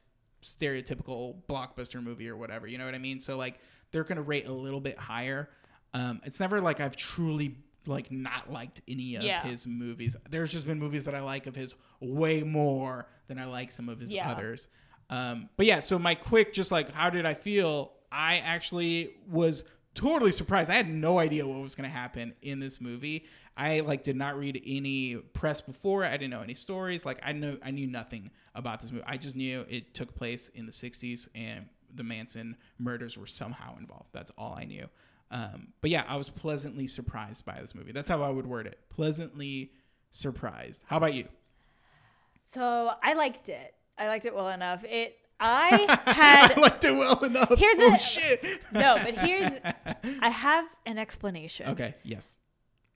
stereotypical 0.41 1.35
blockbuster 1.49 2.01
movie 2.01 2.29
or 2.29 2.37
whatever. 2.37 2.67
You 2.67 2.77
know 2.77 2.85
what 2.85 2.95
I 2.95 2.99
mean? 2.99 3.19
So 3.19 3.37
like 3.37 3.59
they're 3.91 4.03
gonna 4.03 4.21
rate 4.21 4.47
a 4.47 4.53
little 4.53 4.79
bit 4.79 4.97
higher. 4.97 5.49
Um, 5.93 6.21
it's 6.23 6.39
never 6.39 6.61
like 6.61 6.79
I've 6.79 6.95
truly 6.95 7.57
like 7.87 8.11
not 8.11 8.51
liked 8.51 8.81
any 8.87 9.15
of 9.15 9.23
Yeah. 9.23 9.43
his 9.43 9.67
movies. 9.67 10.15
There's 10.29 10.51
just 10.51 10.65
been 10.65 10.79
movies 10.79 11.03
that 11.05 11.15
I 11.15 11.19
like 11.19 11.47
of 11.47 11.55
his 11.55 11.75
way 11.99 12.43
more 12.43 13.07
than 13.27 13.37
I 13.37 13.45
like 13.45 13.71
some 13.71 13.89
of 13.89 13.99
his 13.99 14.13
Yeah. 14.13 14.31
others. 14.31 14.67
Um, 15.09 15.49
but 15.55 15.65
yeah, 15.67 15.79
so 15.79 15.99
my 15.99 16.15
quick, 16.15 16.51
just 16.51 16.71
like, 16.71 16.91
how 16.91 17.09
did 17.11 17.25
I 17.27 17.33
feel? 17.35 17.91
I 18.11 18.37
actually 18.37 19.15
was 19.29 19.65
totally 19.93 20.31
surprised. 20.31 20.69
I 20.69 20.75
had 20.75 20.89
no 20.89 21.19
idea 21.19 21.47
what 21.47 21.61
was 21.61 21.75
going 21.75 21.89
to 21.89 21.95
happen 21.95 22.33
in 22.41 22.59
this 22.59 22.79
movie. 22.79 23.25
I 23.57 23.79
like 23.79 24.03
did 24.03 24.15
not 24.17 24.37
read 24.37 24.61
any 24.65 25.15
press 25.15 25.61
before. 25.61 26.03
I 26.03 26.11
didn't 26.11 26.31
know 26.31 26.41
any 26.41 26.53
stories. 26.53 27.05
Like 27.05 27.19
I 27.23 27.31
knew 27.31 27.57
I 27.63 27.71
knew 27.71 27.87
nothing 27.87 28.31
about 28.53 28.81
this 28.81 28.91
movie. 28.91 29.05
I 29.07 29.17
just 29.17 29.35
knew 29.35 29.65
it 29.69 29.93
took 29.93 30.13
place 30.13 30.49
in 30.49 30.65
the 30.65 30.71
'60s 30.71 31.29
and 31.33 31.65
the 31.93 32.03
Manson 32.03 32.57
murders 32.77 33.17
were 33.17 33.27
somehow 33.27 33.77
involved. 33.77 34.09
That's 34.11 34.31
all 34.37 34.53
I 34.53 34.65
knew. 34.65 34.87
Um, 35.31 35.69
but 35.81 35.89
yeah, 35.89 36.03
I 36.07 36.17
was 36.17 36.29
pleasantly 36.29 36.87
surprised 36.87 37.45
by 37.45 37.59
this 37.59 37.73
movie. 37.73 37.93
That's 37.93 38.09
how 38.09 38.21
I 38.21 38.29
would 38.29 38.45
word 38.45 38.67
it. 38.67 38.79
Pleasantly 38.89 39.71
surprised. 40.11 40.83
How 40.85 40.97
about 40.97 41.13
you? 41.13 41.27
So 42.45 42.91
I 43.01 43.13
liked 43.13 43.49
it. 43.49 43.73
I 43.97 44.07
liked 44.07 44.25
it 44.25 44.35
well 44.35 44.49
enough. 44.49 44.83
It. 44.83 45.17
I 45.39 45.99
had 46.05 46.53
I 46.57 46.61
liked 46.61 46.83
it 46.85 46.91
well 46.91 47.23
enough. 47.23 47.57
Here's 47.57 47.77
oh 47.79 47.93
a- 47.93 47.99
shit. 47.99 48.61
no, 48.71 48.97
but 49.03 49.17
here's. 49.19 49.51
I 50.21 50.29
have 50.29 50.65
an 50.85 50.97
explanation. 50.97 51.69
Okay. 51.69 51.95
Yes. 52.03 52.37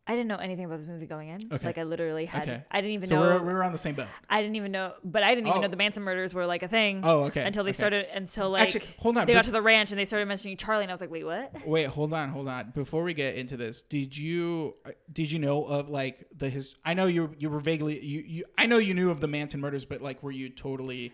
I 0.07 0.13
didn't 0.13 0.27
know 0.29 0.37
anything 0.37 0.65
about 0.65 0.79
this 0.79 0.87
movie 0.87 1.05
going 1.05 1.29
in. 1.29 1.53
Okay. 1.53 1.63
Like 1.67 1.77
I 1.77 1.83
literally 1.83 2.25
had. 2.25 2.41
Okay. 2.41 2.63
I 2.71 2.81
didn't 2.81 2.93
even 2.93 3.09
so 3.09 3.15
know. 3.15 3.21
we're, 3.21 3.53
we're 3.53 3.63
on 3.63 3.71
the 3.71 3.77
same 3.77 3.93
boat. 3.93 4.07
I 4.27 4.41
didn't 4.41 4.55
even 4.55 4.71
know, 4.71 4.93
but 5.03 5.21
I 5.21 5.35
didn't 5.35 5.45
even 5.47 5.59
Oh. 5.59 5.61
know 5.61 5.67
the 5.67 5.77
Manson 5.77 6.01
murders 6.01 6.33
were 6.33 6.47
like 6.47 6.63
a 6.63 6.67
thing. 6.67 7.01
Oh, 7.03 7.25
okay. 7.25 7.43
Until 7.45 7.63
they 7.63 7.69
okay. 7.69 7.77
started, 7.77 8.07
until 8.15 8.49
like 8.49 8.63
Actually, 8.63 8.91
hold 8.97 9.19
on, 9.19 9.27
they 9.27 9.33
got 9.33 9.45
to 9.45 9.51
the 9.51 9.61
ranch 9.61 9.91
and 9.91 9.99
they 9.99 10.05
started 10.05 10.25
mentioning 10.27 10.57
Charlie, 10.57 10.81
and 10.83 10.89
I 10.89 10.95
was 10.95 11.01
like, 11.01 11.11
wait, 11.11 11.25
what? 11.25 11.67
Wait, 11.67 11.85
hold 11.85 12.11
on, 12.13 12.29
hold 12.29 12.47
on. 12.47 12.71
Before 12.71 13.03
we 13.03 13.13
get 13.13 13.35
into 13.35 13.55
this, 13.55 13.83
did 13.83 14.17
you 14.17 14.73
uh, 14.83 14.91
did 15.13 15.31
you 15.31 15.37
know 15.37 15.65
of 15.65 15.89
like 15.89 16.25
the 16.35 16.49
his? 16.49 16.75
I 16.83 16.95
know 16.95 17.05
you 17.05 17.35
you 17.37 17.51
were 17.51 17.59
vaguely 17.59 18.03
you, 18.03 18.21
you 18.25 18.45
I 18.57 18.65
know 18.65 18.77
you 18.79 18.95
knew 18.95 19.11
of 19.11 19.19
the 19.19 19.27
Manson 19.27 19.59
murders, 19.59 19.85
but 19.85 20.01
like 20.01 20.23
were 20.23 20.31
you 20.31 20.49
totally 20.49 21.13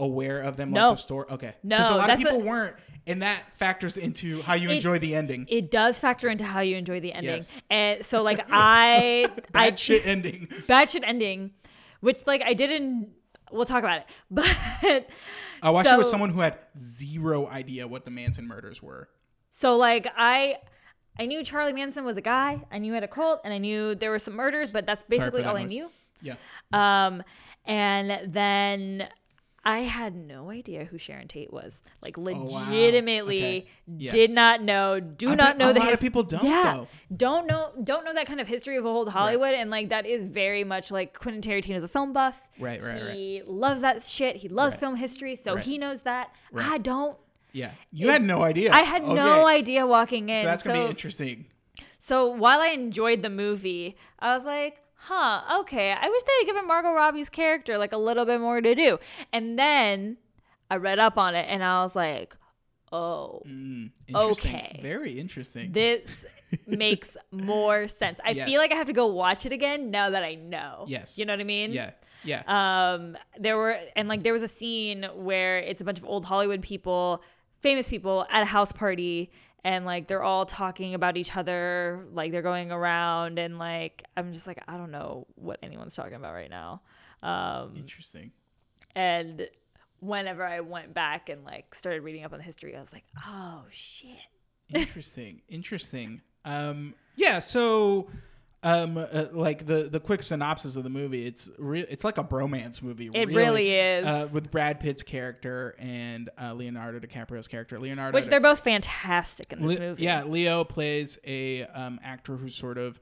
aware 0.00 0.40
of 0.40 0.56
them? 0.56 0.72
No. 0.72 0.88
Like 0.88 0.98
the 0.98 1.02
story. 1.02 1.26
Okay. 1.30 1.54
No, 1.62 1.76
Because 1.76 1.92
a 1.92 1.96
lot 1.96 2.10
of 2.10 2.18
people 2.18 2.38
what- 2.38 2.46
weren't, 2.46 2.76
and 3.06 3.22
that 3.22 3.42
factors 3.58 3.96
into 3.96 4.42
how 4.42 4.54
you 4.54 4.68
It- 4.70 4.74
enjoy 4.76 4.98
the 4.98 5.14
ending. 5.14 5.46
It 5.48 5.70
does 5.70 5.98
factor 5.98 6.28
into 6.28 6.44
how 6.44 6.60
you 6.60 6.76
enjoy 6.76 7.00
the 7.00 7.12
ending, 7.12 7.36
Yes. 7.36 7.60
and 7.70 8.04
so 8.04 8.22
like 8.22 8.40
I, 8.50 9.28
Bad 9.52 9.72
I 9.72 9.74
shit 9.76 10.04
ending. 10.06 10.48
bad 10.66 10.90
shit 10.90 11.04
ending, 11.06 11.52
which 12.00 12.26
like 12.26 12.42
I 12.44 12.54
didn't. 12.54 13.10
We'll 13.52 13.64
talk 13.66 13.82
about 13.82 13.98
it, 14.02 14.06
but 14.30 15.08
I 15.62 15.70
watched 15.70 15.90
it 15.90 15.98
with 15.98 16.06
someone 16.06 16.30
who 16.30 16.40
had 16.40 16.58
zero 16.78 17.48
idea 17.48 17.86
what 17.88 18.04
the 18.04 18.10
Manson 18.10 18.46
murders 18.46 18.80
were. 18.82 19.08
So 19.50 19.76
like 19.76 20.06
I 20.16 20.56
I 21.18 21.26
knew 21.26 21.42
Charlie 21.42 21.72
Manson 21.72 22.04
was 22.04 22.16
a 22.16 22.20
guy. 22.22 22.62
I 22.70 22.78
knew 22.78 22.92
he 22.92 22.94
had 22.94 23.02
a 23.02 23.08
cult, 23.08 23.40
and 23.44 23.52
I 23.52 23.58
knew 23.58 23.94
there 23.96 24.10
were 24.10 24.20
some 24.20 24.34
murders, 24.34 24.70
but 24.72 24.86
that's 24.86 25.02
basically 25.02 25.42
that 25.42 25.48
all 25.50 25.56
I 25.56 25.64
knew. 25.64 25.88
Yeah. 26.22 26.34
Um, 26.72 27.22
and 27.66 28.32
then 28.32 29.08
I 29.62 29.80
had 29.80 30.14
no 30.16 30.48
idea 30.50 30.86
who 30.86 30.96
Sharon 30.96 31.28
Tate 31.28 31.52
was. 31.52 31.82
Like 32.00 32.16
Oh, 32.16 32.22
wow. 32.22 32.70
legitimately 32.70 33.38
Okay. 33.44 33.66
Yeah. 33.98 34.10
did 34.10 34.30
not 34.30 34.62
know. 34.62 35.00
Do 35.00 35.30
I 35.30 35.34
not 35.34 35.58
know 35.58 35.70
a 35.70 35.72
the 35.74 35.80
lot 35.80 35.92
of 35.92 36.00
people 36.00 36.22
don't, 36.22 36.42
Yeah, 36.42 36.72
though. 36.76 36.88
don't 37.14 37.46
know. 37.46 37.72
Don't 37.84 38.04
know 38.06 38.14
that 38.14 38.26
kind 38.26 38.40
of 38.40 38.48
history 38.48 38.76
of 38.78 38.86
old 38.86 39.10
Hollywood, 39.10 39.52
and 39.54 39.70
like 39.70 39.90
that 39.90 40.06
is 40.06 40.24
very 40.24 40.64
much 40.64 40.90
like 40.90 41.18
Quentin 41.18 41.42
Tarantino's 41.42 41.84
a 41.84 41.88
film 41.88 42.12
buff. 42.14 42.48
Right, 42.58 42.82
right, 42.82 43.02
right. 43.02 43.14
He 43.14 43.42
loves 43.46 43.82
that 43.82 44.02
shit. 44.02 44.36
He 44.36 44.48
loves 44.48 44.72
Right. 44.74 44.80
film 44.80 44.96
history, 44.96 45.34
so 45.36 45.54
Right. 45.56 45.64
he 45.64 45.76
knows 45.76 46.02
that. 46.02 46.34
Right. 46.50 46.66
I 46.72 46.78
don't. 46.78 47.18
Yeah. 47.52 47.72
You 47.92 48.08
had 48.08 48.22
no 48.22 48.42
idea. 48.42 48.72
I 48.72 48.82
had 48.82 49.02
no 49.02 49.46
idea 49.46 49.86
walking 49.86 50.28
in. 50.30 50.42
So 50.42 50.46
that's 50.48 50.62
gonna 50.62 50.78
so- 50.78 50.84
be 50.84 50.90
interesting. 50.90 51.46
so 51.98 52.26
while 52.28 52.60
I 52.60 52.68
enjoyed 52.68 53.22
the 53.22 53.28
movie, 53.30 53.96
I 54.20 54.34
was 54.34 54.44
like, 54.46 54.80
huh, 55.04 55.60
okay. 55.60 55.92
I 55.92 56.08
wish 56.08 56.22
they 56.22 56.32
had 56.40 56.46
given 56.46 56.66
Margot 56.66 56.92
Robbie's 56.92 57.28
character 57.28 57.78
like 57.78 57.92
a 57.92 57.96
little 57.98 58.24
bit 58.24 58.40
more 58.40 58.60
to 58.60 58.74
do. 58.74 58.98
And 59.32 59.58
then 59.58 60.16
I 60.70 60.76
read 60.76 60.98
up 60.98 61.16
on 61.18 61.34
it 61.34 61.46
and 61.48 61.62
I 61.64 61.82
was 61.82 61.94
like, 61.96 62.36
oh, 62.92 63.42
Mm. 63.46 63.90
Okay. 64.14 64.78
Very 64.82 65.18
interesting. 65.18 65.72
this 65.72 66.24
makes 66.66 67.16
more 67.30 67.86
sense. 67.88 68.18
I 68.24 68.30
Yes. 68.30 68.46
feel 68.48 68.60
like 68.60 68.72
I 68.72 68.74
have 68.76 68.86
to 68.88 68.92
go 68.92 69.06
watch 69.06 69.46
it 69.46 69.52
again 69.52 69.90
now 69.90 70.10
that 70.10 70.22
I 70.24 70.34
know. 70.34 70.84
Yes. 70.88 71.16
You 71.18 71.24
know 71.24 71.32
what 71.32 71.40
I 71.40 71.44
mean? 71.44 71.72
yeah. 71.72 71.92
Yeah. 72.22 72.42
um 72.92 73.16
there 73.38 73.56
were 73.56 73.78
and 73.96 74.06
like 74.06 74.22
there 74.22 74.34
was 74.34 74.42
a 74.42 74.48
scene 74.48 75.08
where 75.14 75.56
it's 75.58 75.80
a 75.80 75.86
bunch 75.86 75.96
of 75.96 76.04
old 76.04 76.26
hollywood 76.26 76.60
people 76.60 77.22
famous 77.60 77.88
people 77.88 78.26
at 78.28 78.42
a 78.42 78.44
house 78.44 78.72
party 78.72 79.30
and 79.64 79.84
like 79.84 80.08
they're 80.08 80.22
all 80.22 80.46
talking 80.46 80.94
about 80.94 81.16
each 81.16 81.36
other 81.36 82.06
like 82.12 82.32
they're 82.32 82.42
going 82.42 82.70
around 82.72 83.38
and 83.38 83.58
like 83.58 84.04
i'm 84.16 84.32
just 84.32 84.46
like 84.46 84.62
i 84.68 84.76
don't 84.76 84.90
know 84.90 85.26
what 85.34 85.58
anyone's 85.62 85.94
talking 85.94 86.14
about 86.14 86.32
right 86.32 86.50
now 86.50 86.80
um 87.22 87.74
interesting. 87.76 88.30
and 88.94 89.48
whenever 90.00 90.44
i 90.44 90.60
went 90.60 90.94
back 90.94 91.28
and 91.28 91.44
like 91.44 91.74
started 91.74 92.02
reading 92.02 92.24
up 92.24 92.32
on 92.32 92.38
the 92.38 92.44
history 92.44 92.74
i 92.76 92.80
was 92.80 92.92
like 92.92 93.04
oh 93.26 93.62
shit 93.70 94.16
Interesting. 94.74 95.42
interesting. 95.48 96.20
Um, 96.44 96.94
yeah. 97.16 97.40
So, 97.40 98.08
um, 98.62 98.98
uh, 98.98 99.26
like 99.32 99.66
the 99.66 99.84
the 99.84 100.00
quick 100.00 100.22
synopsis 100.22 100.76
of 100.76 100.84
the 100.84 100.90
movie, 100.90 101.26
it's 101.26 101.48
re- 101.58 101.86
it's 101.88 102.04
like 102.04 102.18
a 102.18 102.24
bromance 102.24 102.82
movie. 102.82 103.10
It 103.14 103.28
really 103.28 103.74
is. 103.74 104.04
Uh, 104.04 104.28
with 104.30 104.50
Brad 104.50 104.80
Pitt's 104.80 105.02
character 105.02 105.74
and 105.78 106.28
uh, 106.40 106.52
Leonardo 106.52 106.98
DiCaprio's 106.98 107.48
character. 107.48 107.78
Leonardo, 107.78 108.16
which 108.16 108.26
they're 108.26 108.40
both 108.40 108.60
fantastic 108.60 109.52
in 109.52 109.66
this 109.66 109.78
Le- 109.78 109.80
movie 109.80 110.02
Yeah, 110.02 110.24
Leo 110.24 110.64
plays 110.64 111.18
a 111.26 111.64
um, 111.66 112.00
actor 112.04 112.36
who's 112.36 112.54
sort 112.54 112.76
of 112.76 113.00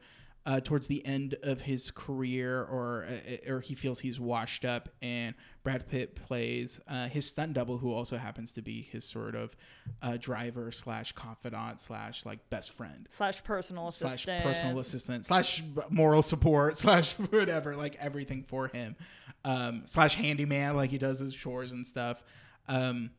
uh, 0.49 0.59
towards 0.61 0.87
the 0.87 1.05
end 1.05 1.37
of 1.43 1.61
his 1.61 1.91
career, 1.91 2.63
or 2.63 3.07
uh, 3.07 3.53
or 3.53 3.61
he 3.61 3.75
feels 3.75 4.01
he's 4.01 4.19
washed 4.19 4.65
up, 4.65 4.89
and 5.03 5.35
Brad 5.63 5.87
Pitt 5.87 6.17
plays 6.17 6.81
uh, 6.89 7.07
his 7.07 7.27
stunt 7.27 7.53
double, 7.53 7.77
who 7.77 7.93
also 7.93 8.17
happens 8.17 8.53
to 8.53 8.63
be 8.63 8.81
his 8.81 9.05
sort 9.05 9.35
of 9.35 9.55
uh, 10.01 10.17
driver 10.17 10.73
slash 10.73 11.13
confidant 11.13 11.83
slash 11.83 12.25
like 12.25 12.49
best 12.49 12.71
friend. 12.71 13.07
Slash 13.11 13.45
personal 13.45 13.93
slash 13.93 14.15
assistant. 14.15 14.43
personal 14.43 14.79
assistant 14.79 15.27
slash 15.27 15.63
moral 15.91 16.23
support 16.23 16.79
slash 16.79 17.13
whatever 17.13 17.77
like 17.77 17.97
everything 18.01 18.43
for 18.43 18.69
him. 18.69 18.97
Um 19.45 19.83
slash 19.85 20.15
handyman 20.15 20.77
like 20.77 20.89
he 20.89 20.97
does 20.97 21.19
his 21.19 21.35
chores 21.35 21.73
and 21.73 21.87
stuff. 21.87 22.25
Um 22.69 23.11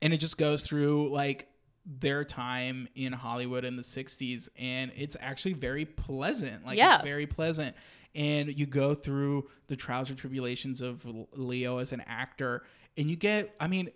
and 0.00 0.14
it 0.14 0.18
just 0.18 0.38
goes 0.38 0.62
through 0.62 1.10
like 1.10 1.48
their 1.86 2.24
time 2.24 2.88
in 2.94 3.12
Hollywood 3.12 3.64
in 3.64 3.76
the 3.76 3.82
60s 3.82 4.48
and 4.58 4.90
it's 4.96 5.16
actually 5.20 5.52
very 5.52 5.84
pleasant 5.84 6.64
like 6.64 6.78
Yeah. 6.78 6.96
it's 6.96 7.04
very 7.04 7.26
pleasant. 7.26 7.76
And 8.14 8.56
you 8.58 8.64
go 8.66 8.94
through 8.94 9.48
the 9.66 9.76
trials 9.76 10.08
and 10.08 10.18
tribulations 10.18 10.80
of 10.80 11.04
Leo 11.34 11.78
as 11.78 11.92
an 11.92 12.02
actor 12.06 12.62
and 12.96 13.10
you 13.10 13.16
get 13.16 13.54
I 13.60 13.66
mean 13.68 13.90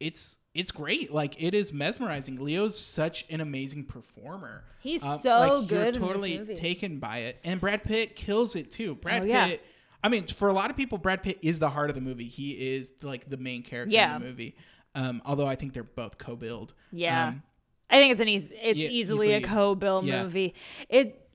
it's 0.00 0.36
it's 0.54 0.70
great. 0.70 1.12
Like 1.12 1.40
it 1.40 1.54
is 1.54 1.72
mesmerizing. 1.72 2.36
Leo's 2.36 2.78
such 2.78 3.24
an 3.30 3.40
amazing 3.40 3.84
performer. 3.84 4.64
He's 4.80 5.02
Um, 5.02 5.20
so 5.22 5.60
like, 5.60 5.68
good 5.68 5.96
you're 5.96 6.06
totally 6.06 6.38
taken 6.56 6.98
by 6.98 7.18
it. 7.18 7.38
And 7.44 7.60
Brad 7.60 7.84
Pitt 7.84 8.16
kills 8.16 8.56
it 8.56 8.70
too. 8.70 8.96
Brad 8.96 9.22
Oh, 9.22 9.26
yeah. 9.26 9.46
Pitt 9.48 9.62
I 10.02 10.08
mean 10.08 10.26
for 10.26 10.48
a 10.48 10.52
lot 10.52 10.70
of 10.70 10.76
people 10.76 10.98
Brad 10.98 11.22
Pitt 11.22 11.38
is 11.42 11.58
the 11.58 11.70
heart 11.70 11.90
of 11.90 11.94
the 11.94 12.00
movie. 12.02 12.26
He 12.28 12.52
is 12.74 12.92
like 13.02 13.28
the 13.28 13.36
main 13.36 13.62
character 13.62 13.92
Yeah. 13.94 14.16
in 14.16 14.22
the 14.22 14.28
movie 14.28 14.56
um, 14.94 15.22
although 15.24 15.46
I 15.46 15.54
think 15.56 15.72
they're 15.74 15.82
both 15.84 16.18
co-billed 16.18 16.74
Yeah. 16.92 17.28
Um, 17.28 17.42
I 17.90 17.96
think 17.98 18.12
it's 18.12 18.20
an 18.20 18.28
easy, 18.28 18.54
it's 18.62 18.78
Yeah, 18.78 18.88
easily, 18.88 19.32
a 19.34 19.40
co-bill 19.40 20.02
yeah. 20.04 20.22
movie. 20.24 20.54
It, 20.90 21.26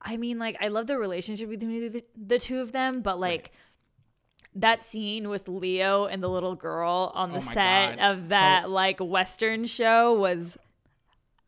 I 0.00 0.16
mean, 0.16 0.38
like 0.38 0.56
I 0.60 0.68
love 0.68 0.86
the 0.86 0.96
relationship 0.98 1.48
between 1.50 1.90
the, 1.90 2.04
the 2.16 2.38
two 2.38 2.60
of 2.60 2.70
them, 2.72 3.00
but 3.02 3.18
like 3.18 3.50
that 4.54 4.84
scene 4.84 5.28
with 5.28 5.48
Leo 5.48 6.04
and 6.06 6.22
the 6.22 6.28
little 6.28 6.54
girl 6.54 7.10
on 7.14 7.32
the 7.32 7.38
Oh 7.38 7.52
set 7.52 7.96
God. 7.96 7.98
of 7.98 8.28
that 8.28 8.62
How- 8.62 8.68
like 8.68 9.00
Western 9.00 9.66
show 9.66 10.14
was 10.14 10.56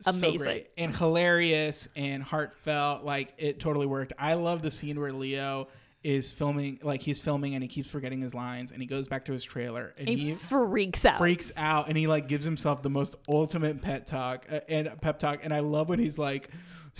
so 0.01 0.11
Amazing. 0.11 0.39
great 0.39 0.71
and 0.77 0.95
hilarious 0.95 1.89
and 1.97 2.23
heartfelt. 2.23 3.05
Like 3.05 3.35
it 3.39 3.59
totally 3.61 3.87
worked. 3.87 4.13
I 4.19 4.35
love 4.35 4.63
the 4.63 4.71
scene 4.71 5.01
where 5.01 5.13
Leo 5.13 5.69
is 6.09 6.31
filming, 6.31 6.79
like 6.83 7.03
he's 7.03 7.21
filming 7.21 7.55
and 7.55 7.63
he 7.63 7.69
keeps 7.69 7.91
forgetting 7.91 8.23
his 8.23 8.35
lines, 8.35 8.73
and 8.73 8.81
he 8.81 8.87
goes 8.87 9.07
back 9.07 9.27
to 9.27 9.33
his 9.33 9.45
trailer 9.45 9.93
and 9.99 10.09
he, 10.09 10.17
he 10.17 10.35
freaks 10.35 11.05
out. 11.05 11.19
freaks 11.19 11.53
out 11.55 11.89
and 11.89 11.99
he 11.99 12.07
like 12.07 12.29
gives 12.29 12.47
himself 12.47 12.83
the 12.83 12.89
most 12.89 13.17
ultimate 13.29 13.83
pet 13.83 14.07
talk 14.07 14.47
uh, 14.51 14.61
and 14.69 14.91
pep 15.03 15.19
talk. 15.19 15.41
And 15.43 15.53
I 15.53 15.61
love 15.61 15.89
when 15.89 15.99
he's 15.99 16.19
like. 16.19 16.49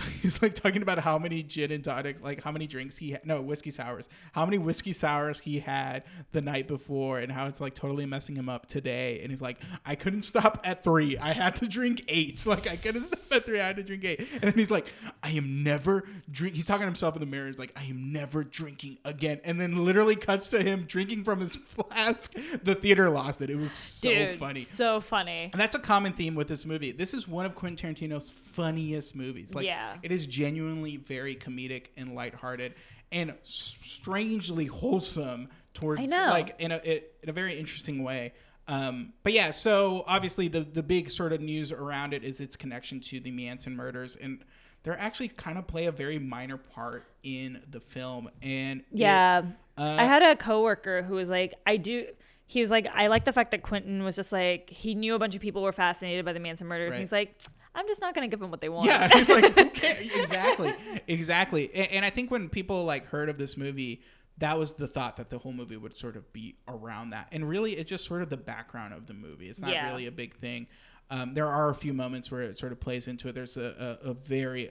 He's 0.23 0.41
like 0.43 0.55
talking 0.55 0.83
about 0.83 0.99
how 0.99 1.19
many 1.19 1.43
gin 1.43 1.73
and 1.73 1.83
tonics, 1.83 2.23
like 2.23 2.43
how 2.43 2.53
many 2.53 2.67
drinks 2.67 2.97
he 2.97 3.11
had, 3.13 3.27
no 3.27 3.41
whiskey 3.41 3.71
sours, 3.71 4.09
how 4.33 4.45
many 4.45 4.59
whiskey 4.59 4.93
sours 4.93 5.41
he 5.41 5.59
had 5.61 6.05
the 6.33 6.41
night 6.41 6.69
before, 6.69 7.19
and 7.19 7.31
how 7.33 7.47
it's 7.47 7.61
like 7.61 7.75
totally 7.75 8.07
messing 8.07 8.37
him 8.37 8.49
up 8.49 8.67
today. 8.67 9.21
And 9.23 9.31
he's 9.31 9.43
like, 9.43 9.59
I 9.85 9.95
couldn't 9.95 10.23
stop 10.23 10.61
at 10.65 10.85
three, 10.85 11.19
I 11.19 11.33
had 11.33 11.57
to 11.57 11.67
drink 11.69 12.05
eight. 12.09 12.45
Like 12.47 12.67
I 12.69 12.77
couldn't 12.77 13.05
stop 13.05 13.21
at 13.31 13.45
three, 13.45 13.61
I 13.61 13.67
had 13.67 13.77
to 13.77 13.83
drink 13.83 14.05
eight. 14.05 14.21
And 14.33 14.41
then 14.43 14.55
he's 14.55 14.71
like, 14.71 14.87
I 15.23 15.31
am 15.31 15.63
never 15.63 16.05
drink. 16.31 16.55
He's 16.55 16.65
talking 16.67 16.83
to 16.83 16.87
himself 16.87 17.15
in 17.15 17.21
the 17.21 17.27
mirror. 17.27 17.47
He's 17.47 17.59
like, 17.59 17.73
I 17.77 17.85
am 17.85 18.13
never 18.13 18.43
drinking 18.45 18.99
again. 19.05 19.41
And 19.45 19.61
then 19.61 19.85
literally 19.85 20.17
cuts 20.17 20.49
to 20.51 20.63
him 20.63 20.85
drinking 20.87 21.25
from 21.25 21.41
his 21.41 21.57
flask. 21.57 22.35
The 22.63 22.75
theater 22.75 23.11
lost 23.11 23.43
it. 23.43 23.51
It 23.51 23.57
was 23.57 23.73
so 23.73 24.09
Dude, 24.11 24.39
funny. 24.39 24.63
so 24.63 25.01
funny. 25.01 25.51
And 25.53 25.61
that's 25.61 25.75
a 25.75 25.79
common 25.79 26.13
theme 26.15 26.35
with 26.35 26.49
this 26.49 26.65
movie. 26.65 26.93
This 26.93 27.13
is 27.13 27.27
one 27.29 27.45
of 27.45 27.55
Quentin 27.55 27.95
Tarantino's 27.95 28.31
funniest 28.31 29.15
movies. 29.15 29.55
Like, 29.55 29.67
Yeah. 29.67 29.88
It 30.03 30.13
is 30.13 30.27
genuinely 30.27 30.97
very 30.97 31.35
comedic 31.37 31.87
and 31.97 32.15
lighthearted 32.15 32.75
and 33.13 33.35
strangely 33.43 34.67
wholesome 34.67 35.49
towards, 35.75 36.01
I 36.01 36.07
know. 36.07 36.27
like, 36.31 36.55
in 36.59 36.73
a, 36.73 36.77
it, 36.77 37.15
in 37.23 37.29
a 37.29 37.33
very 37.33 37.59
interesting 37.59 38.03
way. 38.03 38.33
Um, 38.67 39.13
but 39.23 39.33
yeah, 39.33 39.51
so 39.51 40.05
obviously 40.07 40.49
the, 40.49 40.61
the 40.61 40.83
big 40.83 41.11
sort 41.11 41.33
of 41.33 41.41
news 41.41 41.73
around 41.73 42.13
it 42.13 42.23
is 42.23 42.39
its 42.41 42.55
connection 42.57 43.01
to 43.01 43.21
the 43.21 43.31
Manson 43.31 43.75
murders. 43.75 44.17
And 44.17 44.41
they're 44.83 44.99
actually 44.99 45.29
kind 45.29 45.57
of 45.59 45.67
play 45.67 45.87
a 45.87 45.93
very 45.93 46.19
minor 46.19 46.59
part 46.59 47.05
in 47.23 47.63
the 47.71 47.81
film. 47.81 48.29
And 48.43 48.81
it- 48.81 48.87
Yeah. 48.91 49.43
uh, 49.79 49.97
I 49.99 50.05
had 50.05 50.23
a 50.23 50.37
coworker 50.37 51.03
who 51.03 51.15
was 51.15 51.29
like, 51.29 51.55
I 51.67 51.79
do. 51.79 52.07
He 52.47 52.61
was 52.61 52.71
like, 52.71 52.87
I 52.95 53.07
like 53.09 53.25
the 53.25 53.33
fact 53.33 53.51
that 53.51 53.63
Quentin 53.63 54.03
was 54.05 54.17
just 54.17 54.33
like, 54.33 54.71
he 54.71 54.95
knew 54.95 55.15
a 55.15 55.19
bunch 55.19 55.35
of 55.35 55.41
people 55.43 55.63
were 55.63 55.73
fascinated 55.73 56.25
by 56.25 56.33
the 56.33 56.41
Manson 56.41 56.67
murders. 56.67 56.91
Right. 56.91 56.97
And 56.97 57.05
he's 57.05 57.13
like, 57.13 57.41
I'm 57.79 57.87
just 57.87 58.01
not 58.01 58.15
going 58.15 58.29
to 58.29 58.31
give 58.35 58.41
them 58.41 58.51
what 58.51 58.61
they 58.61 58.69
want. 58.69 58.87
Yeah, 58.89 59.09
it's 59.13 59.29
like 59.29 59.55
who 59.57 59.71
cares? 59.71 60.11
exactly, 60.15 60.75
exactly. 61.07 61.71
And, 61.75 61.91
and 61.93 62.05
I 62.05 62.11
think 62.11 62.31
when 62.31 62.49
people 62.49 62.85
like 62.85 63.07
heard 63.07 63.29
of 63.29 63.39
this 63.39 63.57
movie, 63.57 64.03
that 64.39 64.59
was 64.59 64.73
the 64.73 64.87
thought 64.89 65.17
that 65.17 65.31
the 65.31 65.39
whole 65.39 65.53
movie 65.53 65.77
would 65.77 65.97
sort 65.97 66.17
of 66.17 66.33
be 66.33 66.57
around 66.69 67.11
that. 67.11 67.29
And 67.33 67.49
really, 67.49 67.73
it's 67.77 67.89
just 67.89 68.05
sort 68.05 68.23
of 68.23 68.31
the 68.31 68.37
background 68.37 68.95
of 68.95 69.07
the 69.07 69.15
movie. 69.15 69.49
It's 69.49 69.61
not 69.61 69.71
Yeah. 69.71 69.89
really 69.89 70.07
a 70.07 70.13
big 70.13 70.35
thing. 70.37 70.67
Um, 71.11 71.35
there 71.35 71.47
are 71.49 71.71
a 71.71 71.75
few 71.75 71.95
moments 71.95 72.31
where 72.31 72.43
it 72.43 72.59
sort 72.59 72.71
of 72.73 72.81
plays 72.81 73.09
into 73.09 73.29
it. 73.29 73.35
There's 73.35 73.57
a, 73.57 73.99
a, 74.05 74.11
a 74.11 74.15
very 74.15 74.71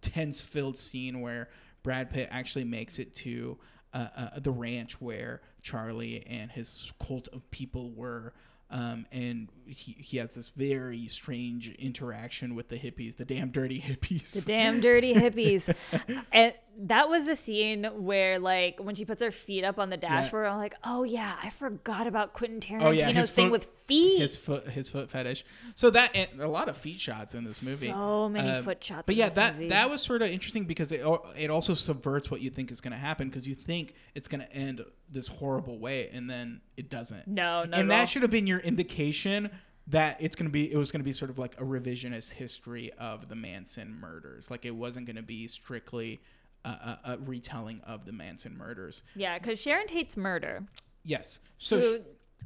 tense-filled 0.00 0.76
scene 0.76 1.20
where 1.20 1.48
Brad 1.82 2.10
Pitt 2.10 2.28
actually 2.30 2.64
makes 2.64 2.98
it 2.98 3.14
to 3.16 3.58
uh, 3.94 4.06
uh, 4.16 4.28
the 4.40 4.50
ranch 4.50 5.00
where 5.00 5.42
Charlie 5.62 6.24
and 6.26 6.50
his 6.50 6.92
cult 7.04 7.28
of 7.28 7.48
people 7.50 7.90
were. 7.90 8.32
Um, 8.72 9.04
and 9.12 9.50
he, 9.66 9.92
he 9.92 10.16
has 10.16 10.34
this 10.34 10.48
very 10.48 11.06
strange 11.06 11.68
interaction 11.74 12.54
with 12.54 12.70
the 12.70 12.78
hippies, 12.78 13.16
the 13.16 13.26
damn 13.26 13.50
dirty 13.50 13.78
hippies. 13.78 14.32
The 14.32 14.40
damn 14.40 14.80
dirty 14.80 15.12
hippies. 15.14 15.72
and 16.32 16.54
that 16.78 17.08
was 17.08 17.26
the 17.26 17.36
scene 17.36 17.84
where, 17.84 18.38
like, 18.38 18.78
when 18.80 18.94
she 18.94 19.04
puts 19.04 19.22
her 19.22 19.30
feet 19.30 19.62
up 19.64 19.78
on 19.78 19.90
the 19.90 19.96
dashboard, 19.96 20.46
I'm 20.46 20.58
like, 20.58 20.74
oh, 20.84 21.04
yeah, 21.04 21.36
I 21.42 21.50
forgot 21.50 22.06
about 22.06 22.32
Quentin 22.32 22.60
Tarantino's 22.60 22.84
Oh, 22.84 22.90
yeah, 22.90 23.22
thing 23.24 23.46
foot- 23.46 23.52
with 23.52 23.68
feet. 23.86 24.20
his 24.20 24.36
foot 24.36 24.68
his 24.68 24.88
foot 24.88 25.10
fetish. 25.10 25.44
So 25.74 25.90
that 25.90 26.10
and 26.14 26.40
a 26.40 26.48
lot 26.48 26.68
of 26.68 26.76
feet 26.76 26.98
shots 26.98 27.34
in 27.34 27.44
this 27.44 27.62
movie. 27.62 27.88
So 27.88 28.28
many 28.28 28.48
Um, 28.50 28.64
foot 28.64 28.82
shots. 28.82 29.02
But 29.06 29.16
yeah, 29.16 29.28
that 29.30 29.54
movie. 29.56 29.68
that 29.68 29.90
was 29.90 30.00
sort 30.02 30.22
of 30.22 30.28
interesting 30.30 30.64
because 30.64 30.92
it 30.92 31.04
it 31.36 31.50
also 31.50 31.74
subverts 31.74 32.30
what 32.30 32.40
you 32.40 32.48
think 32.50 32.70
is 32.70 32.80
going 32.80 32.92
to 32.92 32.98
happen 32.98 33.28
because 33.28 33.46
you 33.46 33.54
think 33.54 33.94
it's 34.14 34.28
going 34.28 34.40
to 34.40 34.50
end 34.52 34.82
this 35.10 35.26
horrible 35.28 35.78
way 35.78 36.08
and 36.12 36.28
then 36.30 36.60
it 36.76 36.88
doesn't. 36.90 37.26
No, 37.28 37.64
not 37.64 37.64
and 37.64 37.74
at 37.74 37.88
that 37.88 38.00
all. 38.00 38.06
should 38.06 38.22
have 38.22 38.30
been 38.30 38.46
your 38.46 38.60
indication 38.60 39.50
that 39.88 40.16
it's 40.20 40.36
gonna 40.36 40.48
be 40.48 40.72
it 40.72 40.76
was 40.76 40.92
gonna 40.92 41.02
be 41.02 41.12
sort 41.12 41.28
of 41.28 41.38
like 41.40 41.60
a 41.60 41.64
revisionist 41.64 42.30
history 42.30 42.92
of 42.98 43.28
the 43.28 43.34
Manson 43.34 43.92
murders. 44.00 44.48
Like 44.48 44.64
it 44.64 44.70
wasn't 44.70 45.06
gonna 45.06 45.22
be 45.22 45.48
strictly 45.48 46.20
a, 46.64 46.68
a, 46.68 47.00
a 47.04 47.18
retelling 47.18 47.80
of 47.86 48.04
the 48.04 48.12
Manson 48.12 48.56
murders. 48.56 49.02
Yeah, 49.14 49.38
because 49.38 49.58
Sharon 49.58 49.86
Tate's 49.86 50.16
murder. 50.16 50.64
Yes. 51.04 51.40
So 51.58 51.80
who- 51.80 51.98
sh- 51.98 52.00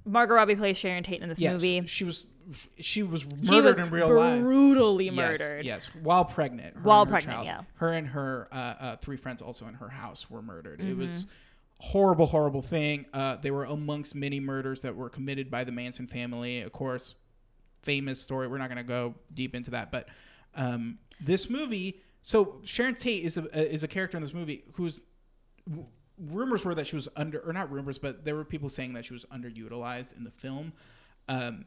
Margot 0.05 0.35
Robbie 0.35 0.55
plays 0.57 0.77
Sharon 0.77 1.03
Tate 1.03 1.21
in 1.23 1.29
this 1.29 1.39
yes, 1.41 1.53
movie. 1.53 1.85
she 1.87 2.05
was 2.05 2.27
she 2.79 3.03
was 3.03 3.23
She 3.23 3.51
murdered 3.51 3.77
was 3.77 3.87
in 3.87 3.91
real 3.93 4.15
life. 4.17 4.41
brutally 4.41 5.11
murdered. 5.11 5.65
Yes, 5.67 5.87
while 6.03 6.25
pregnant. 6.25 6.77
her 6.77 6.81
While 6.83 7.05
her 7.05 7.11
pregnant, 7.11 7.37
child. 7.39 7.47
yeah. 7.47 7.61
Her 7.75 7.93
and 7.93 8.07
her 8.09 8.47
uh, 8.53 8.55
uh, 8.55 8.97
three 8.99 9.17
friends, 9.17 9.43
also 9.43 9.67
in 9.67 9.75
her 9.75 9.89
house, 9.89 10.31
were 10.31 10.43
murdered. 10.43 10.81
It 10.81 10.85
Mm-hmm. 10.85 11.01
was 11.01 11.27
horrible, 11.81 12.27
horrible 12.27 12.63
thing. 12.63 13.05
Uh, 13.13 13.37
they 13.37 13.51
were 13.51 13.65
amongst 13.65 14.15
many 14.15 14.39
murders 14.39 14.81
that 14.83 14.95
were 14.95 15.11
committed 15.11 15.51
by 15.51 15.65
the 15.65 15.73
Manson 15.73 16.07
family. 16.07 16.61
Of 16.61 16.71
course, 16.73 17.17
famous 17.83 18.21
story. 18.21 18.47
We're 18.47 18.59
not 18.59 18.69
going 18.69 18.79
to 18.79 18.85
go 18.85 19.17
deep 19.35 19.55
into 19.57 19.73
that, 19.73 19.91
but 19.91 20.09
um, 20.55 20.99
this 21.21 21.51
movie. 21.51 22.01
So 22.27 22.59
Sharon 22.65 22.97
Tate 22.97 23.23
is 23.23 23.39
a 23.39 23.73
is 23.73 23.85
a 23.85 23.89
character 23.89 24.17
in 24.17 24.23
this 24.23 24.35
movie 24.35 24.65
who's 24.73 25.05
rumors 26.19 26.65
were 26.65 26.75
that 26.75 26.89
she 26.89 26.97
was 26.97 27.09
under 27.15 27.39
or 27.39 27.53
not 27.53 27.71
rumors, 27.71 27.99
but 27.99 28.25
there 28.25 28.35
were 28.35 28.45
people 28.45 28.69
saying 28.69 28.95
that 28.95 29.05
she 29.05 29.13
was 29.13 29.25
underutilized 29.27 30.17
in 30.17 30.25
the 30.25 30.33
film. 30.33 30.73
Um, 31.29 31.67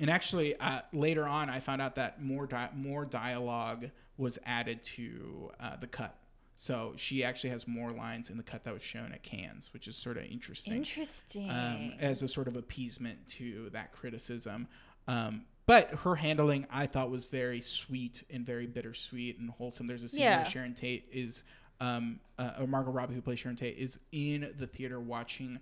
and 0.00 0.10
actually, 0.10 0.56
uh, 0.58 0.80
later 0.92 1.24
on, 1.24 1.48
I 1.48 1.60
found 1.60 1.80
out 1.80 1.94
that 1.94 2.20
more 2.20 2.48
di- 2.48 2.70
more 2.74 3.04
dialogue 3.04 3.90
was 4.16 4.40
added 4.44 4.82
to 4.82 5.52
uh, 5.60 5.76
the 5.76 5.86
cut. 5.86 6.18
So 6.56 6.94
she 6.96 7.22
actually 7.22 7.50
has 7.50 7.68
more 7.68 7.92
lines 7.92 8.28
in 8.28 8.38
the 8.38 8.42
cut 8.42 8.64
that 8.64 8.74
was 8.74 8.82
shown 8.82 9.12
at 9.12 9.22
Cannes, 9.22 9.70
which 9.72 9.86
is 9.86 9.94
sort 9.94 10.16
of 10.16 10.24
interesting 10.24 10.72
Interesting. 10.72 11.48
um, 11.48 11.92
as 12.00 12.24
a 12.24 12.28
sort 12.28 12.48
of 12.48 12.56
appeasement 12.56 13.24
to 13.28 13.70
that 13.70 13.92
criticism. 13.92 14.66
Um, 15.06 15.44
but 15.66 15.90
her 15.90 16.14
handling, 16.14 16.66
I 16.70 16.86
thought, 16.86 17.10
was 17.10 17.24
very 17.26 17.60
sweet 17.60 18.22
and 18.30 18.46
very 18.46 18.66
bittersweet 18.66 19.38
and 19.38 19.50
wholesome. 19.50 19.86
There's 19.86 20.04
a 20.04 20.08
scene 20.08 20.22
Yeah. 20.22 20.36
where 20.36 20.44
Sharon 20.44 20.74
Tate 20.74 21.08
is, 21.12 21.44
um, 21.80 22.20
uh, 22.38 22.52
or 22.60 22.66
Margot 22.66 22.92
Robbie, 22.92 23.14
who 23.14 23.20
plays 23.22 23.38
Sharon 23.40 23.56
Tate, 23.56 23.76
is 23.76 23.98
in 24.12 24.54
the 24.58 24.66
theater 24.66 25.00
watching 25.00 25.58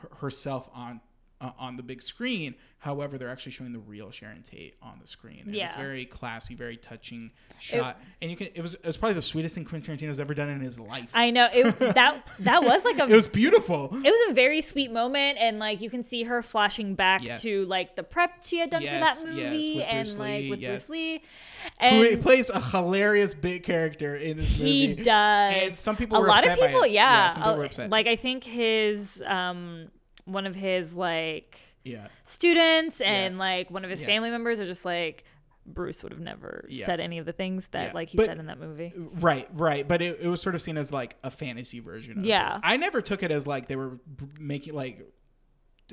her- 0.00 0.14
herself 0.16 0.68
on 0.72 1.00
uh, 1.42 1.50
on 1.58 1.76
the 1.76 1.82
big 1.82 2.00
screen. 2.00 2.54
However, 2.78 3.16
they're 3.16 3.28
actually 3.30 3.52
showing 3.52 3.72
the 3.72 3.78
real 3.78 4.10
Sharon 4.10 4.42
Tate 4.42 4.74
on 4.82 4.98
the 5.00 5.06
screen. 5.06 5.42
And 5.46 5.54
It's 5.54 5.74
very 5.76 6.04
classy, 6.04 6.56
very 6.56 6.76
touching 6.76 7.30
shot, 7.60 8.00
and 8.20 8.28
you 8.28 8.36
can. 8.36 8.48
It 8.54 8.60
was 8.60 8.74
it 8.74 8.84
was 8.84 8.96
probably 8.96 9.14
the 9.14 9.22
sweetest 9.22 9.54
thing 9.54 9.64
Quentin 9.64 9.96
Tarantino's 9.96 10.18
ever 10.18 10.34
done 10.34 10.48
in 10.48 10.60
his 10.60 10.80
life. 10.80 11.08
I 11.14 11.30
know 11.30 11.48
it. 11.52 11.78
That 11.94 12.26
that 12.40 12.64
was 12.64 12.84
like 12.84 12.98
a. 12.98 13.04
it 13.12 13.14
was 13.14 13.28
beautiful. 13.28 13.84
it 13.92 14.10
was 14.10 14.30
a 14.30 14.34
very 14.34 14.60
sweet 14.62 14.90
moment, 14.90 15.38
and 15.40 15.60
like 15.60 15.80
you 15.80 15.90
can 15.90 16.02
see 16.02 16.24
her 16.24 16.42
flashing 16.42 16.94
back 16.96 17.22
Yes. 17.22 17.42
to 17.42 17.64
like 17.66 17.94
the 17.94 18.02
prep 18.02 18.44
she 18.44 18.58
had 18.58 18.70
done 18.70 18.82
Yes, 18.82 18.94
for 19.20 19.26
that 19.26 19.36
yes, 19.36 19.50
movie, 19.52 19.76
with 19.76 19.84
and 19.88 20.04
Bruce 20.06 20.18
like 20.18 20.50
with 20.50 20.58
yes. 20.60 20.70
Bruce 20.70 20.88
Lee, 20.90 21.22
who 21.80 21.86
and 21.86 22.22
plays 22.22 22.50
a 22.50 22.60
hilarious 22.60 23.32
bit 23.34 23.62
character 23.62 24.16
in 24.16 24.36
this 24.38 24.58
movie. 24.58 24.86
he 24.88 24.94
does. 24.94 25.54
And 25.54 25.78
some 25.78 25.96
people 25.96 26.18
a 26.18 26.20
were 26.20 26.26
lot 26.26 26.44
of 26.44 26.58
people, 26.58 26.82
it. 26.82 26.90
yeah, 26.90 27.28
some 27.28 27.42
people 27.42 27.52
uh, 27.54 27.58
were 27.58 27.64
upset. 27.66 27.90
like 27.90 28.08
I 28.08 28.16
think 28.16 28.42
his 28.42 29.22
um 29.24 29.88
one 30.24 30.46
of 30.46 30.54
his 30.54 30.92
like 30.94 31.58
yeah, 31.84 32.08
students 32.24 33.00
and 33.00 33.34
Yeah. 33.34 33.40
like 33.40 33.70
one 33.70 33.84
of 33.84 33.90
his 33.90 34.02
Yeah. 34.02 34.06
family 34.08 34.30
members 34.30 34.60
are 34.60 34.66
just 34.66 34.84
like 34.84 35.24
Bruce 35.66 36.02
would 36.02 36.10
have 36.12 36.20
never 36.20 36.66
Yeah. 36.68 36.86
said 36.86 36.98
any 37.00 37.18
of 37.18 37.26
the 37.26 37.32
things 37.32 37.68
that 37.68 37.88
Yeah. 37.88 37.92
like 37.92 38.08
he 38.10 38.16
But- 38.16 38.26
said 38.26 38.38
in 38.38 38.46
that 38.46 38.58
movie. 38.58 38.92
right, 38.96 39.48
right. 39.52 39.86
But 39.86 40.02
it, 40.02 40.20
it 40.20 40.28
was 40.28 40.40
sort 40.42 40.54
of 40.54 40.60
seen 40.62 40.76
as 40.76 40.92
like 40.92 41.16
a 41.22 41.30
fantasy 41.30 41.78
version. 41.80 42.18
of 42.18 42.24
Yeah. 42.24 42.56
it. 42.56 42.60
I 42.64 42.76
never 42.76 43.00
took 43.00 43.22
it 43.22 43.30
as 43.30 43.46
like 43.46 43.66
they 43.68 43.76
were 43.76 43.98
making 44.40 44.74
like 44.74 45.06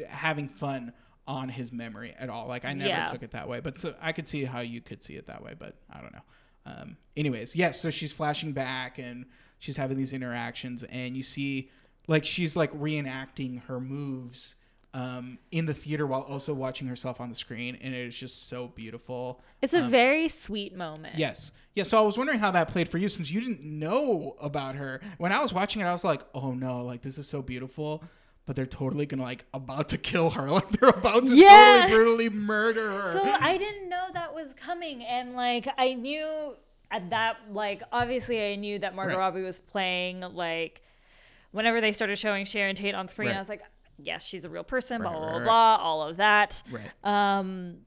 having 0.08 0.48
fun 0.48 0.94
on 1.28 1.50
his 1.50 1.72
memory 1.72 2.16
at 2.18 2.30
all. 2.30 2.48
Like 2.48 2.66
I 2.66 2.74
never 2.74 2.90
Yeah. 2.90 3.08
took 3.08 3.22
it 3.24 3.32
that 3.32 3.48
way. 3.48 3.60
But 3.60 3.78
so 3.78 3.96
I 4.02 4.12
could 4.12 4.28
see 4.28 4.44
how 4.46 4.62
you 4.62 4.82
could 4.82 5.04
see 5.04 5.16
it 5.16 5.28
that 5.28 5.44
way. 5.44 5.54
But 5.58 5.76
I 5.90 6.02
don't 6.02 6.14
know. 6.14 6.24
Um, 6.66 6.98
anyways, 7.16 7.56
yes. 7.56 7.80
so 7.80 7.90
she's 7.90 8.12
flashing 8.14 8.52
back 8.54 8.98
and 8.98 9.26
she's 9.60 9.78
having 9.78 9.98
these 9.98 10.14
interactions, 10.14 10.84
and 10.84 11.16
you 11.18 11.24
see 11.24 11.70
like 12.10 12.26
she's 12.26 12.56
like 12.56 12.74
reenacting 12.74 13.64
her 13.66 13.80
moves 13.80 14.56
um, 14.94 15.38
in 15.52 15.68
the 15.68 15.74
theater 15.74 16.08
while 16.08 16.22
also 16.22 16.52
watching 16.54 16.88
herself 16.88 17.22
on 17.22 17.30
the 17.30 17.36
screen, 17.36 17.78
and 17.82 17.94
it 17.94 18.08
is 18.08 18.18
just 18.18 18.50
so 18.50 18.68
beautiful. 18.68 19.40
It's 19.62 19.74
a 19.76 19.84
very 19.84 20.28
sweet 20.28 20.76
moment. 20.76 21.16
Yes. 21.16 21.52
Yeah. 21.76 21.84
So 21.84 22.00
I 22.00 22.02
was 22.02 22.18
wondering 22.18 22.40
how 22.40 22.50
that 22.52 22.70
played 22.70 22.90
for 22.90 22.98
you 22.98 23.08
since 23.08 23.30
you 23.30 23.40
didn't 23.40 23.62
know 23.64 24.36
about 24.42 24.76
her. 24.76 25.00
When 25.20 25.32
I 25.32 25.40
was 25.42 25.54
watching 25.54 25.82
it, 25.82 25.86
I 25.86 25.94
was 25.94 26.04
like, 26.04 26.22
oh 26.34 26.52
no, 26.54 26.84
like 26.84 27.02
this 27.04 27.18
is 27.20 27.28
so 27.28 27.42
beautiful. 27.42 28.04
But 28.48 28.56
they're 28.56 28.66
totally 28.66 29.06
gonna 29.06 29.22
like 29.22 29.46
about 29.54 29.90
to 29.90 30.00
kill 30.00 30.32
her. 30.32 30.50
Like 30.52 30.72
they're 30.72 30.90
about 30.90 31.28
to 31.28 31.36
Yeah. 31.36 31.82
totally 31.88 31.96
brutally 31.96 32.30
murder 32.32 32.90
her. 32.90 33.14
So 33.14 33.24
I 33.24 33.58
didn't 33.58 33.90
know 33.90 34.08
that 34.14 34.34
was 34.34 34.54
coming, 34.56 35.04
and 35.06 35.36
like 35.36 35.68
I 35.78 35.94
knew 35.94 36.56
at 36.90 37.12
that 37.12 37.38
like 37.52 37.84
obviously 37.92 38.52
I 38.52 38.56
knew 38.56 38.80
that 38.80 38.96
Margot 38.96 39.12
Right. 39.14 39.20
Robbie 39.20 39.44
was 39.44 39.60
playing 39.60 40.22
like 40.22 40.82
whenever 41.52 41.82
they 41.82 41.92
started 41.92 42.18
showing 42.18 42.46
Sharon 42.46 42.76
Tate 42.76 42.96
on 42.96 43.08
screen, 43.08 43.30
Right. 43.30 43.36
I 43.36 43.40
was 43.40 43.50
like, 43.50 43.62
yes, 43.98 44.26
she's 44.26 44.46
a 44.46 44.50
real 44.50 44.64
person, 44.64 45.02
blah 45.02 45.12
Right, 45.12 45.18
blah 45.18 45.26
right, 45.26 45.32
blah, 45.32 45.38
right. 45.40 45.78
blah 45.78 45.86
all 45.86 46.02
of 46.04 46.18
that. 46.18 46.62
right. 46.72 46.90
Um, 47.04 47.78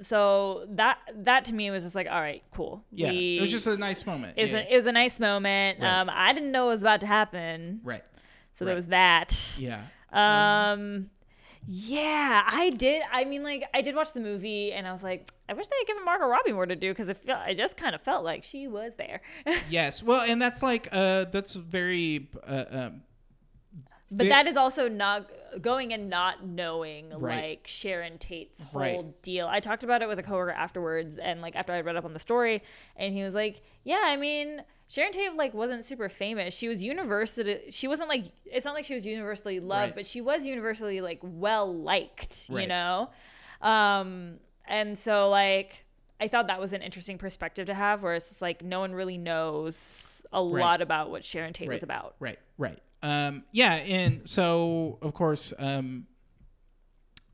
so 0.00 0.66
that 0.70 0.98
that 1.14 1.44
to 1.46 1.54
me 1.54 1.70
was 1.70 1.82
just 1.84 1.94
like, 1.94 2.06
all 2.10 2.20
right, 2.20 2.42
cool. 2.50 2.82
Yeah. 2.90 3.10
We- 3.10 3.36
it 3.36 3.40
was 3.40 3.50
just 3.50 3.66
a 3.66 3.76
nice 3.76 4.06
moment. 4.06 4.34
it 4.38 4.42
was, 4.42 4.52
yeah. 4.52 4.58
a, 4.60 4.72
it 4.72 4.76
was 4.76 4.86
a 4.86 4.92
nice 4.92 5.20
moment. 5.20 5.80
Right. 5.80 6.00
Um, 6.00 6.10
I 6.12 6.32
didn't 6.32 6.50
know 6.50 6.66
it 6.66 6.72
was 6.74 6.82
about 6.82 7.00
to 7.02 7.06
happen, 7.06 7.80
right. 7.84 8.02
so 8.54 8.64
there 8.64 8.72
Right. 8.74 8.76
was 8.76 8.86
that. 8.86 9.56
Yeah. 9.58 9.82
Um, 10.12 11.10
yeah, 11.66 12.42
I 12.46 12.70
did. 12.70 13.02
I 13.12 13.24
mean, 13.24 13.42
like, 13.42 13.64
I 13.72 13.82
did 13.82 13.94
watch 13.94 14.12
the 14.12 14.20
movie, 14.20 14.72
and 14.72 14.86
I 14.86 14.92
was 14.92 15.02
like, 15.02 15.30
I 15.48 15.52
wish 15.52 15.66
they 15.66 15.76
had 15.80 15.86
given 15.86 16.04
Margot 16.04 16.26
Robbie 16.26 16.52
more 16.52 16.66
to 16.66 16.74
do 16.76 16.90
because 16.90 17.08
it 17.08 17.18
felt, 17.18 17.38
I 17.40 17.54
just 17.54 17.76
kind 17.76 17.94
of 17.94 18.02
felt 18.02 18.24
like 18.24 18.42
she 18.44 18.66
was 18.68 18.94
there. 18.96 19.20
Yes. 19.70 20.02
Well, 20.02 20.22
and 20.22 20.40
that's 20.42 20.62
like 20.62 20.88
uh 20.92 21.24
that's 21.26 21.54
very 21.54 22.28
uh, 22.46 22.64
um 22.70 23.02
but 24.10 24.24
They- 24.24 24.28
that 24.28 24.46
is 24.46 24.56
also 24.56 24.88
not 24.88 25.30
going 25.60 25.92
and 25.92 26.10
not 26.10 26.44
knowing 26.44 27.10
Right. 27.10 27.50
like 27.50 27.66
Sharon 27.66 28.18
Tate's 28.18 28.62
whole 28.62 28.80
Right. 28.80 29.22
deal. 29.22 29.46
I 29.46 29.60
talked 29.60 29.84
about 29.84 30.02
it 30.02 30.08
with 30.08 30.18
a 30.18 30.22
coworker 30.22 30.50
afterwards, 30.52 31.16
and 31.18 31.40
like 31.40 31.54
after 31.56 31.72
I 31.72 31.80
read 31.80 31.96
up 31.96 32.04
on 32.04 32.12
the 32.12 32.18
story, 32.18 32.62
and 32.96 33.14
he 33.14 33.22
was 33.22 33.34
like, 33.34 33.62
"Yeah, 33.84 34.02
I 34.04 34.16
mean." 34.16 34.62
Sharon 34.92 35.10
Tate 35.12 35.34
like 35.36 35.54
wasn't 35.54 35.86
super 35.86 36.10
famous. 36.10 36.52
She 36.54 36.68
was 36.68 36.82
universally. 36.82 37.62
She 37.70 37.88
wasn't 37.88 38.10
like. 38.10 38.26
It's 38.44 38.66
not 38.66 38.74
like 38.74 38.84
she 38.84 38.92
was 38.92 39.06
universally 39.06 39.58
loved, 39.58 39.80
Right. 39.80 39.94
but 39.94 40.06
she 40.06 40.20
was 40.20 40.44
universally 40.44 41.00
like 41.00 41.18
well 41.22 41.74
liked. 41.74 42.50
You 42.50 42.66
know, 42.66 43.08
um, 43.62 44.34
and 44.68 44.98
so 44.98 45.30
like 45.30 45.86
I 46.20 46.28
thought 46.28 46.48
that 46.48 46.60
was 46.60 46.74
an 46.74 46.82
interesting 46.82 47.16
perspective 47.16 47.68
to 47.68 47.74
have, 47.74 48.02
where 48.02 48.14
it's 48.16 48.42
like 48.42 48.62
no 48.62 48.80
one 48.80 48.92
really 48.92 49.16
knows 49.16 50.20
a 50.30 50.42
Right. 50.44 50.60
lot 50.60 50.82
about 50.82 51.10
what 51.10 51.24
Sharon 51.24 51.54
Tate 51.54 51.68
was 51.68 51.82
about. 51.82 52.14
Right, 52.20 52.38
right. 52.58 52.78
Um, 53.02 53.44
yeah, 53.50 53.74
and 53.76 54.28
so 54.28 54.98
of 55.00 55.14
course, 55.14 55.54
um, 55.58 56.06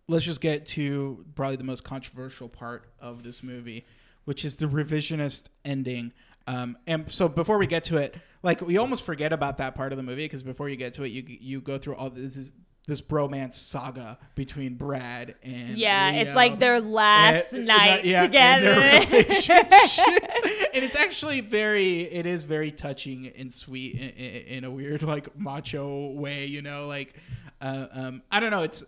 let's 0.07 0.25
just 0.25 0.41
get 0.41 0.65
to 0.67 1.25
probably 1.35 1.57
the 1.57 1.65
most 1.65 1.83
controversial 1.85 2.49
part 2.49 2.85
of 3.01 3.23
this 3.25 3.43
movie, 3.43 3.85
which 4.27 4.45
is 4.45 4.55
the 4.57 4.67
revisionist 4.67 5.49
ending. 5.65 6.13
Um, 6.49 6.79
and 6.87 7.13
so 7.13 7.29
before 7.29 7.59
we 7.59 7.67
get 7.67 7.85
to 7.85 7.99
it, 7.99 8.17
like 8.43 8.63
we 8.63 8.79
almost 8.79 9.05
forget 9.05 9.33
about 9.35 9.59
that 9.59 9.75
part 9.75 9.93
of 9.93 9.97
the 9.99 10.03
movie 10.03 10.25
because 10.25 10.43
before 10.43 10.69
you 10.71 10.77
get 10.77 10.95
to 10.95 11.03
it, 11.05 11.09
you 11.09 11.23
you 11.27 11.61
go 11.61 11.77
through 11.77 11.97
all 11.97 12.09
this 12.09 12.35
this, 12.35 12.53
this 12.87 13.03
bromance 13.03 13.53
saga 13.53 14.17
between 14.35 14.77
Brad 14.77 15.35
and 15.43 15.77
Yeah, 15.77 16.11
it's 16.13 16.35
like 16.35 16.59
their 16.59 16.81
last 16.81 17.53
Uh, 17.53 17.59
night 17.59 18.05
yeah, 18.07 18.23
together. 18.23 18.75
relationship. 19.11 19.67
and 20.75 20.85
it's 20.85 20.97
actually 20.97 21.43
very 21.43 22.01
it 22.05 22.25
is 22.25 22.45
very 22.45 22.71
touching 22.71 23.29
and 23.37 23.53
sweet 23.53 23.95
in, 23.97 24.09
in, 24.11 24.43
in 24.59 24.65
a 24.65 24.71
weird 24.71 25.03
like 25.03 25.37
macho 25.39 26.13
way 26.13 26.47
you 26.47 26.63
know 26.63 26.87
like 26.87 27.15
uh, 27.61 27.87
um, 27.93 28.23
i 28.31 28.41
don't 28.41 28.51
know 28.51 28.63
it's 28.63 28.85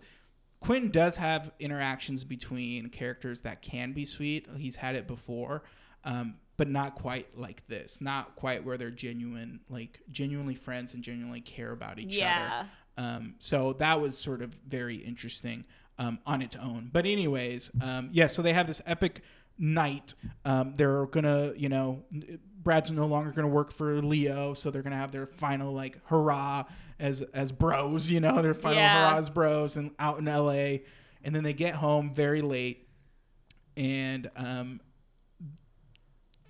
quinn 0.61 0.89
does 0.89 1.15
have 1.17 1.51
interactions 1.59 2.23
between 2.23 2.89
characters 2.89 3.41
that 3.41 3.61
can 3.61 3.91
be 3.93 4.05
sweet 4.05 4.47
he's 4.57 4.75
had 4.77 4.95
it 4.95 5.05
before 5.07 5.63
um, 6.03 6.35
but 6.61 6.67
not 6.69 6.93
quite 6.93 7.25
like 7.35 7.65
this 7.67 7.99
not 8.01 8.35
quite 8.35 8.63
where 8.63 8.77
they're 8.77 8.91
genuine 8.91 9.59
like 9.67 9.99
genuinely 10.11 10.53
friends 10.53 10.93
and 10.93 11.01
genuinely 11.03 11.41
care 11.41 11.71
about 11.71 11.97
each 11.97 12.17
Yeah. 12.17 12.61
other 12.61 12.69
um, 13.07 13.33
so 13.39 13.73
that 13.79 13.99
was 13.99 14.15
sort 14.17 14.41
of 14.43 14.53
very 14.67 14.97
interesting 14.97 15.63
um, 15.97 16.19
on 16.25 16.41
its 16.41 16.55
own. 16.57 16.89
But 16.91 17.05
anyways, 17.05 17.71
um, 17.81 18.09
yeah. 18.11 18.27
So 18.27 18.41
they 18.41 18.53
have 18.53 18.67
this 18.67 18.81
epic 18.85 19.21
night. 19.57 20.13
Um, 20.45 20.73
they're 20.75 21.05
gonna, 21.07 21.53
you 21.55 21.69
know, 21.69 22.03
Brad's 22.61 22.91
no 22.91 23.05
longer 23.07 23.31
gonna 23.31 23.47
work 23.47 23.71
for 23.71 24.01
Leo, 24.01 24.53
so 24.53 24.69
they're 24.71 24.81
gonna 24.83 24.97
have 24.97 25.11
their 25.13 25.25
final 25.25 25.73
like 25.73 25.99
hurrah 26.07 26.65
as 26.99 27.21
as 27.33 27.51
bros. 27.51 28.11
You 28.11 28.19
know, 28.19 28.41
their 28.41 28.53
final 28.53 28.79
Yeah. 28.79 28.99
hurrah 28.99 29.17
as 29.19 29.29
bros, 29.29 29.77
and 29.77 29.91
out 29.97 30.19
in 30.19 30.27
L.A. 30.27 30.83
And 31.23 31.33
then 31.35 31.43
they 31.43 31.53
get 31.53 31.75
home 31.75 32.13
very 32.13 32.41
late, 32.41 32.87
and 33.77 34.29
um, 34.35 34.81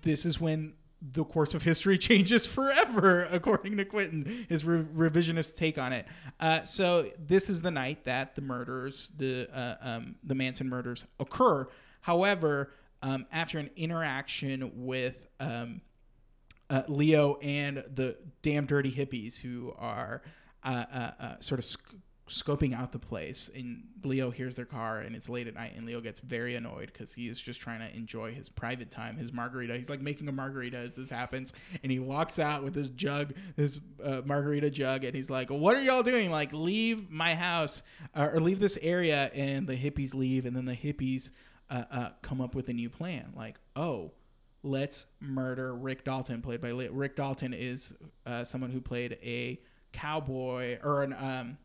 this 0.02 0.24
is 0.24 0.40
when 0.40 0.74
the 1.00 1.24
course 1.24 1.54
of 1.54 1.62
history 1.62 1.98
changes 2.08 2.46
forever, 2.46 3.26
according 3.30 3.76
to 3.76 3.84
Quentin, 3.84 4.46
his 4.48 4.64
re- 4.64 4.82
revisionist 4.82 5.56
take 5.56 5.78
on 5.78 5.92
it. 5.92 6.06
Uh, 6.38 6.62
so 6.62 7.10
this 7.18 7.50
is 7.50 7.60
the 7.60 7.70
night 7.70 8.04
that 8.04 8.34
the 8.34 8.40
murders, 8.40 9.10
the 9.16 9.48
uh, 9.52 9.76
um, 9.80 10.16
the 10.22 10.34
Manson 10.34 10.68
murders, 10.68 11.04
occur. 11.18 11.68
However, 12.02 12.72
um, 13.02 13.26
after 13.32 13.58
an 13.58 13.70
interaction 13.76 14.70
with 14.74 15.26
um, 15.40 15.80
uh, 16.70 16.82
Leo 16.88 17.36
and 17.42 17.84
the 17.92 18.16
damn 18.42 18.66
dirty 18.66 18.90
hippies 18.90 19.36
who 19.36 19.74
are 19.76 20.22
uh, 20.64 20.84
uh, 20.92 21.10
uh, 21.20 21.38
sort 21.40 21.58
of 21.58 21.64
sc- 21.64 21.94
scoping 22.32 22.74
out 22.74 22.92
the 22.92 22.98
place, 22.98 23.50
and 23.54 23.84
Leo 24.04 24.30
hears 24.30 24.54
their 24.54 24.64
car, 24.64 25.00
and 25.00 25.14
it's 25.14 25.28
late 25.28 25.46
at 25.46 25.54
night, 25.54 25.72
and 25.76 25.86
Leo 25.86 26.00
gets 26.00 26.20
very 26.20 26.56
annoyed 26.56 26.90
because 26.92 27.12
he 27.12 27.28
is 27.28 27.40
just 27.40 27.60
trying 27.60 27.80
to 27.80 27.94
enjoy 27.96 28.32
his 28.32 28.48
private 28.48 28.90
time, 28.90 29.16
his 29.16 29.32
margarita. 29.32 29.76
He's 29.76 29.90
like 29.90 30.00
making 30.00 30.28
a 30.28 30.32
margarita 30.32 30.76
as 30.76 30.94
this 30.94 31.10
happens, 31.10 31.52
and 31.82 31.92
he 31.92 31.98
walks 31.98 32.38
out 32.38 32.64
with 32.64 32.74
this 32.74 32.88
jug, 32.88 33.34
this 33.56 33.80
uh, 34.02 34.22
margarita 34.24 34.70
jug, 34.70 35.04
and 35.04 35.14
he's 35.14 35.30
like, 35.30 35.50
"What 35.50 35.76
are 35.76 35.82
y'all 35.82 36.02
doing? 36.02 36.30
Like, 36.30 36.52
leave 36.52 37.10
my 37.10 37.34
house 37.34 37.82
uh, 38.14 38.30
or 38.32 38.40
leave 38.40 38.60
this 38.60 38.78
area." 38.82 39.30
And 39.34 39.66
the 39.66 39.76
hippies 39.76 40.14
leave, 40.14 40.46
and 40.46 40.56
then 40.56 40.64
the 40.64 40.76
hippies 40.76 41.30
uh, 41.70 41.84
uh, 41.90 42.08
come 42.22 42.40
up 42.40 42.54
with 42.54 42.68
a 42.68 42.72
new 42.72 42.90
plan, 42.90 43.32
like, 43.36 43.58
"Oh." 43.76 44.12
Let's 44.64 45.06
murder 45.18 45.74
Rick 45.74 46.04
Dalton, 46.04 46.40
played 46.40 46.60
by 46.60 46.70
Le- 46.70 46.92
Rick 46.92 47.16
Dalton, 47.16 47.52
is 47.52 47.92
uh, 48.24 48.44
someone 48.44 48.70
who 48.70 48.80
played 48.80 49.18
a 49.20 49.60
cowboy 49.92 50.78
or 50.82 51.02
an 51.02 51.12
um, 51.12 51.58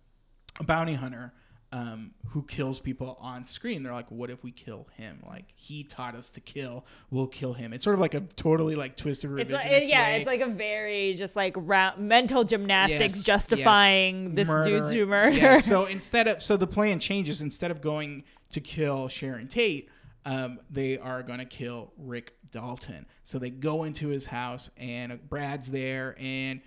a 0.60 0.64
bounty 0.64 0.94
hunter 0.96 1.34
um, 1.74 2.12
who 2.30 2.44
kills 2.44 2.80
people 2.80 3.18
on 3.20 3.46
screen. 3.46 3.84
They're 3.84 3.92
like, 3.94 4.10
what 4.10 4.30
if 4.30 4.42
we 4.44 4.52
kill 4.52 4.88
him? 4.96 5.22
Like 5.28 5.46
he 5.56 5.84
taught 5.84 6.16
us 6.16 6.30
to 6.32 6.40
kill, 6.40 6.86
we'll 7.12 7.28
kill 7.28 7.54
him. 7.54 7.74
It's 7.74 7.84
sort 7.84 7.94
of 7.96 8.00
like 8.00 8.14
a 8.14 8.22
totally 8.22 8.76
like 8.76 8.96
twisted 8.96 9.30
revisionist 9.30 9.42
It's 9.42 9.52
like, 9.52 9.66
it- 9.72 9.88
yeah, 9.90 10.04
way. 10.12 10.18
it's 10.18 10.26
like 10.28 10.40
a 10.42 10.48
very 10.48 11.14
just 11.16 11.36
like 11.36 11.54
round, 11.58 12.00
mental 12.08 12.44
gymnastics 12.46 13.16
Yes, 13.18 13.24
justifying 13.24 14.28
yes. 14.28 14.48
this 14.48 14.48
dude's 14.48 14.82
Murdering- 14.84 14.94
humor. 14.94 15.30
Yeah, 15.30 15.60
so 15.60 15.86
instead 15.88 16.28
of 16.30 16.42
so 16.42 16.56
the 16.56 16.68
plan 16.68 17.00
changes. 17.00 17.42
Instead 17.42 17.72
of 17.72 17.82
going 17.82 18.24
to 18.52 18.62
kill 18.62 19.10
Sharon 19.10 19.50
Tate, 19.50 19.90
um, 20.26 20.60
they 20.70 20.98
are 20.98 21.22
going 21.22 21.40
to 21.40 21.46
kill 21.46 21.92
Rick 21.98 22.34
Dalton. 22.50 23.06
So 23.26 23.40
they 23.40 23.50
go 23.50 23.84
into 23.84 24.08
his 24.08 24.26
house 24.26 24.70
and 24.78 25.20
Brad's 25.30 25.68
there 25.68 26.16
and 26.18 26.62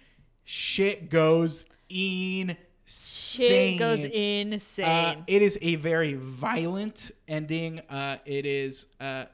shit 0.45 1.09
goes 1.09 1.65
insane. 1.89 2.57
Shit 2.95 3.79
goes 3.79 4.03
insane. 4.05 4.85
Uh, 4.85 5.15
it 5.27 5.43
is 5.43 5.59
a 5.63 5.77
very 5.77 6.15
violent 6.15 7.11
ending. 7.29 7.81
Uh, 7.89 8.17
it 8.27 8.45
is 8.45 8.89
uh, 9.01 9.27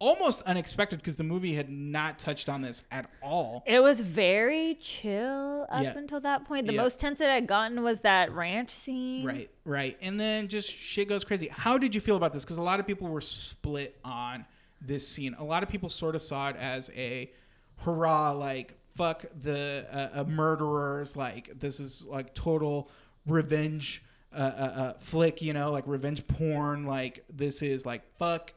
almost 0.00 0.42
unexpected 0.42 0.98
because 0.98 1.14
the 1.16 1.22
movie 1.24 1.54
had 1.54 1.70
not 1.70 2.18
touched 2.18 2.48
on 2.48 2.62
this 2.62 2.82
at 2.90 3.08
all. 3.22 3.62
It 3.66 3.80
was 3.80 4.00
very 4.00 4.74
chill 4.80 5.66
up 5.70 5.82
Yeah. 5.84 5.96
until 5.96 6.20
that 6.20 6.44
point. 6.46 6.66
The 6.66 6.74
Yeah. 6.74 6.82
most 6.82 6.98
tense 6.98 7.20
it 7.20 7.28
had 7.28 7.46
gotten 7.46 7.82
was 7.82 8.00
that 8.00 8.32
ranch 8.32 8.74
scene. 8.74 9.24
Right, 9.24 9.50
right. 9.64 9.96
And 10.00 10.18
then 10.18 10.48
just 10.48 10.68
shit 10.74 11.08
goes 11.08 11.24
crazy. 11.24 11.48
How 11.48 11.78
did 11.78 11.94
you 11.94 12.00
feel 12.00 12.16
about 12.16 12.32
this? 12.32 12.44
Because 12.44 12.58
a 12.58 12.62
lot 12.62 12.80
of 12.80 12.86
people 12.86 13.08
were 13.08 13.20
split 13.20 13.98
on 14.04 14.44
this 14.80 15.06
scene. 15.06 15.34
A 15.38 15.44
lot 15.44 15.62
of 15.62 15.68
people 15.68 15.88
sort 15.90 16.14
of 16.16 16.22
saw 16.22 16.48
it 16.50 16.56
as 16.56 16.90
a 16.96 17.30
hurrah, 17.78 18.32
like, 18.32 18.74
fuck 18.98 19.24
the 19.42 19.86
uh, 19.92 20.20
uh, 20.20 20.24
murderers. 20.24 21.16
Like, 21.16 21.52
this 21.58 21.78
is 21.78 22.02
like 22.02 22.34
total 22.34 22.90
revenge 23.26 24.02
uh, 24.32 24.36
uh, 24.36 24.80
uh, 24.80 24.92
flick, 24.98 25.40
you 25.40 25.52
know, 25.52 25.70
like 25.70 25.84
revenge 25.86 26.26
porn. 26.26 26.84
Like, 26.84 27.24
this 27.32 27.62
is 27.62 27.86
like, 27.86 28.02
fuck 28.18 28.52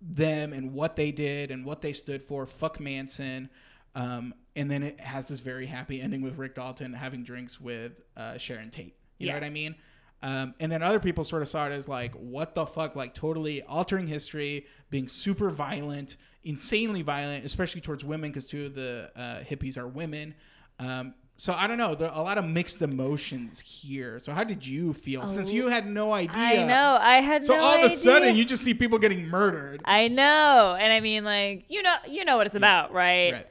them 0.00 0.52
and 0.52 0.72
what 0.72 0.96
they 0.96 1.12
did 1.12 1.50
and 1.50 1.64
what 1.64 1.82
they 1.82 1.92
stood 1.92 2.22
for. 2.22 2.46
Fuck 2.46 2.80
Manson. 2.80 3.50
Um, 3.94 4.34
and 4.56 4.70
then 4.70 4.82
it 4.82 4.98
has 4.98 5.26
this 5.26 5.40
very 5.40 5.66
happy 5.66 6.00
ending 6.00 6.22
with 6.22 6.38
Rick 6.38 6.54
Dalton 6.54 6.94
having 6.94 7.22
drinks 7.22 7.60
with 7.60 7.92
uh, 8.16 8.38
Sharon 8.38 8.70
Tate. 8.70 8.96
You 9.18 9.28
know 9.28 9.34
what 9.34 9.44
I 9.44 9.50
mean? 9.50 9.76
Um, 10.22 10.54
and 10.58 10.72
then 10.72 10.82
other 10.82 11.00
people 11.00 11.24
sort 11.24 11.42
of 11.42 11.48
saw 11.48 11.66
it 11.66 11.72
as 11.72 11.88
like, 11.88 12.14
what 12.14 12.54
the 12.54 12.64
fuck? 12.64 12.96
Like 12.96 13.14
totally 13.14 13.62
altering 13.62 14.06
history, 14.06 14.66
being 14.90 15.08
super 15.08 15.50
violent, 15.50 16.16
insanely 16.44 17.02
violent, 17.02 17.44
especially 17.44 17.80
towards 17.80 18.04
women 18.04 18.30
because 18.30 18.44
two 18.46 18.66
of 18.66 18.74
the 18.74 19.10
uh, 19.16 19.40
hippies 19.40 19.76
are 19.78 19.86
women. 19.86 20.34
Um, 20.78 21.14
so 21.36 21.54
I 21.54 21.66
don't 21.66 21.78
know. 21.78 21.94
There 21.94 22.10
are 22.10 22.18
a 22.18 22.22
lot 22.22 22.38
of 22.38 22.44
mixed 22.44 22.82
emotions 22.82 23.58
here. 23.58 24.18
So 24.20 24.32
how 24.32 24.44
did 24.44 24.64
you 24.66 24.92
feel 24.92 25.28
since 25.30 25.50
you 25.52 25.68
had 25.68 25.86
no 25.86 26.12
idea? 26.12 26.36
I 26.36 26.64
know. 26.66 26.98
I 27.00 27.16
had 27.20 27.42
So 27.44 27.56
no 27.56 27.60
all 27.62 27.78
of 27.78 27.84
a 27.84 27.88
sudden 27.88 28.36
you 28.36 28.44
just 28.44 28.62
see 28.62 28.74
people 28.74 28.98
getting 28.98 29.26
murdered. 29.28 29.82
I 29.84 30.08
know, 30.08 30.76
and 30.78 30.92
I 30.92 31.00
mean, 31.00 31.24
like 31.24 31.64
you 31.68 31.82
know, 31.82 31.94
you 32.08 32.24
know 32.24 32.36
what 32.36 32.46
it's 32.46 32.54
about, 32.54 32.92
right? 32.92 33.32
Right. 33.32 33.46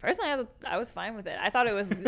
Personally, 0.00 0.30
I 0.30 0.36
was, 0.36 0.46
I 0.66 0.78
was 0.78 0.90
fine 0.90 1.14
with 1.14 1.28
it. 1.28 1.38
I 1.40 1.48
thought 1.50 1.68
it 1.68 1.74
was 1.74 2.02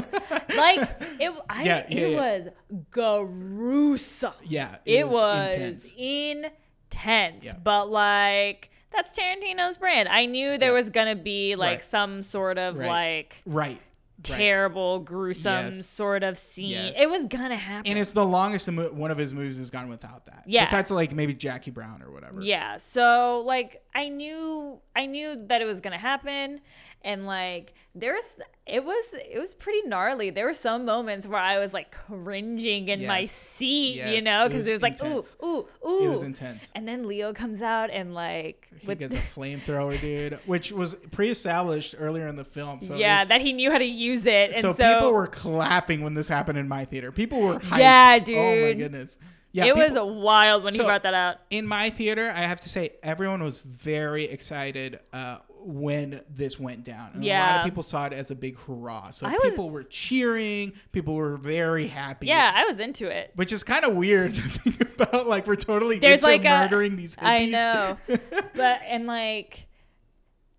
like 0.57 0.80
it. 1.20 1.32
I, 1.49 1.62
Yeah, 1.62 1.87
yeah, 1.89 1.97
it 2.07 2.11
yeah. 2.11 2.16
was 2.16 2.49
gruesome. 2.91 4.32
Yeah. 4.43 4.78
It, 4.85 5.07
was, 5.07 5.53
intense. 5.53 5.95
intense, 5.97 7.45
Yeah. 7.45 7.55
but 7.62 7.89
like 7.91 8.70
that's 8.95 9.17
Tarantino's 9.19 9.77
brand. 9.79 10.09
I 10.09 10.27
knew 10.27 10.59
there 10.59 10.71
Yeah. 10.71 10.79
was 10.79 10.91
gonna 10.91 11.17
be 11.17 11.57
like 11.57 11.81
Right. 11.81 11.85
some 11.85 12.23
sort 12.23 12.59
of 12.59 12.77
Right. 12.77 12.89
like 12.89 13.37
Right. 13.47 13.81
Right. 14.17 14.39
terrible, 14.39 15.01
gruesome 15.01 15.67
Yes. 15.67 15.87
sort 15.87 16.23
of 16.23 16.39
scene. 16.39 16.71
Yes. 16.71 16.97
It 16.99 17.11
was 17.11 17.27
gonna 17.27 17.57
happen. 17.57 17.87
And 17.91 17.99
it's 17.99 18.13
the 18.13 18.25
longest 18.25 18.71
one 18.71 19.11
of 19.11 19.19
his 19.19 19.35
movies 19.35 19.59
has 19.59 19.71
gone 19.71 19.89
without 19.89 20.25
that. 20.27 20.45
Yeah. 20.47 20.65
Besides 20.65 20.91
like 20.91 21.13
maybe 21.13 21.35
Jackie 21.35 21.71
Brown 21.73 22.01
or 22.03 22.11
whatever. 22.11 22.41
Yeah. 22.41 22.77
So 22.79 23.43
like 23.45 23.83
I 23.95 24.09
knew 24.09 24.81
I 24.97 25.07
knew 25.07 25.37
that 25.49 25.61
it 25.61 25.65
was 25.67 25.81
gonna 25.81 25.99
happen 25.99 26.61
and 27.05 27.27
like 27.27 27.75
there's 27.95 28.41
it 28.67 28.85
was 28.85 29.05
it 29.15 29.39
was 29.39 29.55
pretty 29.55 29.87
gnarly. 29.87 30.31
There 30.31 30.47
were 30.47 30.55
some 30.55 30.85
moments 30.85 31.27
where 31.27 31.39
I 31.41 31.59
was 31.59 31.73
like 31.73 31.93
cringing 31.93 32.89
in 32.89 33.07
my 33.07 33.21
Yes. 33.21 33.33
seat, 33.33 33.97
you 33.97 34.03
Yes. 34.15 34.23
know, 34.25 34.47
It 34.47 34.49
because 34.49 34.59
was 34.61 34.69
it 34.69 34.73
was 34.73 34.83
like 34.83 35.01
intense. 35.01 35.37
ooh, 35.43 35.47
ooh, 35.47 35.89
ooh. 35.89 36.05
It 36.05 36.09
was 36.09 36.23
intense. 36.23 36.73
And 36.75 36.89
then 36.89 37.07
Leo 37.07 37.33
comes 37.33 37.63
out 37.63 37.91
and 37.91 38.15
like 38.15 38.67
He 38.81 38.87
with 38.87 38.99
gets 38.99 39.15
a 39.15 39.19
flamethrower, 39.37 40.01
dude, 40.01 40.39
which 40.47 40.73
was 40.73 40.95
pre-established 41.13 41.95
earlier 41.99 42.27
in 42.27 42.37
the 42.37 42.45
film. 42.45 42.83
So 42.83 42.97
yeah, 42.97 43.25
there's- 43.25 43.29
that 43.29 43.41
he 43.47 43.53
knew 43.53 43.71
how 43.71 43.79
to 43.79 43.85
use 43.85 44.27
it. 44.27 44.53
And 44.53 44.61
so, 44.63 44.75
so, 44.75 44.95
people 44.95 45.13
were 45.13 45.27
clapping 45.27 46.03
when 46.03 46.15
this 46.15 46.27
happened 46.29 46.59
in 46.59 46.67
my 46.69 46.85
theater. 46.85 47.13
People 47.13 47.41
were 47.41 47.59
hyped. 47.61 47.79
Yeah, 47.79 48.15
Oh 48.15 48.19
my 48.19 48.19
dude. 48.25 48.79
goodness. 48.79 49.19
Yeah, 49.53 49.67
it 49.67 49.75
people- 49.75 50.05
was 50.07 50.23
wild 50.25 50.65
when 50.65 50.73
So- 50.73 50.83
he 50.83 50.87
brought 50.87 51.03
that 51.05 51.15
out. 51.15 51.37
in 51.51 51.67
my 51.67 51.91
theater, 51.91 52.33
I 52.35 52.43
have 52.43 52.61
to 52.63 52.69
say, 52.69 52.95
everyone 53.05 53.43
was 53.43 53.61
very 53.61 54.25
excited 54.25 54.99
uh, 55.13 55.39
when 55.65 56.21
this 56.29 56.61
went 56.61 56.85
down. 56.85 57.11
And 57.15 57.25
a 57.25 57.29
lot 57.39 57.59
of 57.61 57.65
people 57.65 57.83
saw 57.83 58.07
it 58.07 58.12
as 58.12 58.31
a 58.31 58.35
big 58.35 58.59
hurrah. 58.59 59.11
So 59.11 59.27
I 59.27 59.31
was- 59.33 59.41
people 59.51 59.71
were 59.71 59.83
cheering. 59.85 60.73
People 60.93 61.15
were 61.15 61.37
very 61.37 61.87
happy. 61.87 62.27
Yeah, 62.27 62.53
I 62.55 62.65
was 62.65 62.79
into 62.79 63.07
it. 63.09 63.33
Which 63.35 63.53
is 63.53 63.65
kind 63.65 63.85
of 63.85 63.95
weird 63.95 64.35
to 64.35 64.41
think 64.43 64.81
about. 64.81 65.27
Like 65.27 65.47
we're 65.47 65.57
totally 65.57 65.99
There's 65.99 66.21
into 66.21 66.27
like 66.27 66.45
a- 66.45 66.49
murdering 66.69 66.97
these. 66.97 67.17
I 67.19 67.47
know. 67.47 67.97
but 68.09 68.81
and 68.87 69.07
like 69.07 69.67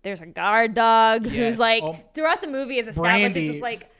there's 0.02 0.20
a 0.20 0.26
guard 0.26 0.74
dog 0.74 1.26
Yes. 1.26 1.34
who's 1.34 1.58
like 1.58 1.82
Oh. 1.82 1.98
throughout 2.14 2.40
the 2.40 2.48
movie 2.48 2.78
is 2.78 2.88
established 2.88 3.34
Brandy. 3.34 3.48
just 3.48 3.62
like 3.62 3.90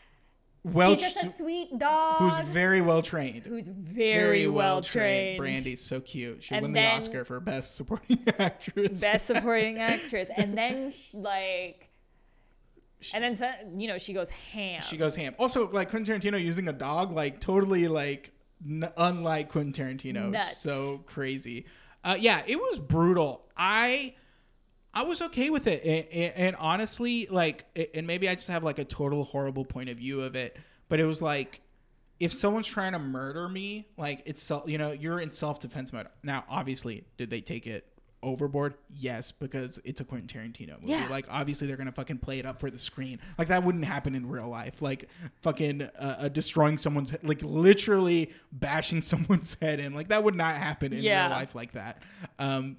well, 0.72 0.94
she's 0.94 1.12
just 1.12 1.24
a 1.24 1.32
sweet 1.32 1.78
dog 1.78 2.18
who's 2.18 2.38
very 2.48 2.80
well 2.80 3.02
trained. 3.02 3.44
who's 3.46 3.68
very, 3.68 4.46
well 4.46 4.82
trained. 4.82 5.38
Brandy's 5.38 5.80
so 5.80 6.00
cute. 6.00 6.42
She 6.42 6.54
And 6.54 6.62
won 6.62 6.72
then- 6.72 6.84
the 6.84 6.96
Oscar 7.06 7.24
for 7.24 7.38
best 7.40 7.76
supporting 7.76 8.18
actress. 8.38 9.00
Best 9.00 9.26
supporting 9.26 9.78
actress. 9.80 10.28
And 10.36 10.56
then 10.56 10.90
sh 10.90 11.14
like 11.14 11.88
and 13.14 13.22
then 13.22 13.36
so- 13.36 13.52
you 13.76 13.88
know 13.88 13.98
she 13.98 14.12
goes 14.12 14.28
ham. 14.30 14.82
she 14.82 14.96
goes 14.96 15.14
ham. 15.14 15.34
Also, 15.38 15.70
like 15.70 15.90
Quentin 15.90 16.20
Tarantino 16.20 16.42
using 16.42 16.68
a 16.68 16.72
dog, 16.72 17.12
like 17.12 17.40
totally 17.40 17.88
like 17.88 18.32
n- 18.66 18.90
unlike 18.96 19.50
Quentin 19.50 19.72
Tarantino. 19.98 20.30
Nuts. 20.30 20.58
So 20.58 20.98
crazy. 21.06 21.66
Uh, 22.02 22.16
yeah, 22.18 22.42
it 22.46 22.56
was 22.58 22.78
brutal. 22.78 23.46
I 23.56 24.14
I 24.96 25.02
was 25.04 25.20
okay 25.22 25.50
with 25.50 25.66
it, 25.68 25.84
and, 25.84 26.06
and, 26.10 26.32
and 26.48 26.56
honestly, 26.58 27.28
like, 27.30 27.66
and 27.94 28.06
maybe 28.06 28.28
I 28.28 28.34
just 28.34 28.48
have 28.48 28.64
like 28.64 28.78
a 28.80 28.84
total 28.84 29.22
horrible 29.24 29.64
point 29.64 29.90
of 29.90 29.98
view 29.98 30.22
of 30.22 30.34
it, 30.34 30.56
but 30.88 30.98
it 30.98 31.04
was 31.06 31.22
like. 31.22 31.60
If 32.18 32.32
someone's 32.32 32.66
trying 32.66 32.92
to 32.92 32.98
murder 32.98 33.46
me, 33.46 33.86
like 33.98 34.22
it's 34.24 34.50
you 34.64 34.78
know, 34.78 34.90
you're 34.92 35.20
in 35.20 35.30
self 35.30 35.60
defense 35.60 35.92
mode. 35.92 36.06
Now, 36.22 36.44
obviously, 36.48 37.04
did 37.18 37.28
they 37.28 37.42
take 37.42 37.66
it 37.66 37.86
overboard? 38.22 38.72
Yes, 38.90 39.32
because 39.32 39.78
it's 39.84 40.00
a 40.00 40.04
Quentin 40.04 40.26
Tarantino 40.26 40.80
movie. 40.80 40.92
Yeah. 40.92 41.08
Like 41.10 41.26
obviously 41.28 41.66
they're 41.66 41.76
gonna 41.76 41.92
fucking 41.92 42.16
play 42.20 42.38
it 42.38 42.46
up 42.46 42.58
for 42.58 42.70
the 42.70 42.78
screen. 42.78 43.20
Like 43.36 43.48
that 43.48 43.62
wouldn't 43.64 43.84
happen 43.84 44.14
in 44.14 44.30
real 44.30 44.48
life. 44.48 44.80
Like 44.80 45.10
fucking 45.42 45.82
uh, 45.82 45.88
uh, 46.20 46.28
destroying 46.28 46.78
someone's 46.78 47.14
like 47.22 47.42
literally 47.42 48.30
bashing 48.50 49.02
someone's 49.12 49.54
head 49.60 49.78
in. 49.78 49.92
Like 49.92 50.08
that 50.08 50.24
would 50.24 50.34
not 50.34 50.56
happen 50.56 50.94
in 50.94 51.02
Yeah. 51.02 51.26
real 51.26 51.36
life 51.36 51.54
like 51.54 51.72
that. 51.72 52.02
Um, 52.38 52.78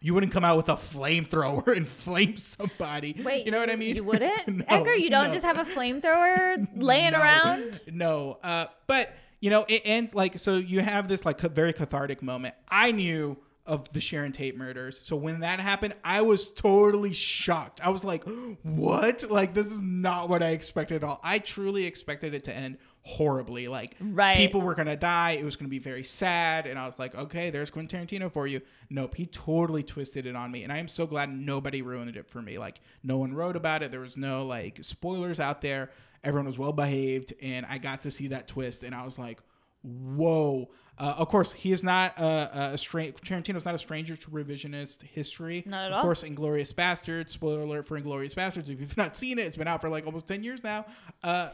you 0.00 0.14
wouldn't 0.14 0.32
come 0.32 0.44
out 0.44 0.56
with 0.56 0.68
a 0.68 0.76
flamethrower 0.76 1.66
and 1.76 1.86
flame 1.86 2.36
somebody. 2.36 3.20
Wait, 3.22 3.44
you 3.44 3.52
know 3.52 3.60
what 3.60 3.70
I 3.70 3.76
mean? 3.76 3.96
You 3.96 4.04
wouldn't? 4.10 4.48
No, 4.48 4.64
Edgar, 4.68 4.94
you 4.94 5.10
don't 5.10 5.28
no. 5.28 5.32
just 5.32 5.44
have 5.44 5.58
a 5.58 5.64
flamethrower 5.64 6.66
laying 6.76 7.12
No, 7.12 7.20
around? 7.20 7.80
No, 7.90 8.38
uh, 8.42 8.66
but 8.86 9.14
you 9.40 9.50
know, 9.50 9.64
it 9.68 9.82
ends 9.84 10.14
like 10.14 10.38
so. 10.38 10.56
You 10.56 10.80
have 10.80 11.08
this 11.08 11.24
like 11.24 11.40
very 11.40 11.72
cathartic 11.72 12.22
moment. 12.22 12.54
I 12.68 12.92
knew 12.92 13.36
of 13.66 13.90
the 13.92 14.00
Sharon 14.00 14.32
Tate 14.32 14.56
murders. 14.56 15.00
So 15.04 15.16
when 15.16 15.40
that 15.40 15.60
happened, 15.60 15.94
I 16.02 16.22
was 16.22 16.50
totally 16.50 17.12
shocked. 17.12 17.80
I 17.82 17.90
was 17.90 18.04
like, 18.04 18.24
"What? 18.62 19.30
Like 19.30 19.54
this 19.54 19.68
is 19.68 19.80
not 19.80 20.28
what 20.28 20.42
I 20.42 20.50
expected 20.50 20.96
at 20.96 21.04
all." 21.04 21.20
I 21.22 21.38
truly 21.38 21.84
expected 21.84 22.34
it 22.34 22.44
to 22.44 22.54
end 22.54 22.78
horribly. 23.02 23.66
Like 23.68 23.96
Right. 24.00 24.36
people 24.36 24.60
were 24.60 24.74
gonna 24.74 24.96
die. 24.96 25.32
It 25.32 25.44
was 25.44 25.56
gonna 25.56 25.68
be 25.68 25.78
very 25.78 26.04
sad, 26.04 26.66
and 26.66 26.78
I 26.78 26.86
was 26.86 26.98
like, 26.98 27.14
"Okay, 27.14 27.50
there's 27.50 27.70
Quentin 27.70 28.06
Tarantino 28.06 28.30
for 28.30 28.46
you." 28.46 28.60
Nope, 28.90 29.14
he 29.16 29.26
totally 29.26 29.82
twisted 29.82 30.26
it 30.26 30.36
on 30.36 30.50
me, 30.50 30.62
and 30.64 30.72
I 30.72 30.78
am 30.78 30.88
so 30.88 31.06
glad 31.06 31.30
nobody 31.32 31.82
ruined 31.82 32.16
it 32.16 32.28
for 32.28 32.42
me. 32.42 32.58
Like 32.58 32.80
no 33.02 33.16
one 33.18 33.32
wrote 33.32 33.56
about 33.56 33.82
it. 33.82 33.90
There 33.90 34.00
was 34.00 34.16
no 34.16 34.44
like 34.46 34.78
spoilers 34.82 35.40
out 35.40 35.60
there. 35.60 35.90
Everyone 36.22 36.46
was 36.46 36.58
well 36.58 36.72
behaved, 36.72 37.32
and 37.40 37.64
I 37.66 37.78
got 37.78 38.02
to 38.02 38.10
see 38.10 38.28
that 38.28 38.46
twist, 38.48 38.82
and 38.82 38.94
I 38.94 39.04
was 39.04 39.18
like, 39.18 39.40
"Whoa!" 39.82 40.70
Uh, 40.98 41.14
of 41.16 41.28
course, 41.28 41.52
he 41.54 41.72
is 41.72 41.82
not 41.82 42.18
uh, 42.20 42.70
a 42.72 42.76
stranger. 42.76 43.12
Tarantino's 43.24 43.64
not 43.64 43.74
a 43.74 43.78
stranger 43.78 44.14
to 44.16 44.30
revisionist 44.30 45.02
history. 45.02 45.62
Not 45.66 45.86
at 45.86 45.92
of 45.92 45.96
all. 45.96 46.02
course, 46.02 46.22
Inglourious 46.22 46.74
Basterds. 46.74 47.30
Spoiler 47.30 47.62
alert 47.62 47.86
for 47.86 47.98
Inglourious 47.98 48.34
Basterds. 48.34 48.68
If 48.68 48.80
you've 48.80 48.96
not 48.98 49.16
seen 49.16 49.38
it, 49.38 49.46
it's 49.46 49.56
been 49.56 49.66
out 49.68 49.80
for 49.80 49.88
like 49.88 50.04
almost 50.04 50.26
ten 50.26 50.44
years 50.44 50.62
now. 50.62 50.84
Uh, 51.22 51.48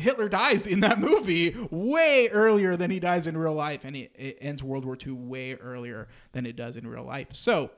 Hitler 0.00 0.28
dies 0.28 0.66
in 0.66 0.80
that 0.80 0.98
movie 0.98 1.56
way 1.70 2.28
earlier 2.28 2.76
than 2.76 2.90
he 2.90 3.00
dies 3.00 3.26
in 3.26 3.36
real 3.36 3.54
life, 3.54 3.84
and 3.84 3.96
it, 3.96 4.12
it 4.14 4.38
ends 4.40 4.62
World 4.62 4.84
War 4.84 4.96
II 5.04 5.12
way 5.12 5.54
earlier 5.54 6.08
than 6.32 6.46
it 6.46 6.56
does 6.56 6.76
in 6.76 6.86
real 6.86 7.04
life. 7.04 7.28
So 7.32 7.70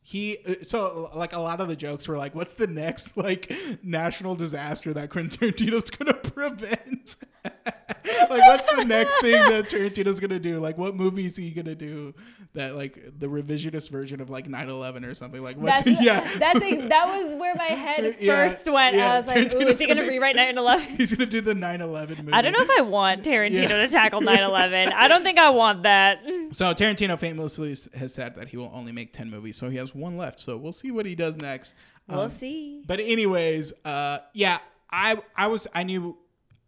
he, 0.00 0.38
so 0.66 1.10
like 1.14 1.32
a 1.32 1.40
lot 1.40 1.60
of 1.60 1.68
the 1.68 1.76
jokes 1.76 2.08
were 2.08 2.18
like, 2.18 2.34
"What's 2.34 2.54
the 2.54 2.66
next 2.66 3.16
like 3.16 3.52
national 3.82 4.34
disaster 4.34 4.92
that 4.94 5.10
Quentin 5.10 5.52
Tarantino's 5.52 5.90
gonna 5.90 6.14
prevent?" 6.14 7.16
like, 8.30 8.30
what's 8.30 8.76
the 8.76 8.84
next 8.84 9.14
thing 9.20 9.32
that 9.32 9.66
Tarantino's 9.68 10.20
gonna 10.20 10.38
do? 10.38 10.58
Like, 10.58 10.78
what 10.78 10.94
movie 10.94 11.26
is 11.26 11.36
he 11.36 11.50
gonna 11.50 11.74
do 11.74 12.14
that 12.54 12.74
like 12.76 12.98
the 13.18 13.26
revisionist 13.26 13.90
version 13.90 14.20
of 14.20 14.30
like 14.30 14.46
9/11 14.48 15.04
or 15.06 15.14
something? 15.14 15.42
Like, 15.42 15.56
what's 15.56 15.82
That's 15.84 16.00
yeah, 16.04 16.20
that's 16.38 16.60
a, 16.62 16.86
that 16.88 17.06
was 17.06 17.34
where 17.40 17.54
my 17.56 17.64
head 17.64 18.16
Yeah, 18.20 18.48
first 18.48 18.70
went. 18.70 18.96
yeah, 18.96 19.14
I 19.14 19.18
was 19.20 19.26
like, 19.28 19.54
"Ooh, 19.54 19.60
is 19.60 19.78
he 19.78 19.86
gonna 19.86 20.00
gonna- 20.00 20.12
rewrite 20.12 20.36
9/11?" 20.36 20.96
he's 20.98 21.12
gonna 21.14 21.30
do 21.30 21.40
the 21.40 21.54
9/11 21.54 22.18
movie. 22.18 22.32
I 22.32 22.42
don't 22.42 22.52
know 22.52 22.62
if 22.62 22.70
I 22.78 22.82
want 22.82 23.22
Tarantino 23.24 23.68
Yeah. 23.68 23.68
to 23.86 23.88
tackle 23.88 24.20
9/11. 24.20 24.92
I 24.94 25.08
don't 25.08 25.22
think 25.22 25.38
I 25.38 25.50
want 25.50 25.82
that. 25.84 26.20
So 26.52 26.72
Tarantino 26.74 27.18
famously 27.18 27.76
has 27.94 28.12
said 28.14 28.34
that 28.36 28.48
he 28.48 28.56
will 28.56 28.70
only 28.74 28.92
make 28.92 29.12
ten 29.12 29.30
movies, 29.30 29.56
so 29.56 29.70
he 29.70 29.76
has 29.78 29.94
one 29.94 30.16
left. 30.16 30.40
So 30.40 30.56
we'll 30.56 30.72
see 30.72 30.90
what 30.90 31.06
he 31.06 31.14
does 31.14 31.36
next. 31.36 31.74
We'll 32.08 32.22
Um, 32.22 32.30
see. 32.30 32.82
But 32.86 32.98
anyways, 33.00 33.72
uh, 33.84 34.18
yeah, 34.34 34.58
I 34.90 35.22
I 35.36 35.46
was 35.46 35.66
I 35.74 35.84
knew 35.84 36.16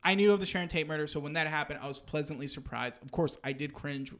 I 0.05 0.15
knew 0.15 0.33
of 0.33 0.41
the 0.41 0.47
Sharon 0.47 0.69
Tate 0.69 0.87
murder, 0.87 1.07
so 1.07 1.19
when 1.21 1.33
that 1.33 1.47
happened, 1.47 1.81
I 1.83 1.89
was 1.89 1.99
pleasantly 1.99 2.47
surprised. 2.47 3.03
Of 3.03 3.11
course, 3.11 3.37
I 3.43 3.53
did 3.53 3.73
cringe 3.73 4.13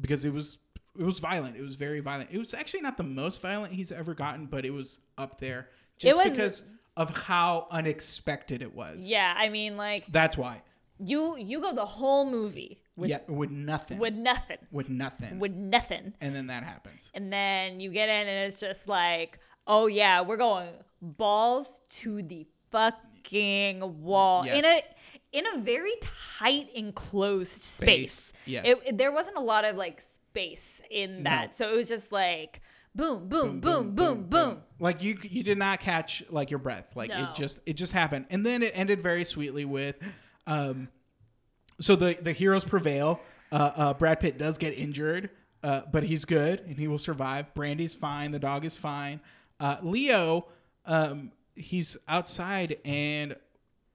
because 0.00 0.24
it 0.24 0.32
was 0.32 0.58
it 0.98 1.04
was 1.04 1.20
violent. 1.20 1.56
It 1.56 1.62
was 1.62 1.76
very 1.76 2.00
violent. 2.00 2.30
It 2.32 2.38
was 2.38 2.52
actually 2.52 2.80
not 2.80 2.96
the 2.96 3.04
most 3.04 3.40
violent 3.40 3.72
he's 3.72 3.92
ever 3.92 4.12
gotten, 4.14 4.46
but 4.46 4.64
it 4.64 4.70
was 4.70 5.00
up 5.16 5.40
there 5.40 5.68
just 5.98 6.16
was- 6.18 6.28
because 6.30 6.64
of 6.96 7.16
how 7.16 7.68
unexpected 7.70 8.60
it 8.60 8.74
was. 8.74 9.08
Yeah, 9.08 9.32
I 9.36 9.48
mean, 9.48 9.76
like 9.76 10.06
that's 10.10 10.36
why. 10.36 10.62
you 10.98 11.36
you 11.36 11.60
go 11.60 11.72
the 11.72 11.86
whole 11.86 12.28
movie 12.28 12.82
with 12.96 13.08
yeah, 13.10 13.20
with 13.28 13.50
nothing. 13.50 13.98
with 13.98 14.14
nothing, 14.14 14.58
with 14.72 14.88
nothing. 14.90 15.38
with 15.38 15.52
nothing, 15.52 16.12
and 16.20 16.34
then 16.34 16.48
that 16.48 16.64
happens. 16.64 17.10
and 17.14 17.32
then 17.32 17.78
you 17.80 17.90
get 17.92 18.08
in 18.08 18.26
and 18.28 18.46
it's 18.48 18.58
just 18.60 18.88
like, 18.88 19.38
oh 19.68 19.86
yeah, 19.86 20.20
we're 20.22 20.36
going 20.36 20.70
balls 21.00 21.80
to 21.90 22.20
the 22.22 22.46
fucking 22.72 24.02
wall 24.02 24.42
in 24.42 24.64
Yes. 24.64 24.84
a 24.84 24.99
in 25.32 25.44
a 25.54 25.58
very 25.60 25.92
tight 26.38 26.68
enclosed 26.74 27.62
space. 27.62 28.12
Space, 28.14 28.32
yes. 28.46 28.64
It, 28.66 28.82
it- 28.86 28.98
there 28.98 29.12
wasn't 29.12 29.36
a 29.36 29.40
lot 29.40 29.64
of 29.64 29.76
like 29.76 30.00
space 30.00 30.80
in 30.90 31.24
that, 31.24 31.54
so 31.54 31.72
it 31.72 31.76
was 31.76 31.88
just 31.88 32.12
like 32.12 32.60
boom, 32.94 33.28
boom, 33.28 33.60
boom, 33.60 33.94
boom, 33.94 34.24
boom. 34.24 34.58
Like 34.80 35.02
you, 35.02 35.16
you 35.22 35.42
did 35.44 35.58
not 35.58 35.78
catch 35.80 36.22
like 36.30 36.50
your 36.50 36.58
breath. 36.58 36.86
Like 36.96 37.10
No. 37.10 37.22
it 37.24 37.34
just, 37.34 37.60
it 37.66 37.74
just 37.74 37.92
happened, 37.92 38.26
and 38.30 38.44
then 38.44 38.62
it 38.62 38.72
ended 38.74 39.00
very 39.00 39.24
sweetly 39.24 39.64
with, 39.64 39.96
um, 40.46 40.88
so 41.80 41.96
the 41.96 42.16
the 42.20 42.32
heroes 42.32 42.64
prevail. 42.64 43.20
Uh, 43.52 43.70
uh, 43.74 43.94
Brad 43.94 44.20
Pitt 44.20 44.38
does 44.38 44.58
get 44.58 44.78
injured, 44.78 45.30
uh, 45.64 45.80
but 45.92 46.04
he's 46.04 46.24
good 46.24 46.60
and 46.60 46.78
he 46.78 46.86
will 46.86 46.98
survive. 46.98 47.52
Brandy's 47.54 47.94
fine. 47.94 48.30
The 48.30 48.38
dog 48.38 48.64
is 48.64 48.76
fine. 48.76 49.20
Uh, 49.58 49.76
Leo, 49.82 50.46
um, 50.86 51.32
he's 51.56 51.96
outside 52.06 52.76
and 52.84 53.34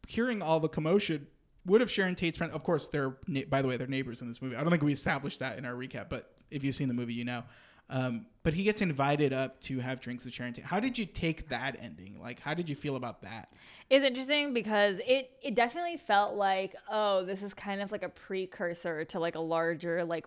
hearing 0.08 0.41
all 0.41 0.60
the 0.60 0.70
commotion. 0.70 1.28
Would 1.66 1.82
have 1.82 1.89
Sharon 1.89 2.14
Tate's 2.14 2.38
friend? 2.38 2.53
Of 2.53 2.64
course, 2.64 2.88
they're 2.89 3.18
by 3.49 3.62
the 3.62 3.68
way 3.68 3.76
they're 3.78 3.88
neighbors 3.88 4.22
in 4.22 4.28
this 4.28 4.41
movie. 4.41 4.56
I 4.56 4.62
don't 4.62 4.70
think 4.70 4.84
we 4.84 4.93
established 4.93 5.39
that 5.39 5.58
in 5.58 5.66
our 5.66 5.74
recap, 5.74 6.10
but 6.10 6.32
if 6.51 6.64
you've 6.64 6.76
seen 6.76 6.88
the 6.88 6.93
movie, 6.93 7.14
you 7.14 7.26
know. 7.26 7.43
Um, 7.89 8.26
but 8.43 8.53
he 8.53 8.64
gets 8.64 8.82
invited 8.82 9.32
up 9.32 9.62
to 9.62 9.80
have 9.80 9.99
drinks 9.99 10.26
with 10.26 10.34
Sharon 10.34 10.53
Tate. 10.53 10.66
How 10.66 10.80
did 10.80 10.97
you 10.97 11.06
take 11.06 11.49
that 11.49 11.78
ending? 11.80 12.20
Like, 12.20 12.39
how 12.39 12.56
did 12.56 12.68
you 12.68 12.76
feel 12.76 12.95
about 12.95 13.22
that? 13.22 13.49
It's 13.89 14.03
interesting 14.03 14.53
because 14.53 14.97
it 15.06 15.32
it 15.43 15.53
definitely 15.56 15.97
felt 15.97 16.36
like 16.36 16.76
oh 16.89 17.24
this 17.26 17.43
is 17.43 17.53
kind 17.53 17.82
of 17.82 17.91
like 17.91 18.03
a 18.03 18.10
precursor 18.10 19.06
to 19.06 19.20
like 19.20 19.36
a 19.36 19.39
larger 19.39 20.03
like 20.03 20.26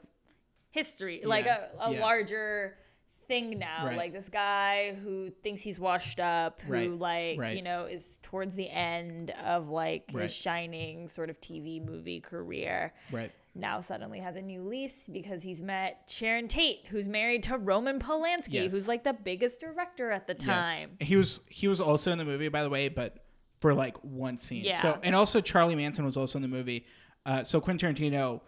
history 0.71 1.23
like 1.25 1.47
Yeah, 1.47 1.65
a, 1.81 1.89
a 1.89 1.93
yeah. 1.95 2.01
larger 2.01 2.77
thing 3.29 3.59
now 3.59 3.87
Right. 3.87 3.97
like 3.99 4.13
this 4.13 4.29
guy 4.29 4.95
who 4.95 5.31
thinks 5.43 5.63
he's 5.63 5.79
washed 5.79 6.19
up 6.19 6.61
who 6.63 6.73
Right, 6.73 6.91
like 6.91 7.39
right. 7.39 7.57
you 7.57 7.63
know 7.63 7.85
is 7.85 8.19
towards 8.23 8.55
the 8.57 8.69
end 8.71 9.31
of 9.45 9.69
like 9.69 10.11
his 10.11 10.33
shining 10.35 11.07
sort 11.09 11.29
of 11.31 11.41
TV 11.41 11.85
movie 11.85 12.21
career 12.21 12.95
Right. 13.13 13.31
now 13.55 13.81
suddenly 13.81 14.19
has 14.21 14.37
a 14.37 14.43
new 14.43 14.63
lease 14.63 15.09
because 15.13 15.43
he's 15.43 15.61
met 15.63 16.05
Sharon 16.09 16.49
Tate 16.49 16.87
who's 16.89 17.07
married 17.07 17.43
to 17.45 17.59
Roman 17.59 17.99
Polanski 18.01 18.47
Yes. 18.55 18.73
who's 18.73 18.89
like 18.89 19.05
the 19.05 19.13
biggest 19.13 19.61
director 19.61 20.11
at 20.11 20.27
the 20.27 20.35
time 20.35 20.93
Yes. 21.01 21.09
He 21.09 21.17
was 21.17 21.41
he 21.49 21.69
was 21.69 21.81
also 21.81 22.11
in 22.11 22.19
the 22.19 22.25
movie, 22.25 22.49
by 22.49 22.63
the 22.63 22.71
way, 22.71 22.89
but 22.89 23.19
for 23.61 23.75
like 23.75 23.97
one 24.05 24.39
scene. 24.39 24.65
Yeah. 24.65 24.81
So 24.81 24.99
and 25.03 25.15
also 25.15 25.41
Charlie 25.41 25.75
Manson 25.77 26.05
was 26.05 26.17
also 26.17 26.39
in 26.39 26.43
the 26.43 26.49
movie. 26.49 26.87
Uh, 27.27 27.45
so 27.45 27.61
Quentin 27.61 27.95
Tarantino 27.95 28.41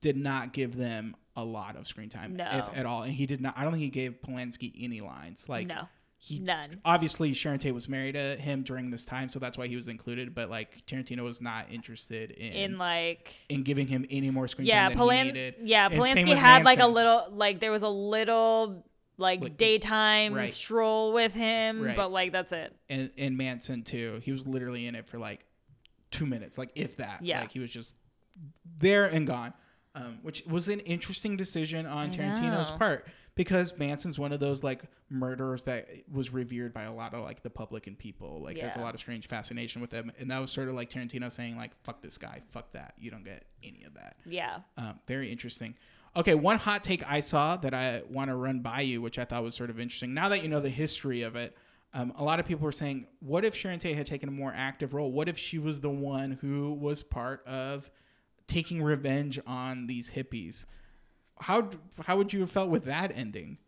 did 0.00 0.16
not 0.16 0.52
give 0.52 0.76
them 0.76 1.16
a 1.38 1.44
lot 1.44 1.76
of 1.76 1.86
screen 1.86 2.10
time, 2.10 2.36
No. 2.36 2.44
if 2.70 2.76
at 2.78 2.84
all, 2.86 3.02
and 3.02 3.12
he 3.12 3.26
did 3.26 3.40
not. 3.40 3.54
I 3.56 3.62
don't 3.62 3.72
think 3.72 3.82
he 3.84 3.90
gave 3.90 4.16
Polanski 4.26 4.72
any 4.78 5.00
lines. 5.00 5.48
Like 5.48 5.66
no 5.66 5.88
he 6.20 6.40
none 6.40 6.80
obviously 6.84 7.32
Sharon 7.32 7.60
Tate 7.60 7.72
was 7.72 7.88
married 7.88 8.14
to 8.14 8.34
him 8.36 8.64
during 8.64 8.90
this 8.90 9.04
time, 9.04 9.28
so 9.28 9.38
that's 9.38 9.56
why 9.56 9.68
he 9.68 9.76
was 9.76 9.86
included. 9.86 10.34
But 10.34 10.50
like 10.50 10.84
Tarantino 10.86 11.22
was 11.22 11.40
not 11.40 11.66
interested 11.70 12.32
in 12.32 12.52
in 12.52 12.78
like 12.78 13.32
in 13.48 13.62
giving 13.62 13.86
him 13.86 14.04
any 14.10 14.30
more 14.30 14.48
screen 14.48 14.66
yeah, 14.66 14.88
time 14.88 14.98
than 14.98 15.06
Polan- 15.06 15.24
needed. 15.26 15.54
yeah, 15.62 15.88
Polanski 15.88 16.36
had 16.36 16.64
like 16.64 16.80
a 16.80 16.88
little 16.88 17.28
like 17.30 17.60
there 17.60 17.70
was 17.70 17.82
a 17.82 17.88
little 17.88 18.84
like, 19.16 19.40
Like- 19.40 19.56
daytime 19.56 20.34
right. 20.34 20.52
stroll 20.52 21.12
with 21.12 21.32
him, 21.32 21.82
Right. 21.82 21.96
but 21.96 22.10
like 22.10 22.32
that's 22.32 22.50
it. 22.52 22.74
and, 22.88 23.10
and 23.16 23.36
Manson 23.36 23.84
too. 23.84 24.20
He 24.24 24.32
was 24.32 24.44
literally 24.46 24.86
in 24.88 24.96
it 24.96 25.06
for 25.06 25.18
like 25.18 25.44
two 26.10 26.26
minutes, 26.26 26.58
like 26.58 26.70
if 26.74 26.96
that. 26.96 27.20
Yeah. 27.22 27.40
Like 27.40 27.52
he 27.52 27.60
was 27.60 27.70
just 27.70 27.94
there 28.78 29.06
and 29.06 29.24
gone, 29.26 29.52
um, 29.98 30.18
which 30.22 30.44
was 30.46 30.68
an 30.68 30.80
interesting 30.80 31.36
decision 31.36 31.86
on 31.86 32.10
I 32.10 32.12
Tarantino's 32.12 32.70
know. 32.70 32.76
part 32.76 33.06
because 33.34 33.72
Manson's 33.78 34.18
one 34.18 34.32
of 34.32 34.40
those 34.40 34.62
like 34.64 34.82
murderers 35.10 35.62
that 35.64 35.88
was 36.10 36.32
revered 36.32 36.72
by 36.72 36.82
a 36.82 36.92
lot 36.92 37.14
of 37.14 37.22
like 37.22 37.42
the 37.42 37.50
public 37.50 37.86
and 37.86 37.98
people. 37.98 38.40
Like 38.42 38.56
there's 38.56 38.76
a 38.76 38.80
lot 38.80 38.94
of 38.94 39.00
strange 39.00 39.28
fascination 39.28 39.80
with 39.80 39.90
them, 39.90 40.10
and 40.18 40.30
that 40.30 40.38
was 40.40 40.50
sort 40.50 40.68
of 40.68 40.74
like 40.74 40.90
Tarantino 40.90 41.32
saying 41.32 41.56
like 41.56 41.70
"fuck 41.84 42.02
this 42.02 42.18
guy, 42.18 42.42
fuck 42.50 42.72
that, 42.72 42.94
you 42.98 43.10
don't 43.10 43.24
get 43.24 43.44
any 43.62 43.84
of 43.84 43.94
that." 43.94 44.16
Yeah. 44.26 44.58
Um, 44.76 44.98
very 45.06 45.30
interesting. 45.30 45.74
Okay, 46.16 46.34
one 46.34 46.58
hot 46.58 46.82
take 46.82 47.08
I 47.08 47.20
saw 47.20 47.56
that 47.58 47.74
I 47.74 48.02
want 48.10 48.30
to 48.30 48.34
run 48.34 48.60
by 48.60 48.80
you, 48.80 49.00
which 49.00 49.18
I 49.18 49.24
thought 49.24 49.42
was 49.42 49.54
sort 49.54 49.70
of 49.70 49.78
interesting. 49.78 50.14
Now 50.14 50.30
that 50.30 50.42
you 50.42 50.48
know 50.48 50.60
the 50.60 50.68
history 50.68 51.22
of 51.22 51.36
it, 51.36 51.56
um, 51.94 52.12
a 52.16 52.24
lot 52.24 52.40
of 52.40 52.46
people 52.46 52.64
were 52.64 52.72
saying, 52.72 53.06
what 53.20 53.44
if 53.44 53.54
Sharon 53.54 53.78
Tate 53.78 53.96
had 53.96 54.06
taken 54.06 54.28
a 54.28 54.32
more 54.32 54.52
active 54.54 54.94
role? 54.94 55.12
What 55.12 55.28
if 55.28 55.38
she 55.38 55.58
was 55.58 55.80
the 55.80 55.90
one 55.90 56.32
who 56.40 56.72
was 56.72 57.02
part 57.02 57.46
of 57.46 57.88
taking 58.48 58.82
revenge 58.82 59.38
on 59.46 59.86
these 59.86 60.10
hippies? 60.10 60.64
How 61.40 61.70
how 62.06 62.16
would 62.16 62.32
you 62.32 62.40
have 62.40 62.50
felt 62.50 62.68
with 62.70 62.84
that 62.86 63.12
ending? 63.14 63.58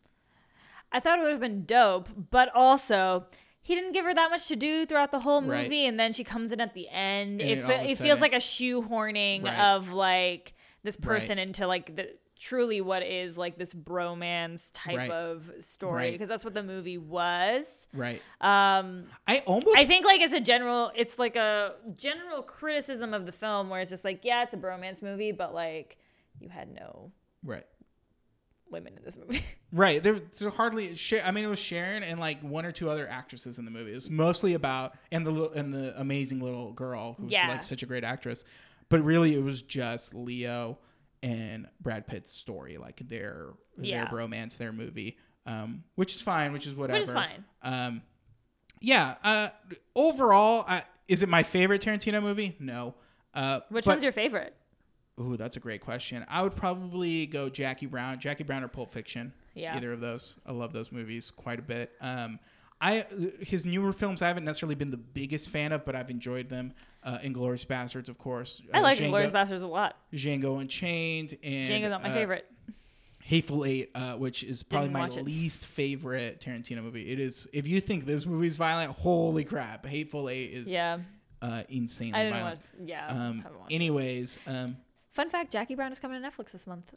I 0.90 0.98
thought 0.98 1.20
it 1.20 1.22
would 1.22 1.30
have 1.30 1.40
been 1.40 1.64
dope, 1.64 2.08
but 2.30 2.50
also 2.54 3.26
he 3.62 3.74
didn't 3.76 3.92
give 3.92 4.04
her 4.04 4.14
that 4.14 4.30
much 4.30 4.48
to 4.48 4.56
do 4.56 4.84
throughout 4.86 5.12
the 5.12 5.20
whole 5.20 5.40
movie, 5.40 5.52
Right. 5.82 5.88
and 5.88 6.00
then 6.00 6.12
she 6.12 6.24
comes 6.24 6.50
in 6.50 6.60
at 6.60 6.74
the 6.74 6.88
end. 6.88 7.40
And 7.40 7.48
it 7.50 7.58
it 7.58 7.66
fe- 7.66 7.74
all 7.74 7.80
of 7.82 7.86
a 7.86 7.90
it 7.92 7.98
feels 7.98 8.20
like 8.20 8.32
a 8.32 8.36
shoehorning 8.38 9.44
Right. 9.44 9.60
of 9.74 9.92
like 9.92 10.54
this 10.82 10.96
Right. 10.96 11.04
person 11.06 11.38
into 11.38 11.66
like 11.68 11.94
the 11.94 12.16
truly 12.38 12.80
what 12.80 13.02
is 13.02 13.36
like 13.36 13.58
this 13.58 13.72
bromance 13.74 14.62
type 14.72 14.96
Right. 14.96 15.10
of 15.10 15.52
story 15.60 15.94
Right. 16.04 16.12
because 16.12 16.28
that's 16.28 16.44
what 16.44 16.54
the 16.54 16.62
movie 16.62 16.96
was. 16.98 17.66
Right. 17.92 18.22
Um, 18.40 19.06
I 19.26 19.38
almost 19.46 19.76
I 19.76 19.84
think 19.84 20.04
like 20.06 20.20
it's 20.20 20.32
a 20.34 20.40
general, 20.40 20.92
it's 20.94 21.18
like 21.18 21.36
a 21.36 21.74
general 21.96 22.42
criticism 22.42 23.12
of 23.14 23.26
the 23.26 23.32
film 23.32 23.68
where 23.68 23.80
it's 23.80 23.90
just 23.90 24.04
like, 24.04 24.20
yeah, 24.24 24.42
it's 24.42 24.54
a 24.54 24.56
bromance 24.56 25.02
movie, 25.02 25.32
but 25.32 25.52
like 25.54 25.98
you 26.38 26.48
had 26.48 26.72
no 26.72 27.10
right. 27.44 27.66
women 28.70 28.94
in 28.96 29.04
this 29.04 29.16
movie. 29.16 29.44
Right. 29.72 30.02
There, 30.02 30.14
there 30.36 30.50
hardly. 30.50 30.96
I 31.24 31.30
mean, 31.30 31.44
it 31.44 31.46
was 31.46 31.60
Sharon 31.60 32.02
and 32.02 32.18
like 32.18 32.40
one 32.42 32.66
or 32.66 32.72
two 32.72 32.90
other 32.90 33.08
actresses 33.08 33.60
in 33.60 33.64
the 33.64 33.70
movie. 33.70 33.92
It's 33.92 34.10
mostly 34.10 34.54
about 34.54 34.96
and 35.12 35.24
the 35.24 35.50
and 35.50 35.72
the 35.72 35.94
amazing 36.00 36.40
little 36.40 36.72
girl 36.72 37.12
who's 37.12 37.30
Yeah. 37.30 37.46
like 37.50 37.62
such 37.62 37.84
a 37.84 37.86
great 37.86 38.02
actress. 38.02 38.44
But 38.88 39.04
really, 39.04 39.32
it 39.36 39.42
was 39.44 39.62
just 39.62 40.12
Leo 40.12 40.76
and 41.22 41.68
Brad 41.80 42.08
Pitt's 42.08 42.32
story, 42.32 42.78
like 42.78 43.00
their 43.08 43.50
Yeah. 43.80 44.06
their 44.06 44.18
romance, 44.18 44.56
their 44.56 44.72
movie, 44.72 45.18
um, 45.46 45.84
which 45.94 46.14
is 46.14 46.22
fine, 46.22 46.52
which 46.52 46.66
is 46.66 46.74
whatever. 46.74 46.98
Which 46.98 47.06
is 47.08 47.12
fine. 47.12 47.44
Um, 47.62 48.02
yeah. 48.80 49.14
Uh, 49.22 49.48
overall, 49.94 50.64
uh, 50.68 50.80
is 51.08 51.22
it 51.22 51.28
my 51.28 51.42
favorite 51.42 51.82
Tarantino 51.82 52.22
movie? 52.22 52.56
No. 52.58 52.94
Uh, 53.34 53.60
Which 53.68 53.84
but- 53.84 53.92
one's 53.92 54.02
your 54.02 54.12
favorite? 54.12 54.54
Ooh, 55.20 55.36
that's 55.36 55.56
a 55.56 55.60
great 55.60 55.82
question. 55.82 56.24
I 56.28 56.42
would 56.42 56.56
probably 56.56 57.26
go 57.26 57.50
Jackie 57.50 57.84
Brown, 57.86 58.18
Jackie 58.20 58.42
Brown 58.44 58.64
or 58.64 58.68
Pulp 58.68 58.90
Fiction. 58.92 59.34
Yeah. 59.54 59.76
Either 59.76 59.92
of 59.92 60.00
those. 60.00 60.38
I 60.46 60.52
love 60.52 60.72
those 60.72 60.90
movies 60.90 61.30
quite 61.30 61.58
a 61.58 61.62
bit. 61.62 61.92
Um, 62.00 62.38
I 62.80 63.04
his 63.40 63.66
newer 63.66 63.92
films 63.92 64.22
I 64.22 64.28
haven't 64.28 64.44
necessarily 64.44 64.76
been 64.76 64.90
the 64.90 64.96
biggest 64.96 65.50
fan 65.50 65.72
of, 65.72 65.84
but 65.84 65.94
I've 65.94 66.08
enjoyed 66.08 66.48
them. 66.48 66.72
Uh, 67.04 67.18
Inglourious 67.18 67.66
Basterds, 67.66 68.08
of 68.08 68.16
course. 68.16 68.62
I 68.72 68.78
Uh, 68.78 68.82
like 68.82 68.98
Inglorious 69.00 69.30
Inglourious 69.32 69.50
Basterds 69.50 69.62
a 69.62 69.66
lot. 69.66 69.96
Django 70.14 70.58
Unchained 70.58 71.36
and 71.42 71.68
Django's 71.70 71.90
not 71.90 72.02
my 72.02 72.10
uh, 72.10 72.14
favorite. 72.14 72.46
Hateful 73.30 73.64
Eight, 73.64 73.90
uh, 73.94 74.14
which 74.14 74.42
is 74.42 74.64
probably 74.64 74.88
Didn't 74.88 75.16
my 75.16 75.22
least 75.22 75.64
favorite 75.64 76.40
Tarantino 76.44 76.82
movie. 76.82 77.12
It 77.12 77.20
is. 77.20 77.46
If 77.52 77.68
you 77.68 77.80
think 77.80 78.04
this 78.04 78.26
movie's 78.26 78.56
violent, 78.56 78.90
holy 78.90 79.44
crap! 79.44 79.86
Hateful 79.86 80.28
Eight 80.28 80.52
is 80.52 80.66
Yeah. 80.66 80.98
uh, 81.40 81.62
insanely 81.68 82.14
I 82.14 82.24
didn't 82.24 82.38
violent. 82.40 82.58
watch. 82.58 82.88
Yeah. 82.88 83.06
Um, 83.06 83.38
haven't 83.42 83.58
watched 83.60 83.70
it. 83.70 83.74
anyways, 83.76 84.38
um, 84.48 84.76
Fun 85.10 85.30
fact: 85.30 85.52
Jackie 85.52 85.76
Brown 85.76 85.92
is 85.92 86.00
coming 86.00 86.20
to 86.20 86.28
Netflix 86.28 86.50
this 86.50 86.66
month. 86.66 86.92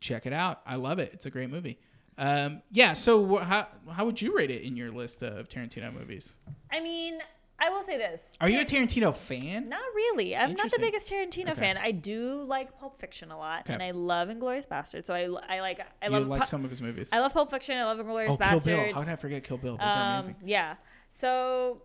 check 0.00 0.26
it 0.26 0.32
out. 0.32 0.62
I 0.66 0.74
love 0.76 0.98
it. 0.98 1.10
It's 1.14 1.26
a 1.26 1.30
great 1.30 1.48
movie. 1.50 1.78
Um, 2.18 2.62
yeah. 2.72 2.92
So 2.94 3.24
wh- 3.36 3.42
how 3.44 3.68
how 3.90 4.04
would 4.04 4.20
you 4.20 4.36
rate 4.36 4.50
it 4.50 4.62
in 4.62 4.76
your 4.76 4.90
list 4.90 5.22
of 5.22 5.48
Tarantino 5.48 5.92
movies? 5.94 6.34
I 6.72 6.80
mean, 6.80 7.20
I 7.58 7.70
will 7.70 7.82
say 7.82 7.96
this. 7.96 8.34
Are 8.40 8.50
you 8.50 8.60
a 8.60 8.64
Tarantino 8.64 9.16
fan? 9.16 9.70
Not 9.70 9.80
really. 9.94 10.36
I'm 10.36 10.52
not 10.54 10.70
the 10.70 10.78
biggest 10.78 11.10
Tarantino 11.10 11.50
Okay. 11.52 11.60
fan. 11.60 11.78
I 11.78 11.90
do 11.90 12.44
like 12.46 12.78
Pulp 12.78 13.00
Fiction 13.00 13.30
a 13.30 13.38
lot, 13.38 13.60
Okay. 13.60 13.72
and 13.72 13.82
I 13.82 13.92
love 13.92 14.28
Inglourious 14.28 14.66
Basterds. 14.68 15.06
So 15.06 15.14
I, 15.14 15.22
I 15.56 15.60
like 15.60 15.80
I 16.02 16.06
you 16.06 16.10
love 16.12 16.26
like 16.28 16.40
Pu- 16.42 16.46
some 16.46 16.64
of 16.64 16.70
his 16.70 16.82
movies. 16.82 17.08
I 17.12 17.20
love 17.20 17.32
Pulp 17.32 17.50
Fiction. 17.50 17.78
I 17.78 17.84
love 17.84 17.98
Inglourious 17.98 18.28
oh, 18.30 18.36
Kill 18.36 18.46
Basterds. 18.46 18.64
Bill. 18.66 18.92
How 18.94 19.00
did 19.00 19.08
I 19.08 19.16
forget 19.16 19.42
Kill 19.44 19.56
Bill? 19.56 19.78
Those 19.78 19.86
are 19.86 20.02
Um, 20.18 20.24
amazing. 20.24 20.36
yeah. 20.44 20.74
So, 21.10 21.80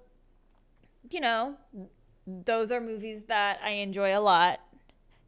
you 1.10 1.22
know, 1.22 1.56
those 2.28 2.70
are 2.72 2.82
movies 2.82 3.24
that 3.30 3.60
I 3.64 3.70
enjoy 3.72 4.18
a 4.18 4.20
lot. 4.20 4.60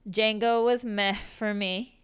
Django 0.09 0.63
was 0.65 0.83
meh 0.83 1.15
for 1.37 1.53
me. 1.53 2.01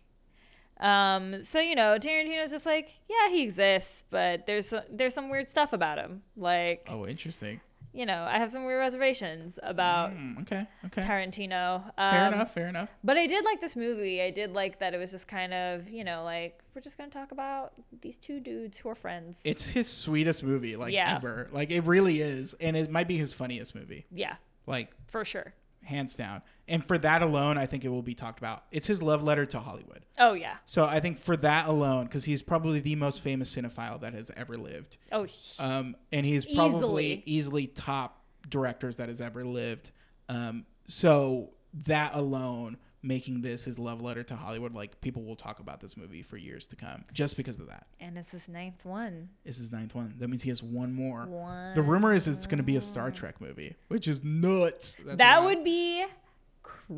Um, 0.80 1.44
so 1.44 1.60
you 1.60 1.76
know, 1.76 1.98
Tarantino's 2.00 2.52
just 2.52 2.66
like, 2.66 2.90
yeah, 3.10 3.30
he 3.30 3.44
exists, 3.44 4.06
but 4.10 4.48
there's 4.48 4.74
there's 4.90 5.14
some 5.14 5.30
weird 5.30 5.50
stuff 5.50 5.74
about 5.74 5.98
him. 5.98 6.22
Like, 6.38 6.88
Oh, 6.90 7.06
interesting. 7.06 7.60
You 7.94 8.06
know, 8.06 8.24
I 8.30 8.38
have 8.38 8.52
some 8.52 8.66
weird 8.66 8.80
reservations 8.80 9.58
about 9.64 10.12
Mm, 10.14 10.42
okay. 10.44 10.68
Okay. 10.86 11.02
Tarantino. 11.02 11.86
Um, 11.98 12.12
fair 12.12 12.28
enough. 12.34 12.54
Fair 12.54 12.68
enough. 12.68 12.90
But 13.04 13.18
I 13.18 13.26
did 13.28 13.44
like 13.46 13.62
this 13.62 13.76
movie. 13.76 14.22
I 14.22 14.30
did 14.32 14.54
like 14.54 14.80
that 14.80 14.94
it 14.94 14.98
was 14.98 15.12
just 15.12 15.28
kind 15.28 15.54
of, 15.54 15.90
you 15.90 16.04
know, 16.04 16.24
like 16.24 16.60
we're 16.76 16.82
just 16.82 16.98
gonna 16.98 17.10
talk 17.10 17.32
about 17.32 17.74
these 18.02 18.18
two 18.18 18.40
dudes 18.40 18.78
who 18.78 18.90
are 18.90 18.96
friends. 18.96 19.40
It's 19.44 19.68
his 19.68 19.88
sweetest 19.88 20.44
movie, 20.44 20.76
like 20.76 20.94
Yeah. 20.94 21.16
ever. 21.16 21.50
Like 21.52 21.72
it 21.72 21.82
really 21.86 22.22
is, 22.22 22.54
and 22.62 22.78
it 22.78 22.90
might 22.92 23.08
be 23.08 23.18
his 23.18 23.34
funniest 23.34 23.74
movie, 23.76 24.06
yeah, 24.12 24.36
like 24.68 24.92
for 25.08 25.26
sure. 25.26 25.54
Hands 25.90 26.16
down. 26.16 26.42
And 26.68 26.86
for 26.86 26.98
that 27.00 27.22
alone, 27.22 27.58
I 27.58 27.66
think 27.66 27.84
it 27.84 27.90
will 27.90 28.02
be 28.04 28.14
talked 28.14 28.40
about. 28.40 28.64
It's 28.72 28.88
his 28.88 29.02
love 29.02 29.24
letter 29.24 29.46
to 29.48 29.60
Hollywood. 29.60 30.06
Oh 30.20 30.34
yeah. 30.34 30.56
So 30.66 30.86
I 30.86 31.00
think 31.00 31.18
for 31.18 31.36
that 31.38 31.68
alone, 31.68 32.06
because 32.06 32.24
he's 32.26 32.42
probably 32.42 32.80
the 32.80 32.96
most 32.96 33.22
famous 33.22 33.54
cinephile 33.56 34.00
that 34.02 34.14
has 34.14 34.32
ever 34.38 34.56
lived, 34.56 34.98
Oh, 35.12 35.24
he- 35.24 35.62
um, 35.64 35.96
and 36.12 36.26
he's 36.26 36.46
probably 36.46 37.06
Easily. 37.08 37.24
easily 37.26 37.68
top 37.68 38.24
directors 38.48 38.96
that 38.98 39.10
has 39.10 39.20
ever 39.20 39.44
lived. 39.44 39.92
Um, 40.30 40.66
so 40.88 41.50
that 41.86 42.14
alone, 42.16 42.78
making 43.02 43.42
this 43.42 43.64
his 43.66 43.80
love 43.80 44.02
letter 44.02 44.24
to 44.24 44.36
Hollywood, 44.36 44.74
like 44.74 45.00
people 45.02 45.24
will 45.24 45.36
talk 45.36 45.60
about 45.60 45.80
this 45.80 45.96
movie 45.96 46.22
for 46.22 46.38
years 46.38 46.68
to 46.68 46.76
come, 46.76 47.06
just 47.14 47.38
because 47.38 47.60
of 47.60 47.68
that. 47.68 47.88
and 48.00 48.18
it's 48.18 48.32
his 48.32 48.48
ninth 48.50 48.84
one. 48.84 49.30
It's 49.46 49.58
his 49.58 49.72
ninth 49.72 49.96
one. 49.96 50.14
That 50.18 50.28
means 50.30 50.44
he 50.44 50.50
has 50.50 50.62
one 50.62 50.94
more. 50.94 51.26
One. 51.26 51.76
The 51.76 51.82
rumor 51.82 52.14
is 52.14 52.28
it's 52.28 52.46
going 52.48 52.58
to 52.58 52.64
be 52.64 52.76
a 52.76 52.82
Star 52.82 53.12
Trek 53.12 53.40
movie, 53.40 53.76
which 53.88 54.08
is 54.08 54.24
nuts. 54.24 54.98
That's 55.06 55.18
that 55.18 55.44
would 55.44 55.64
be 55.64 56.06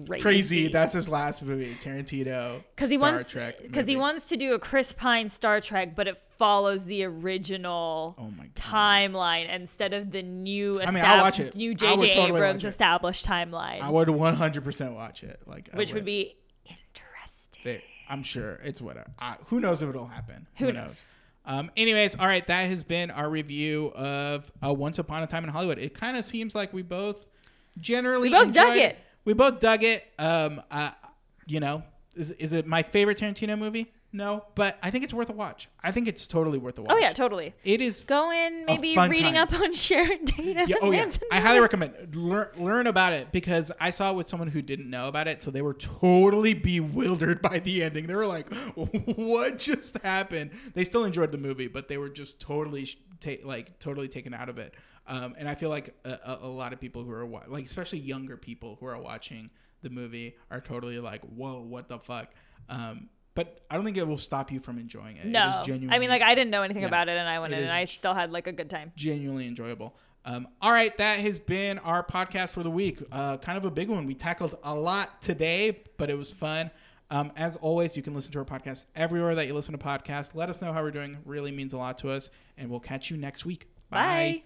crazy. 0.08 0.22
crazy. 0.22 0.68
That's 0.70 0.94
his 0.94 1.08
last 1.10 1.44
movie, 1.44 1.76
Tarantino. 1.82 2.64
because 2.76 2.90
he 2.90 2.98
Star 2.98 3.14
wants 3.14 3.30
Trek 3.30 3.62
because 3.62 3.88
he 3.88 3.96
wants 3.96 4.30
to 4.30 4.38
do 4.38 4.54
a 4.54 4.60
Chris 4.60 4.94
Pine 4.94 5.30
Star 5.30 5.60
Trek, 5.62 5.96
but 5.96 6.08
it 6.08 6.18
follows 6.38 6.86
the 6.86 7.04
original 7.04 8.16
Oh 8.18 8.32
my 8.32 8.48
timeline 8.56 9.54
instead 9.54 9.94
of 9.94 10.12
the 10.12 10.22
new 10.24 10.82
I 10.82 10.92
mean, 10.92 11.04
I'll 11.04 11.22
watch 11.22 11.40
it. 11.40 11.56
new 11.56 11.72
I 11.72 11.76
J.J. 11.76 12.14
totally 12.16 12.38
Abrams 12.38 12.64
established 12.64 13.26
timeline, 13.26 13.82
I 13.82 13.90
would 13.90 14.08
100% 14.08 14.94
watch 14.96 15.24
it. 15.24 15.40
Like, 15.46 15.70
which 15.74 15.94
would 15.94 16.06
be 16.06 16.36
interesting. 16.66 17.64
They- 17.64 17.84
I'm 18.10 18.24
sure 18.24 18.60
it's 18.64 18.82
whatever. 18.82 19.10
I, 19.20 19.38
who 19.48 19.62
knows 19.62 19.82
if 19.82 19.88
it'll 19.90 20.06
happen? 20.06 20.46
Who 20.58 20.74
knows? 20.74 21.06
Um, 21.46 21.72
anyways, 21.78 22.16
all 22.18 22.28
right, 22.28 22.46
that 22.48 22.70
has 22.70 22.84
been 22.84 23.10
our 23.10 23.30
review 23.30 23.92
of 23.96 24.52
uh, 24.66 24.74
Once 24.74 25.00
Upon 25.00 25.24
a 25.24 25.28
Time 25.28 25.44
in 25.46 25.50
Hollywood. 25.50 25.80
It 25.80 25.94
kind 25.94 26.18
of 26.18 26.26
seems 26.26 26.54
like 26.54 26.74
we 26.74 26.82
both 26.82 27.26
generally 27.80 28.30
We 28.30 28.36
both 28.36 28.54
dug 28.54 28.76
it. 28.76 28.98
We 29.26 29.34
both 29.34 29.60
dug 29.60 29.84
it. 29.84 30.04
Um, 30.18 30.62
uh, 30.72 30.92
you 31.46 31.60
know, 31.60 31.84
is 32.16 32.32
is 32.32 32.54
it 32.54 32.66
my 32.66 32.84
favorite 32.84 33.18
Tarantino 33.18 33.58
movie? 33.58 33.92
No, 34.14 34.44
but 34.56 34.78
I 34.84 34.92
think 34.92 35.06
it's 35.06 35.14
worth 35.14 35.30
a 35.30 35.34
watch. 35.34 35.70
I 35.82 35.94
think 35.94 36.10
it's 36.10 36.28
totally 36.28 36.58
worth 36.58 36.78
a 36.78 36.82
watch. 36.82 36.92
Oh 36.94 36.98
yeah, 36.98 37.14
totally. 37.14 37.54
it 37.64 37.80
is. 37.80 38.02
Go 38.02 38.30
in, 38.30 38.66
maybe 38.66 38.98
reading 38.98 39.36
time. 39.36 39.44
up 39.44 39.54
on 39.54 39.74
Sharon 39.74 40.26
Tate. 40.26 40.58
and 40.58 40.68
Yeah, 40.68 40.76
oh 40.82 40.92
yeah, 40.92 41.10
I 41.32 41.40
highly 41.40 41.62
recommend 41.62 42.14
learn 42.14 42.50
learn 42.58 42.88
about 42.88 43.14
it 43.14 43.32
because 43.32 43.72
I 43.80 43.90
saw 43.90 44.12
it 44.12 44.16
with 44.18 44.28
someone 44.28 44.50
who 44.50 44.62
didn't 44.62 44.90
know 44.90 45.08
about 45.08 45.30
it, 45.30 45.42
so 45.42 45.50
they 45.50 45.62
were 45.62 45.76
totally 45.76 46.54
bewildered 46.54 47.42
by 47.42 47.60
the 47.60 47.84
ending. 47.84 48.08
They 48.08 48.16
were 48.16 48.28
like, 48.28 48.54
"What 48.76 49.60
just 49.60 49.98
happened?" 50.00 50.52
They 50.74 50.84
still 50.84 51.06
enjoyed 51.06 51.32
the 51.32 51.38
movie, 51.38 51.68
but 51.68 51.88
they 51.88 51.98
were 51.98 52.10
just 52.10 52.42
totally 52.42 52.90
ta- 53.22 53.42
like 53.46 53.80
totally 53.80 54.10
taken 54.10 54.34
out 54.34 54.50
of 54.50 54.58
it. 54.58 54.74
Um, 55.12 55.36
and 55.38 55.50
I 55.50 55.56
feel 55.56 55.70
like 55.70 55.94
a, 56.06 56.40
a, 56.44 56.48
lot 56.48 56.72
of 56.72 56.80
people 56.80 57.04
who 57.04 57.12
are 57.12 57.26
wa- 57.26 57.44
like, 57.48 57.66
especially 57.66 58.00
younger 58.00 58.38
people 58.38 58.78
who 58.80 58.86
are 58.86 58.98
watching 58.98 59.50
the 59.82 59.90
movie, 59.90 60.38
are 60.50 60.62
totally 60.62 61.00
like, 61.00 61.22
"Whoa, 61.26 61.60
what 61.62 61.90
the 61.90 62.00
fuck." 62.00 62.30
Um, 62.70 63.10
but 63.36 63.60
I 63.70 63.76
don't 63.76 63.84
think 63.84 63.98
it 63.98 64.08
will 64.08 64.18
stop 64.18 64.54
you 64.54 64.62
from 64.62 64.78
enjoying 64.78 65.18
it. 65.18 65.26
It 65.26 65.30
No, 65.32 65.52
genuinely 65.66 65.94
I 65.94 66.00
mean, 66.00 66.10
like 66.10 66.22
I 66.22 66.34
didn't 66.34 66.50
know 66.50 66.62
anything 66.62 66.84
Yeah. 66.84 66.88
about 66.88 67.10
it, 67.10 67.18
and 67.18 67.28
I 67.28 67.40
went 67.40 67.54
in, 67.54 67.60
and 67.60 67.70
I 67.72 67.84
still 67.86 68.14
had 68.14 68.32
like 68.32 68.48
a 68.48 68.54
good 68.54 68.70
time. 68.70 68.94
genuinely 68.96 69.48
enjoyable. 69.48 69.98
Um, 70.24 70.48
all 70.62 70.72
right, 70.72 70.96
that 70.98 71.20
has 71.20 71.40
been 71.40 71.80
our 71.80 72.06
podcast 72.06 72.52
for 72.52 72.64
the 72.64 72.70
week. 72.72 73.02
Uh, 73.12 73.36
kind 73.38 73.58
of 73.58 73.66
a 73.66 73.72
big 73.72 73.90
one. 73.90 74.06
We 74.06 74.14
tackled 74.14 74.56
a 74.64 74.74
lot 74.74 75.22
today, 75.22 75.84
but 75.98 76.10
it 76.10 76.18
was 76.18 76.32
fun. 76.32 76.72
Um, 77.10 77.34
as 77.36 77.58
always, 77.58 77.98
you 77.98 78.04
can 78.04 78.14
listen 78.14 78.32
to 78.32 78.40
our 78.40 78.46
podcast 78.46 78.86
everywhere 78.96 79.36
that 79.36 79.48
you 79.48 79.54
listen 79.54 79.78
to 79.78 79.84
podcasts. 79.84 80.36
Let 80.36 80.48
us 80.50 80.62
know 80.62 80.72
how 80.72 80.82
we're 80.82 80.92
doing. 80.92 81.18
Really 81.26 81.52
means 81.52 81.74
a 81.74 81.78
lot 81.78 81.98
to 82.00 82.12
us, 82.12 82.30
and 82.58 82.70
we'll 82.70 82.80
catch 82.80 83.10
you 83.12 83.18
next 83.18 83.46
week. 83.46 83.68
Bye. 83.90 84.44